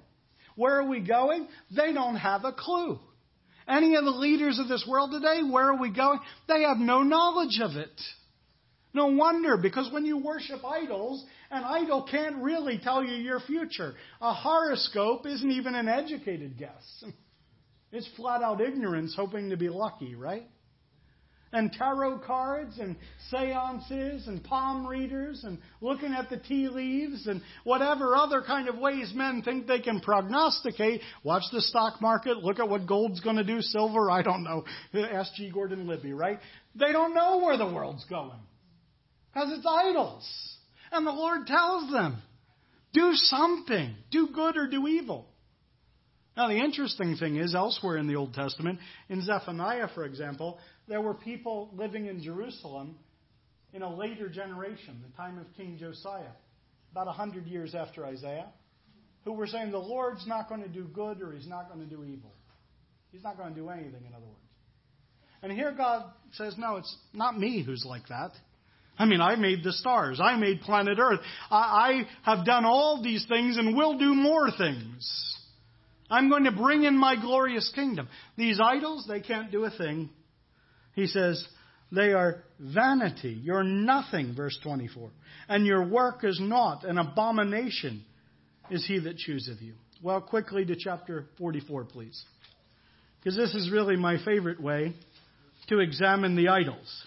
Where 0.56 0.80
are 0.80 0.88
we 0.88 1.02
going? 1.02 1.50
They 1.76 1.92
don't 1.92 2.16
have 2.16 2.46
a 2.46 2.54
clue. 2.54 3.02
Any 3.68 3.96
of 3.96 4.06
the 4.06 4.12
leaders 4.12 4.60
of 4.60 4.68
this 4.68 4.86
world 4.88 5.12
today, 5.12 5.42
where 5.44 5.70
are 5.70 5.80
we 5.80 5.92
going? 5.92 6.20
They 6.48 6.64
have 6.64 6.78
no 6.78 7.04
knowledge 7.04 7.60
of 7.62 7.76
it. 7.76 8.02
No 8.94 9.08
wonder, 9.08 9.58
because 9.58 9.92
when 9.92 10.06
you 10.06 10.18
worship 10.18 10.64
idols, 10.66 11.24
an 11.52 11.64
idol 11.64 12.08
can't 12.10 12.38
really 12.38 12.80
tell 12.82 13.04
you 13.04 13.16
your 13.16 13.42
future. 13.42 13.94
A 14.22 14.34
horoscope 14.34 15.26
isn't 15.26 15.52
even 15.52 15.76
an 15.76 15.88
educated 15.88 16.58
guess. 16.58 17.04
It's 17.90 18.08
flat 18.18 18.42
out 18.44 18.60
ignorance 18.60 19.16
hoping 19.16 19.52
to 19.52 19.56
be 19.56 19.70
lucky, 19.70 20.14
right? 20.14 20.46
And 21.58 21.74
tarot 21.74 22.20
cards 22.20 22.78
and 22.78 22.96
seances 23.32 24.28
and 24.28 24.44
palm 24.44 24.86
readers 24.86 25.44
and 25.44 25.58
looking 25.82 26.14
at 26.14 26.30
the 26.30 26.38
tea 26.38 26.68
leaves 26.68 27.26
and 27.26 27.42
whatever 27.64 28.16
other 28.16 28.44
kind 28.44 28.70
of 28.70 28.78
ways 28.78 29.12
men 29.16 29.42
think 29.42 29.66
they 29.66 29.80
can 29.80 30.00
prognosticate. 30.00 31.02
Watch 31.24 31.42
the 31.52 31.62
stock 31.62 32.00
market, 32.00 32.44
look 32.44 32.60
at 32.60 32.70
what 32.70 32.86
gold's 32.86 33.22
going 33.22 33.38
to 33.38 33.44
do, 33.44 33.62
silver, 33.62 34.12
I 34.12 34.22
don't 34.22 34.44
know. 34.44 34.66
Ask 34.94 35.34
G. 35.34 35.50
Gordon 35.50 35.88
Liddy, 35.88 36.14
right? 36.14 36.38
They 36.76 36.92
don't 36.92 37.16
know 37.16 37.40
where 37.40 37.58
the 37.58 37.66
world's 37.66 38.06
going. 38.06 38.40
Because 39.34 39.58
it's 39.58 39.66
idols. 39.68 40.30
And 40.92 41.08
the 41.08 41.12
Lord 41.12 41.48
tells 41.48 41.92
them, 41.92 42.22
do 42.94 43.14
something. 43.14 43.96
Do 44.12 44.28
good 44.32 44.58
or 44.58 44.68
do 44.68 44.88
evil. 44.88 45.26
Now, 46.38 46.50
the 46.50 46.64
interesting 46.64 47.16
thing 47.16 47.38
is, 47.38 47.56
elsewhere 47.56 47.98
in 47.98 48.06
the 48.06 48.16
Old 48.16 48.36
Testament, 48.36 48.78
in 49.10 49.24
Zephaniah, 49.24 49.88
for 49.96 50.06
example, 50.06 50.60
there 50.88 51.02
were 51.02 51.14
people 51.14 51.70
living 51.74 52.06
in 52.08 52.22
Jerusalem 52.22 52.96
in 53.74 53.82
a 53.82 53.94
later 53.94 54.30
generation, 54.30 55.04
the 55.08 55.16
time 55.18 55.38
of 55.38 55.46
King 55.56 55.78
Josiah, 55.80 56.32
about 56.92 57.04
a 57.04 57.16
100 57.16 57.46
years 57.46 57.76
after 57.76 58.06
Isaiah, 58.06 58.48
who 59.26 59.34
were 59.34 59.48
saying 59.48 59.72
the 59.72 59.78
Lord's 59.78 60.26
not 60.26 60.48
going 60.48 60.62
to 60.62 60.70
do 60.70 60.86
good 60.86 61.22
or 61.22 61.34
he's 61.34 61.48
not 61.48 61.68
going 61.68 61.88
to 61.88 61.96
do 61.96 62.04
evil. 62.04 62.32
He's 63.12 63.24
not 63.24 63.38
going 63.38 63.54
to 63.54 63.60
do 63.60 63.70
anything, 63.70 64.06
in 64.08 64.14
other 64.14 64.26
words. 64.26 64.38
And 65.44 65.52
here 65.52 65.74
God 65.76 66.06
says, 66.34 66.56
no, 66.58 66.78
it's 66.78 66.98
not 67.14 67.38
me 67.38 67.64
who's 67.64 67.86
like 67.86 68.08
that. 68.08 68.32
I 68.98 69.06
mean, 69.06 69.22
I 69.22 69.36
made 69.36 69.64
the 69.64 69.74
stars. 69.74 70.20
I 70.22 70.38
made 70.38 70.62
planet 70.62 70.98
Earth. 71.00 71.20
I, 71.52 72.06
I 72.26 72.36
have 72.36 72.46
done 72.46 72.66
all 72.66 73.04
these 73.04 73.26
things 73.28 73.58
and 73.58 73.76
will 73.76 73.98
do 74.00 74.16
more 74.16 74.50
things. 74.58 75.36
I'm 76.10 76.30
going 76.30 76.46
to 76.46 76.52
bring 76.52 76.84
in 76.84 76.98
my 76.98 77.16
glorious 77.16 77.72
kingdom. 77.76 78.08
These 78.38 78.60
idols, 78.64 79.06
they 79.08 79.20
can't 79.20 79.52
do 79.52 79.66
a 79.66 79.70
thing. 79.70 80.10
He 80.98 81.06
says, 81.06 81.46
they 81.92 82.12
are 82.14 82.44
vanity. 82.60 83.40
You're 83.44 83.62
nothing, 83.64 84.34
verse 84.36 84.58
24. 84.64 85.12
And 85.48 85.64
your 85.64 85.88
work 85.88 86.24
is 86.24 86.40
not 86.42 86.84
an 86.86 86.98
abomination 86.98 88.04
is 88.72 88.84
he 88.88 88.98
that 88.98 89.16
chooseth 89.18 89.62
you. 89.62 89.76
Well, 90.02 90.20
quickly 90.22 90.66
to 90.66 90.76
chapter 90.76 91.28
44, 91.38 91.86
please. 91.86 92.20
Because 93.20 93.38
this 93.38 93.54
is 93.54 93.72
really 93.72 93.96
my 93.96 94.18
favorite 94.26 94.60
way 94.60 94.96
to 95.68 95.82
examine 95.82 96.36
the 96.36 96.48
idols. 96.48 97.06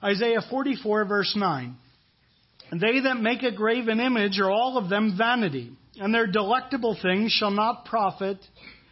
Isaiah 0.00 0.42
44, 0.48 1.06
verse 1.06 1.34
9. 1.36 1.74
And 2.70 2.80
They 2.80 3.00
that 3.00 3.20
make 3.20 3.42
a 3.42 3.50
graven 3.50 3.98
image 3.98 4.38
are 4.38 4.50
all 4.50 4.78
of 4.78 4.88
them 4.88 5.16
vanity 5.18 5.72
and 5.98 6.14
their 6.14 6.28
delectable 6.28 6.96
things 7.02 7.32
shall 7.32 7.50
not 7.50 7.84
profit, 7.86 8.38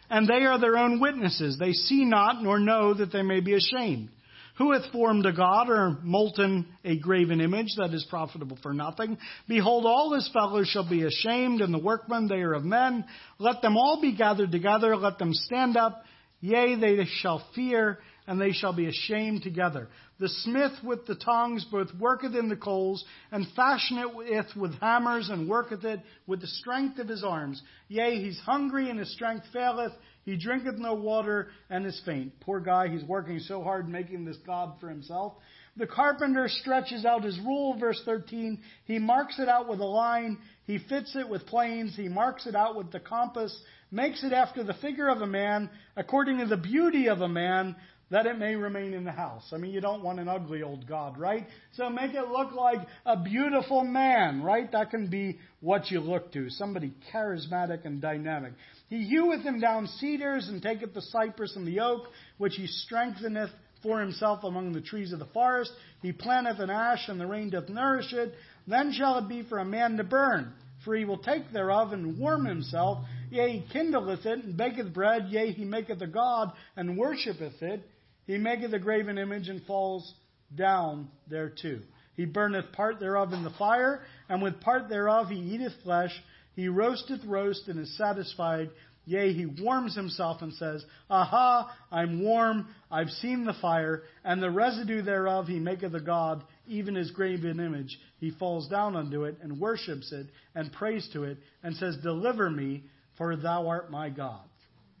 and 0.09 0.27
they 0.27 0.45
are 0.45 0.59
their 0.59 0.77
own 0.77 0.99
witnesses. 0.99 1.57
They 1.59 1.73
see 1.73 2.05
not 2.05 2.43
nor 2.43 2.59
know 2.59 2.93
that 2.93 3.11
they 3.11 3.21
may 3.21 3.39
be 3.39 3.53
ashamed. 3.53 4.09
Who 4.57 4.71
hath 4.73 4.91
formed 4.91 5.25
a 5.25 5.33
god 5.33 5.69
or 5.69 5.97
molten 6.03 6.67
a 6.85 6.97
graven 6.99 7.41
image 7.41 7.73
that 7.77 7.93
is 7.93 8.05
profitable 8.07 8.59
for 8.61 8.71
nothing? 8.71 9.17
Behold, 9.47 9.85
all 9.87 10.13
his 10.13 10.29
fellows 10.31 10.67
shall 10.67 10.87
be 10.87 11.03
ashamed, 11.03 11.61
and 11.61 11.73
the 11.73 11.79
workmen 11.79 12.27
they 12.27 12.41
are 12.41 12.53
of 12.53 12.63
men. 12.63 13.03
Let 13.39 13.63
them 13.63 13.77
all 13.77 13.99
be 13.99 14.15
gathered 14.15 14.51
together, 14.51 14.95
let 14.95 15.17
them 15.17 15.31
stand 15.33 15.75
up. 15.75 16.03
Yea, 16.39 16.75
they 16.75 17.05
shall 17.21 17.43
fear, 17.55 17.97
and 18.27 18.39
they 18.39 18.51
shall 18.51 18.73
be 18.73 18.87
ashamed 18.87 19.43
together. 19.43 19.89
The 20.19 20.29
smith 20.29 20.73
with 20.83 21.05
the 21.05 21.15
tongs 21.15 21.65
both 21.69 21.93
worketh 21.99 22.35
in 22.35 22.49
the 22.49 22.55
coals, 22.55 23.03
and 23.31 23.45
fashioneth 23.57 24.55
with 24.55 24.73
hammers, 24.79 25.29
and 25.29 25.49
worketh 25.49 25.83
it 25.83 25.99
with 26.27 26.41
the 26.41 26.47
strength 26.47 26.99
of 26.99 27.07
his 27.07 27.23
arms. 27.23 27.61
Yea, 27.87 28.21
he's 28.21 28.39
hungry, 28.39 28.89
and 28.89 28.99
his 28.99 29.13
strength 29.13 29.45
faileth. 29.51 29.93
He 30.25 30.37
drinketh 30.37 30.77
no 30.77 30.93
water, 30.93 31.49
and 31.69 31.85
is 31.85 32.01
faint. 32.05 32.39
Poor 32.39 32.59
guy, 32.59 32.87
he's 32.87 33.03
working 33.03 33.39
so 33.39 33.61
hard 33.61 33.89
making 33.89 34.23
this 34.23 34.37
God 34.45 34.75
for 34.79 34.87
himself. 34.87 35.33
The 35.75 35.87
carpenter 35.87 36.47
stretches 36.47 37.03
out 37.03 37.23
his 37.23 37.39
rule, 37.39 37.77
verse 37.79 37.99
13. 38.05 38.61
He 38.85 38.99
marks 38.99 39.39
it 39.39 39.49
out 39.49 39.67
with 39.67 39.79
a 39.79 39.85
line. 39.85 40.37
He 40.65 40.77
fits 40.77 41.15
it 41.15 41.27
with 41.27 41.47
planes. 41.47 41.95
He 41.95 42.07
marks 42.07 42.45
it 42.45 42.55
out 42.55 42.75
with 42.75 42.91
the 42.91 42.99
compass, 42.99 43.59
makes 43.91 44.23
it 44.23 44.33
after 44.33 44.63
the 44.63 44.75
figure 44.75 45.09
of 45.09 45.21
a 45.21 45.27
man, 45.27 45.71
according 45.97 46.37
to 46.39 46.45
the 46.45 46.57
beauty 46.57 47.09
of 47.09 47.21
a 47.21 47.27
man, 47.27 47.75
that 48.13 48.27
it 48.27 48.37
may 48.37 48.55
remain 48.55 48.93
in 48.93 49.05
the 49.05 49.11
house. 49.11 49.49
I 49.51 49.57
mean, 49.57 49.71
you 49.71 49.81
don't 49.81 50.03
want 50.03 50.19
an 50.19 50.27
ugly 50.27 50.61
old 50.61 50.87
God, 50.87 51.17
right? 51.17 51.47
So 51.71 51.89
make 51.89 52.13
it 52.13 52.27
look 52.27 52.53
like 52.53 52.77
a 53.07 53.17
beautiful 53.17 53.83
man, 53.83 54.43
right? 54.43 54.71
That 54.71 54.91
can 54.91 55.09
be 55.09 55.39
what 55.61 55.89
you 55.89 55.99
look 55.99 56.31
to. 56.33 56.51
Somebody 56.51 56.93
charismatic 57.11 57.85
and 57.85 57.99
dynamic. 57.99 58.53
He 58.87 59.05
heweth 59.05 59.41
him 59.41 59.59
down 59.59 59.87
cedars 59.87 60.47
and 60.47 60.61
taketh 60.61 60.93
the 60.93 61.01
cypress 61.01 61.55
and 61.55 61.65
the 61.65 61.79
oak, 61.79 62.03
which 62.37 62.53
he 62.53 62.67
strengtheneth 62.67 63.49
for 63.81 63.99
himself 63.99 64.43
among 64.43 64.73
the 64.73 64.81
trees 64.81 65.11
of 65.11 65.17
the 65.17 65.25
forest. 65.33 65.71
He 66.03 66.11
planteth 66.11 66.59
an 66.59 66.69
ash, 66.69 67.09
and 67.09 67.19
the 67.19 67.25
rain 67.25 67.49
doth 67.49 67.67
nourish 67.67 68.13
it. 68.13 68.35
Then 68.67 68.93
shall 68.93 69.17
it 69.17 69.27
be 69.27 69.41
for 69.41 69.57
a 69.57 69.65
man 69.65 69.97
to 69.97 70.03
burn. 70.03 70.53
For 70.85 70.95
he 70.95 71.05
will 71.05 71.17
take 71.17 71.51
thereof 71.51 71.93
and 71.93 72.19
warm 72.19 72.45
himself. 72.45 73.05
Yea, 73.31 73.57
he 73.57 73.73
kindleth 73.73 74.27
it 74.27 74.43
and 74.43 74.55
baketh 74.55 74.93
bread. 74.93 75.29
Yea, 75.29 75.51
he 75.51 75.65
maketh 75.65 75.99
a 76.03 76.07
god 76.07 76.51
and 76.75 76.95
worshippeth 76.95 77.59
it. 77.63 77.89
He 78.25 78.37
maketh 78.37 78.73
a 78.73 78.79
graven 78.79 79.17
image 79.17 79.49
and 79.49 79.63
falls 79.65 80.13
down 80.55 81.09
thereto. 81.29 81.79
He 82.15 82.25
burneth 82.25 82.71
part 82.73 82.99
thereof 82.99 83.33
in 83.33 83.43
the 83.43 83.49
fire, 83.51 84.01
and 84.29 84.41
with 84.41 84.61
part 84.61 84.87
thereof 84.87 85.29
he 85.29 85.39
eateth 85.39 85.73
flesh. 85.83 86.11
He 86.55 86.67
roasteth 86.67 87.23
roast 87.25 87.67
and 87.67 87.79
is 87.79 87.97
satisfied. 87.97 88.69
Yea, 89.05 89.33
he 89.33 89.45
warms 89.45 89.95
himself 89.95 90.41
and 90.41 90.53
says, 90.53 90.85
Aha, 91.09 91.75
I'm 91.91 92.23
warm, 92.23 92.67
I've 92.89 93.09
seen 93.09 93.43
the 93.43 93.55
fire, 93.61 94.03
and 94.23 94.41
the 94.41 94.51
residue 94.51 95.01
thereof 95.01 95.47
he 95.47 95.59
maketh 95.59 95.93
a 95.93 95.99
god, 95.99 96.43
even 96.67 96.95
his 96.95 97.11
graven 97.11 97.59
image. 97.59 97.99
He 98.19 98.31
falls 98.31 98.69
down 98.69 98.95
unto 98.95 99.25
it 99.25 99.37
and 99.41 99.59
worships 99.59 100.13
it 100.13 100.27
and 100.55 100.71
prays 100.71 101.09
to 101.13 101.23
it 101.23 101.37
and 101.63 101.75
says, 101.75 101.97
Deliver 102.01 102.49
me, 102.49 102.83
for 103.17 103.35
thou 103.35 103.67
art 103.67 103.91
my 103.91 104.09
God. 104.09 104.45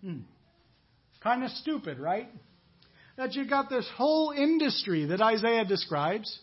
Hmm. 0.01 0.19
Kind 1.21 1.45
of 1.45 1.51
stupid, 1.51 1.99
right? 1.99 2.27
That 3.17 3.33
you 3.33 3.47
got 3.47 3.69
this 3.69 3.89
whole 3.95 4.31
industry 4.31 5.05
that 5.05 5.21
Isaiah 5.21 5.65
describes 5.65 6.39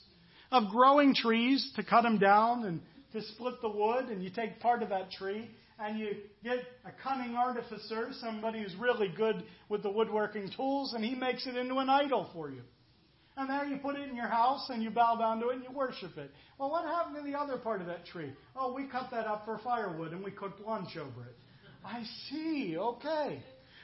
of 0.53 0.71
growing 0.71 1.15
trees 1.15 1.73
to 1.77 1.83
cut 1.85 2.03
them 2.03 2.19
down 2.19 2.65
and 2.65 2.81
to 3.13 3.23
split 3.23 3.61
the 3.61 3.69
wood, 3.69 4.07
and 4.07 4.23
you 4.23 4.31
take 4.31 4.61
part 4.61 4.83
of 4.83 4.91
that 4.91 5.11
tree 5.11 5.51
and 5.81 5.99
you 5.99 6.15
get 6.45 6.59
a 6.85 6.93
cunning 7.03 7.35
artificer, 7.35 8.09
somebody 8.21 8.63
who's 8.63 8.75
really 8.77 9.09
good 9.17 9.43
with 9.69 9.83
the 9.83 9.91
woodworking 9.91 10.51
tools, 10.55 10.93
and 10.93 11.05
he 11.05 11.15
makes 11.15 11.47
it 11.47 11.57
into 11.57 11.77
an 11.77 11.89
idol 11.89 12.29
for 12.35 12.51
you. 12.51 12.61
And 13.37 13.49
there 13.49 13.65
you 13.65 13.79
put 13.79 13.97
it 13.97 14.09
in 14.09 14.15
your 14.15 14.27
house 14.27 14.69
and 14.69 14.83
you 14.83 14.91
bow 14.91 15.17
down 15.17 15.41
to 15.41 15.49
it 15.49 15.57
and 15.57 15.65
you 15.65 15.71
worship 15.73 16.19
it. 16.19 16.31
Well, 16.59 16.71
what 16.71 16.85
happened 16.85 17.17
to 17.17 17.23
the 17.23 17.39
other 17.39 17.57
part 17.57 17.81
of 17.81 17.87
that 17.87 18.05
tree? 18.05 18.31
Oh, 18.55 18.75
we 18.75 18.85
cut 18.85 19.09
that 19.13 19.27
up 19.27 19.47
for 19.47 19.59
firewood 19.65 20.13
and 20.13 20.23
we 20.23 20.31
cooked 20.31 20.61
lunch 20.61 20.97
over 20.99 21.23
it. 21.23 21.37
I 21.83 22.03
see. 22.29 22.77
Okay. 22.77 23.43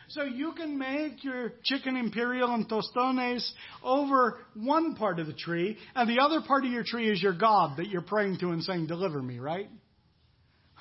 So 0.08 0.22
you 0.22 0.52
can 0.52 0.78
make 0.78 1.24
your 1.24 1.52
chicken 1.64 1.96
imperial 1.96 2.54
and 2.54 2.68
tostones 2.68 3.50
over 3.82 4.38
one 4.54 4.94
part 4.94 5.18
of 5.18 5.26
the 5.26 5.32
tree, 5.32 5.76
and 5.94 6.08
the 6.08 6.22
other 6.22 6.40
part 6.46 6.64
of 6.64 6.70
your 6.70 6.84
tree 6.84 7.10
is 7.10 7.22
your 7.22 7.36
God 7.36 7.78
that 7.78 7.88
you're 7.88 8.02
praying 8.02 8.38
to 8.38 8.50
and 8.50 8.62
saying, 8.62 8.86
Deliver 8.86 9.20
me, 9.20 9.38
right? 9.38 9.68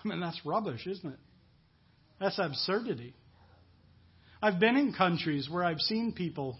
I 0.03 0.07
mean, 0.07 0.19
that's 0.19 0.39
rubbish, 0.45 0.85
isn't 0.85 1.13
it? 1.13 1.19
That's 2.19 2.37
absurdity. 2.39 3.15
I've 4.41 4.59
been 4.59 4.75
in 4.75 4.93
countries 4.93 5.49
where 5.49 5.63
I've 5.63 5.79
seen 5.79 6.13
people 6.13 6.59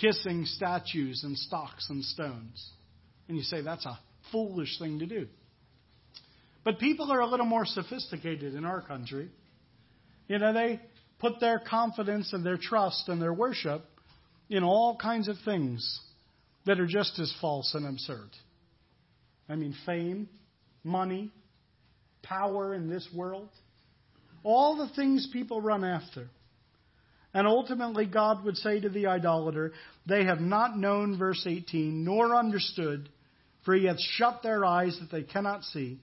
kissing 0.00 0.44
statues 0.46 1.22
and 1.24 1.36
stocks 1.36 1.88
and 1.90 2.04
stones. 2.04 2.70
And 3.28 3.36
you 3.36 3.42
say, 3.42 3.60
that's 3.60 3.84
a 3.84 3.98
foolish 4.32 4.78
thing 4.78 5.00
to 5.00 5.06
do. 5.06 5.26
But 6.64 6.78
people 6.78 7.12
are 7.12 7.20
a 7.20 7.26
little 7.26 7.46
more 7.46 7.66
sophisticated 7.66 8.54
in 8.54 8.64
our 8.64 8.80
country. 8.80 9.28
You 10.26 10.38
know, 10.38 10.52
they, 10.52 10.80
put 11.18 11.40
their 11.40 11.58
confidence 11.58 12.32
and 12.32 12.44
their 12.44 12.58
trust 12.58 13.08
and 13.08 13.20
their 13.20 13.32
worship 13.32 13.84
in 14.48 14.62
all 14.62 14.96
kinds 14.96 15.28
of 15.28 15.36
things 15.44 16.00
that 16.66 16.80
are 16.80 16.86
just 16.86 17.18
as 17.18 17.32
false 17.40 17.74
and 17.74 17.86
absurd. 17.86 18.28
I 19.48 19.56
mean, 19.56 19.74
fame, 19.86 20.28
money, 20.84 21.30
power 22.22 22.74
in 22.74 22.88
this 22.88 23.08
world, 23.14 23.48
all 24.42 24.76
the 24.76 24.94
things 24.94 25.28
people 25.32 25.60
run 25.60 25.84
after. 25.84 26.28
And 27.34 27.46
ultimately, 27.46 28.06
God 28.06 28.44
would 28.44 28.56
say 28.56 28.80
to 28.80 28.88
the 28.88 29.06
idolater, 29.06 29.72
They 30.06 30.24
have 30.24 30.40
not 30.40 30.78
known, 30.78 31.18
verse 31.18 31.44
18, 31.46 32.04
nor 32.04 32.34
understood, 32.34 33.08
for 33.64 33.74
he 33.74 33.84
hath 33.84 34.00
shut 34.00 34.42
their 34.42 34.64
eyes 34.64 34.98
that 35.00 35.10
they 35.10 35.24
cannot 35.24 35.62
see, 35.64 36.00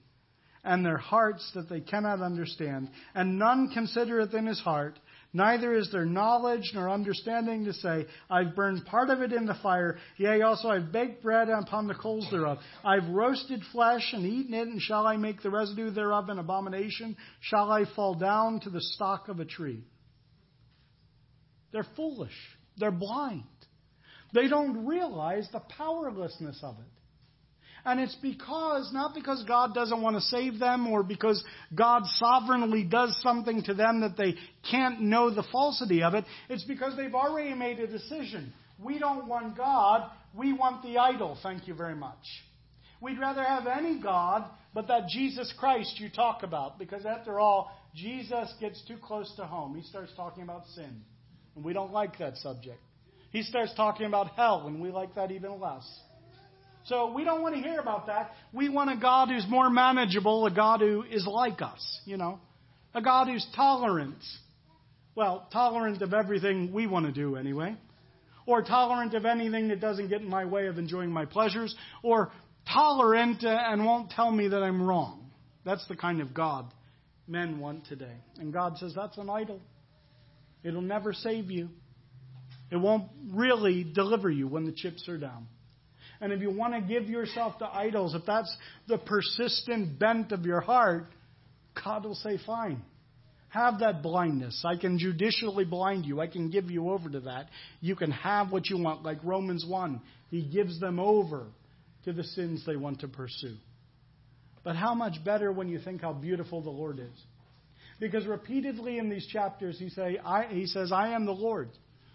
and 0.62 0.84
their 0.84 0.96
hearts 0.96 1.50
that 1.54 1.68
they 1.68 1.80
cannot 1.80 2.20
understand. 2.20 2.90
And 3.14 3.38
none 3.38 3.70
considereth 3.72 4.34
in 4.34 4.46
his 4.46 4.60
heart, 4.60 4.98
Neither 5.36 5.74
is 5.74 5.90
there 5.92 6.06
knowledge 6.06 6.70
nor 6.72 6.88
understanding 6.88 7.66
to 7.66 7.74
say, 7.74 8.06
I've 8.30 8.56
burned 8.56 8.86
part 8.86 9.10
of 9.10 9.20
it 9.20 9.34
in 9.34 9.44
the 9.44 9.58
fire, 9.62 9.98
yea, 10.16 10.40
also 10.40 10.68
I've 10.68 10.90
baked 10.90 11.22
bread 11.22 11.50
upon 11.50 11.86
the 11.86 11.94
coals 11.94 12.26
thereof. 12.30 12.56
I've 12.82 13.06
roasted 13.10 13.60
flesh 13.70 14.14
and 14.14 14.24
eaten 14.24 14.54
it, 14.54 14.66
and 14.66 14.80
shall 14.80 15.06
I 15.06 15.18
make 15.18 15.42
the 15.42 15.50
residue 15.50 15.90
thereof 15.90 16.30
an 16.30 16.38
abomination? 16.38 17.18
Shall 17.40 17.70
I 17.70 17.84
fall 17.94 18.14
down 18.14 18.60
to 18.60 18.70
the 18.70 18.80
stock 18.80 19.28
of 19.28 19.38
a 19.38 19.44
tree? 19.44 19.84
They're 21.70 21.86
foolish. 21.96 22.32
They're 22.78 22.90
blind. 22.90 23.44
They 24.32 24.48
don't 24.48 24.86
realize 24.86 25.46
the 25.52 25.60
powerlessness 25.60 26.60
of 26.62 26.78
it. 26.78 26.95
And 27.86 28.00
it's 28.00 28.16
because, 28.16 28.90
not 28.92 29.14
because 29.14 29.44
God 29.44 29.72
doesn't 29.72 30.02
want 30.02 30.16
to 30.16 30.20
save 30.22 30.58
them 30.58 30.88
or 30.88 31.04
because 31.04 31.42
God 31.72 32.02
sovereignly 32.16 32.82
does 32.82 33.16
something 33.22 33.62
to 33.62 33.74
them 33.74 34.00
that 34.00 34.16
they 34.16 34.34
can't 34.68 35.02
know 35.02 35.32
the 35.32 35.44
falsity 35.52 36.02
of 36.02 36.14
it. 36.14 36.24
It's 36.48 36.64
because 36.64 36.96
they've 36.96 37.14
already 37.14 37.54
made 37.54 37.78
a 37.78 37.86
decision. 37.86 38.52
We 38.82 38.98
don't 38.98 39.28
want 39.28 39.56
God, 39.56 40.10
we 40.34 40.52
want 40.52 40.82
the 40.82 40.98
idol. 40.98 41.38
Thank 41.44 41.68
you 41.68 41.74
very 41.74 41.94
much. 41.94 42.18
We'd 43.00 43.20
rather 43.20 43.44
have 43.44 43.68
any 43.68 44.02
God 44.02 44.50
but 44.74 44.88
that 44.88 45.06
Jesus 45.08 45.54
Christ 45.56 46.00
you 46.00 46.10
talk 46.10 46.42
about. 46.42 46.80
Because 46.80 47.06
after 47.06 47.38
all, 47.38 47.70
Jesus 47.94 48.52
gets 48.60 48.82
too 48.88 48.96
close 49.00 49.32
to 49.36 49.44
home. 49.44 49.76
He 49.76 49.82
starts 49.82 50.12
talking 50.16 50.42
about 50.42 50.66
sin. 50.74 51.02
And 51.54 51.64
we 51.64 51.72
don't 51.72 51.92
like 51.92 52.18
that 52.18 52.36
subject. 52.38 52.80
He 53.30 53.42
starts 53.42 53.72
talking 53.76 54.06
about 54.06 54.30
hell, 54.30 54.66
and 54.66 54.80
we 54.80 54.90
like 54.90 55.14
that 55.14 55.30
even 55.30 55.60
less. 55.60 55.86
So 56.86 57.12
we 57.12 57.24
don't 57.24 57.42
want 57.42 57.56
to 57.56 57.60
hear 57.60 57.80
about 57.80 58.06
that. 58.06 58.32
We 58.52 58.68
want 58.68 58.90
a 58.90 58.96
God 58.96 59.28
who's 59.28 59.46
more 59.48 59.68
manageable, 59.68 60.46
a 60.46 60.50
God 60.52 60.80
who 60.80 61.02
is 61.02 61.26
like 61.26 61.60
us, 61.60 62.00
you 62.04 62.16
know, 62.16 62.38
a 62.94 63.02
God 63.02 63.26
who's 63.26 63.46
tolerant. 63.56 64.22
Well, 65.16 65.48
tolerant 65.52 66.00
of 66.02 66.14
everything 66.14 66.72
we 66.72 66.86
want 66.86 67.06
to 67.06 67.12
do 67.12 67.36
anyway, 67.36 67.76
or 68.46 68.62
tolerant 68.62 69.14
of 69.14 69.24
anything 69.24 69.68
that 69.68 69.80
doesn't 69.80 70.08
get 70.08 70.20
in 70.20 70.28
my 70.28 70.44
way 70.44 70.66
of 70.66 70.78
enjoying 70.78 71.10
my 71.10 71.24
pleasures, 71.24 71.74
or 72.04 72.30
tolerant 72.72 73.42
uh, 73.42 73.48
and 73.48 73.84
won't 73.84 74.10
tell 74.10 74.30
me 74.30 74.48
that 74.48 74.62
I'm 74.62 74.80
wrong. 74.80 75.30
That's 75.64 75.86
the 75.88 75.96
kind 75.96 76.20
of 76.20 76.32
God 76.32 76.72
men 77.26 77.58
want 77.58 77.86
today. 77.86 78.16
And 78.38 78.52
God 78.52 78.78
says 78.78 78.92
that's 78.94 79.18
an 79.18 79.28
idol. 79.28 79.60
It'll 80.62 80.82
never 80.82 81.12
save 81.12 81.50
you. 81.50 81.68
It 82.70 82.76
won't 82.76 83.08
really 83.32 83.82
deliver 83.82 84.30
you 84.30 84.46
when 84.46 84.64
the 84.64 84.72
chips 84.72 85.08
are 85.08 85.18
down. 85.18 85.48
And 86.20 86.32
if 86.32 86.40
you 86.40 86.50
want 86.50 86.74
to 86.74 86.80
give 86.80 87.08
yourself 87.08 87.58
to 87.58 87.66
idols, 87.66 88.14
if 88.14 88.22
that's 88.26 88.54
the 88.88 88.98
persistent 88.98 89.98
bent 89.98 90.32
of 90.32 90.46
your 90.46 90.60
heart, 90.60 91.06
God 91.84 92.04
will 92.04 92.14
say, 92.14 92.38
fine. 92.44 92.82
Have 93.48 93.80
that 93.80 94.02
blindness. 94.02 94.64
I 94.66 94.76
can 94.76 94.98
judicially 94.98 95.64
blind 95.64 96.04
you. 96.04 96.20
I 96.20 96.26
can 96.26 96.50
give 96.50 96.70
you 96.70 96.90
over 96.90 97.08
to 97.08 97.20
that. 97.20 97.48
You 97.80 97.96
can 97.96 98.10
have 98.10 98.50
what 98.50 98.68
you 98.68 98.78
want, 98.78 99.02
like 99.02 99.18
Romans 99.22 99.64
1. 99.66 100.00
He 100.30 100.42
gives 100.42 100.80
them 100.80 100.98
over 100.98 101.46
to 102.04 102.12
the 102.12 102.24
sins 102.24 102.64
they 102.66 102.76
want 102.76 103.00
to 103.00 103.08
pursue. 103.08 103.56
But 104.64 104.76
how 104.76 104.94
much 104.94 105.24
better 105.24 105.52
when 105.52 105.68
you 105.68 105.78
think 105.78 106.02
how 106.02 106.12
beautiful 106.12 106.60
the 106.60 106.70
Lord 106.70 106.98
is. 106.98 107.22
Because 107.98 108.26
repeatedly 108.26 108.98
in 108.98 109.08
these 109.08 109.26
chapters, 109.26 109.78
he, 109.78 109.88
say, 109.88 110.18
I, 110.22 110.46
he 110.50 110.66
says, 110.66 110.92
I 110.92 111.10
am 111.10 111.24
the 111.24 111.32
Lord. 111.32 111.70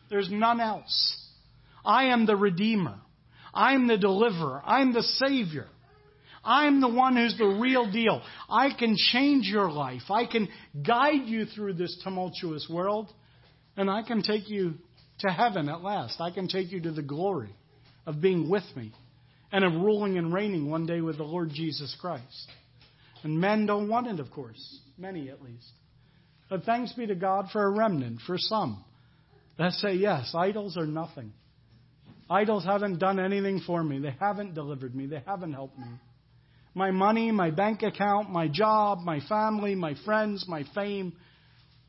There's 0.09 0.29
none 0.29 0.59
else. 0.59 1.17
I 1.83 2.05
am 2.05 2.25
the 2.25 2.35
Redeemer. 2.35 2.99
I'm 3.53 3.87
the 3.87 3.97
deliverer. 3.97 4.61
I'm 4.65 4.93
the 4.93 5.03
Savior. 5.03 5.67
I'm 6.43 6.81
the 6.81 6.89
one 6.89 7.15
who's 7.15 7.37
the 7.37 7.45
real 7.45 7.91
deal. 7.91 8.21
I 8.49 8.69
can 8.77 8.95
change 8.97 9.45
your 9.47 9.71
life. 9.71 10.09
I 10.09 10.25
can 10.25 10.47
guide 10.85 11.25
you 11.25 11.45
through 11.45 11.73
this 11.73 11.99
tumultuous 12.03 12.67
world. 12.69 13.11
And 13.77 13.89
I 13.89 14.01
can 14.03 14.23
take 14.23 14.49
you 14.49 14.75
to 15.19 15.29
heaven 15.29 15.69
at 15.69 15.81
last. 15.81 16.19
I 16.19 16.31
can 16.31 16.47
take 16.47 16.71
you 16.71 16.81
to 16.81 16.91
the 16.91 17.03
glory 17.03 17.55
of 18.05 18.21
being 18.21 18.49
with 18.49 18.63
me 18.75 18.91
and 19.51 19.63
of 19.63 19.73
ruling 19.73 20.17
and 20.17 20.33
reigning 20.33 20.69
one 20.69 20.85
day 20.85 21.01
with 21.01 21.17
the 21.17 21.23
Lord 21.23 21.49
Jesus 21.53 21.95
Christ. 21.99 22.51
And 23.23 23.39
men 23.39 23.65
don't 23.65 23.87
want 23.87 24.07
it, 24.07 24.19
of 24.19 24.31
course. 24.31 24.79
Many 24.97 25.29
at 25.29 25.41
least. 25.41 25.69
But 26.49 26.63
thanks 26.63 26.93
be 26.93 27.05
to 27.07 27.15
God 27.15 27.47
for 27.51 27.63
a 27.63 27.69
remnant, 27.69 28.21
for 28.25 28.37
some, 28.37 28.83
that 29.57 29.73
say, 29.73 29.93
yes, 29.93 30.33
idols 30.35 30.75
are 30.75 30.87
nothing. 30.87 31.33
Idols 32.31 32.63
haven't 32.63 32.99
done 32.99 33.19
anything 33.19 33.59
for 33.67 33.83
me. 33.83 33.99
They 33.99 34.15
haven't 34.17 34.53
delivered 34.53 34.95
me. 34.95 35.05
They 35.05 35.21
haven't 35.27 35.51
helped 35.51 35.77
me. 35.77 35.87
My 36.73 36.91
money, 36.91 37.29
my 37.29 37.51
bank 37.51 37.83
account, 37.83 38.29
my 38.29 38.47
job, 38.47 38.99
my 38.99 39.19
family, 39.27 39.75
my 39.75 39.95
friends, 40.05 40.45
my 40.47 40.63
fame, 40.73 41.11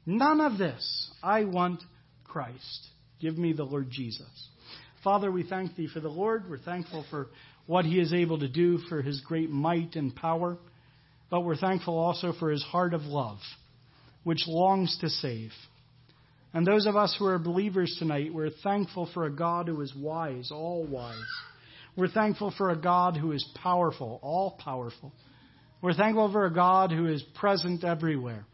none 0.05 0.40
of 0.40 0.59
this. 0.59 1.12
I 1.22 1.45
want 1.45 1.80
Christ. 2.24 2.88
Give 3.20 3.38
me 3.38 3.53
the 3.53 3.62
Lord 3.62 3.88
Jesus. 3.88 4.49
Father, 5.05 5.30
we 5.30 5.45
thank 5.45 5.76
thee 5.76 5.86
for 5.86 6.01
the 6.01 6.09
Lord. 6.09 6.51
We're 6.51 6.59
thankful 6.59 7.05
for 7.09 7.28
what 7.66 7.84
he 7.84 8.01
is 8.01 8.12
able 8.12 8.40
to 8.40 8.49
do, 8.49 8.78
for 8.88 9.01
his 9.01 9.20
great 9.20 9.49
might 9.49 9.95
and 9.95 10.12
power. 10.12 10.59
But 11.30 11.43
we're 11.43 11.57
thankful 11.57 11.97
also 11.97 12.32
for 12.32 12.51
his 12.51 12.64
heart 12.64 12.95
of 12.95 13.03
love, 13.03 13.38
which 14.24 14.49
longs 14.49 14.99
to 15.03 15.09
save. 15.09 15.53
And 16.55 16.66
those 16.66 16.86
of 16.86 16.96
us 16.96 17.16
who 17.18 17.26
are 17.26 17.38
believers 17.38 17.96
tonight, 17.98 18.32
we're 18.32 18.50
thankful 18.50 19.09
for 19.14 19.24
a 19.24 19.32
God 19.32 19.68
who 19.68 19.80
is 19.80 19.94
wise, 19.96 20.50
all 20.53 20.86
wise. 20.86 21.16
We're 21.96 22.09
thankful 22.09 22.53
for 22.57 22.70
a 22.70 22.76
God 22.76 23.16
who 23.16 23.32
is 23.32 23.46
powerful, 23.62 24.18
all 24.22 24.59
powerful. 24.62 25.12
We're 25.80 25.94
thankful 25.94 26.30
for 26.30 26.44
a 26.44 26.53
God 26.53 26.92
who 26.92 27.07
is 27.07 27.22
present 27.34 27.84
everywhere, 27.84 28.44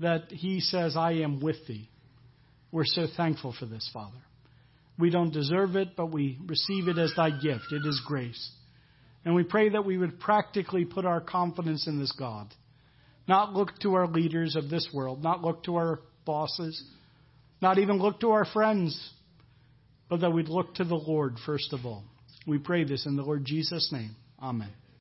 that 0.00 0.30
He 0.30 0.60
says, 0.60 0.96
I 0.96 1.12
am 1.14 1.40
with 1.40 1.66
thee. 1.66 1.88
We're 2.70 2.84
so 2.84 3.06
thankful 3.16 3.54
for 3.58 3.66
this, 3.66 3.88
Father. 3.92 4.18
We 4.98 5.10
don't 5.10 5.32
deserve 5.32 5.76
it, 5.76 5.96
but 5.96 6.12
we 6.12 6.38
receive 6.46 6.88
it 6.88 6.98
as 6.98 7.12
thy 7.16 7.30
gift. 7.30 7.72
It 7.72 7.86
is 7.86 8.00
grace. 8.06 8.50
And 9.24 9.34
we 9.34 9.42
pray 9.42 9.70
that 9.70 9.84
we 9.84 9.98
would 9.98 10.20
practically 10.20 10.84
put 10.84 11.04
our 11.04 11.20
confidence 11.20 11.86
in 11.86 11.98
this 11.98 12.12
God. 12.12 12.54
Not 13.28 13.52
look 13.52 13.78
to 13.80 13.94
our 13.94 14.06
leaders 14.06 14.56
of 14.56 14.70
this 14.70 14.88
world, 14.94 15.22
not 15.22 15.42
look 15.42 15.64
to 15.64 15.76
our 15.76 16.00
bosses, 16.24 16.82
not 17.66 17.78
even 17.78 17.98
look 17.98 18.20
to 18.20 18.30
our 18.30 18.44
friends, 18.44 18.96
but 20.08 20.20
that 20.20 20.30
we'd 20.30 20.48
look 20.48 20.76
to 20.76 20.84
the 20.84 20.94
Lord 20.94 21.34
first 21.44 21.72
of 21.72 21.84
all. 21.84 22.04
We 22.46 22.58
pray 22.58 22.84
this 22.84 23.06
in 23.06 23.16
the 23.16 23.24
Lord 23.24 23.44
Jesus' 23.44 23.90
name. 23.90 24.14
Amen. 24.40 24.70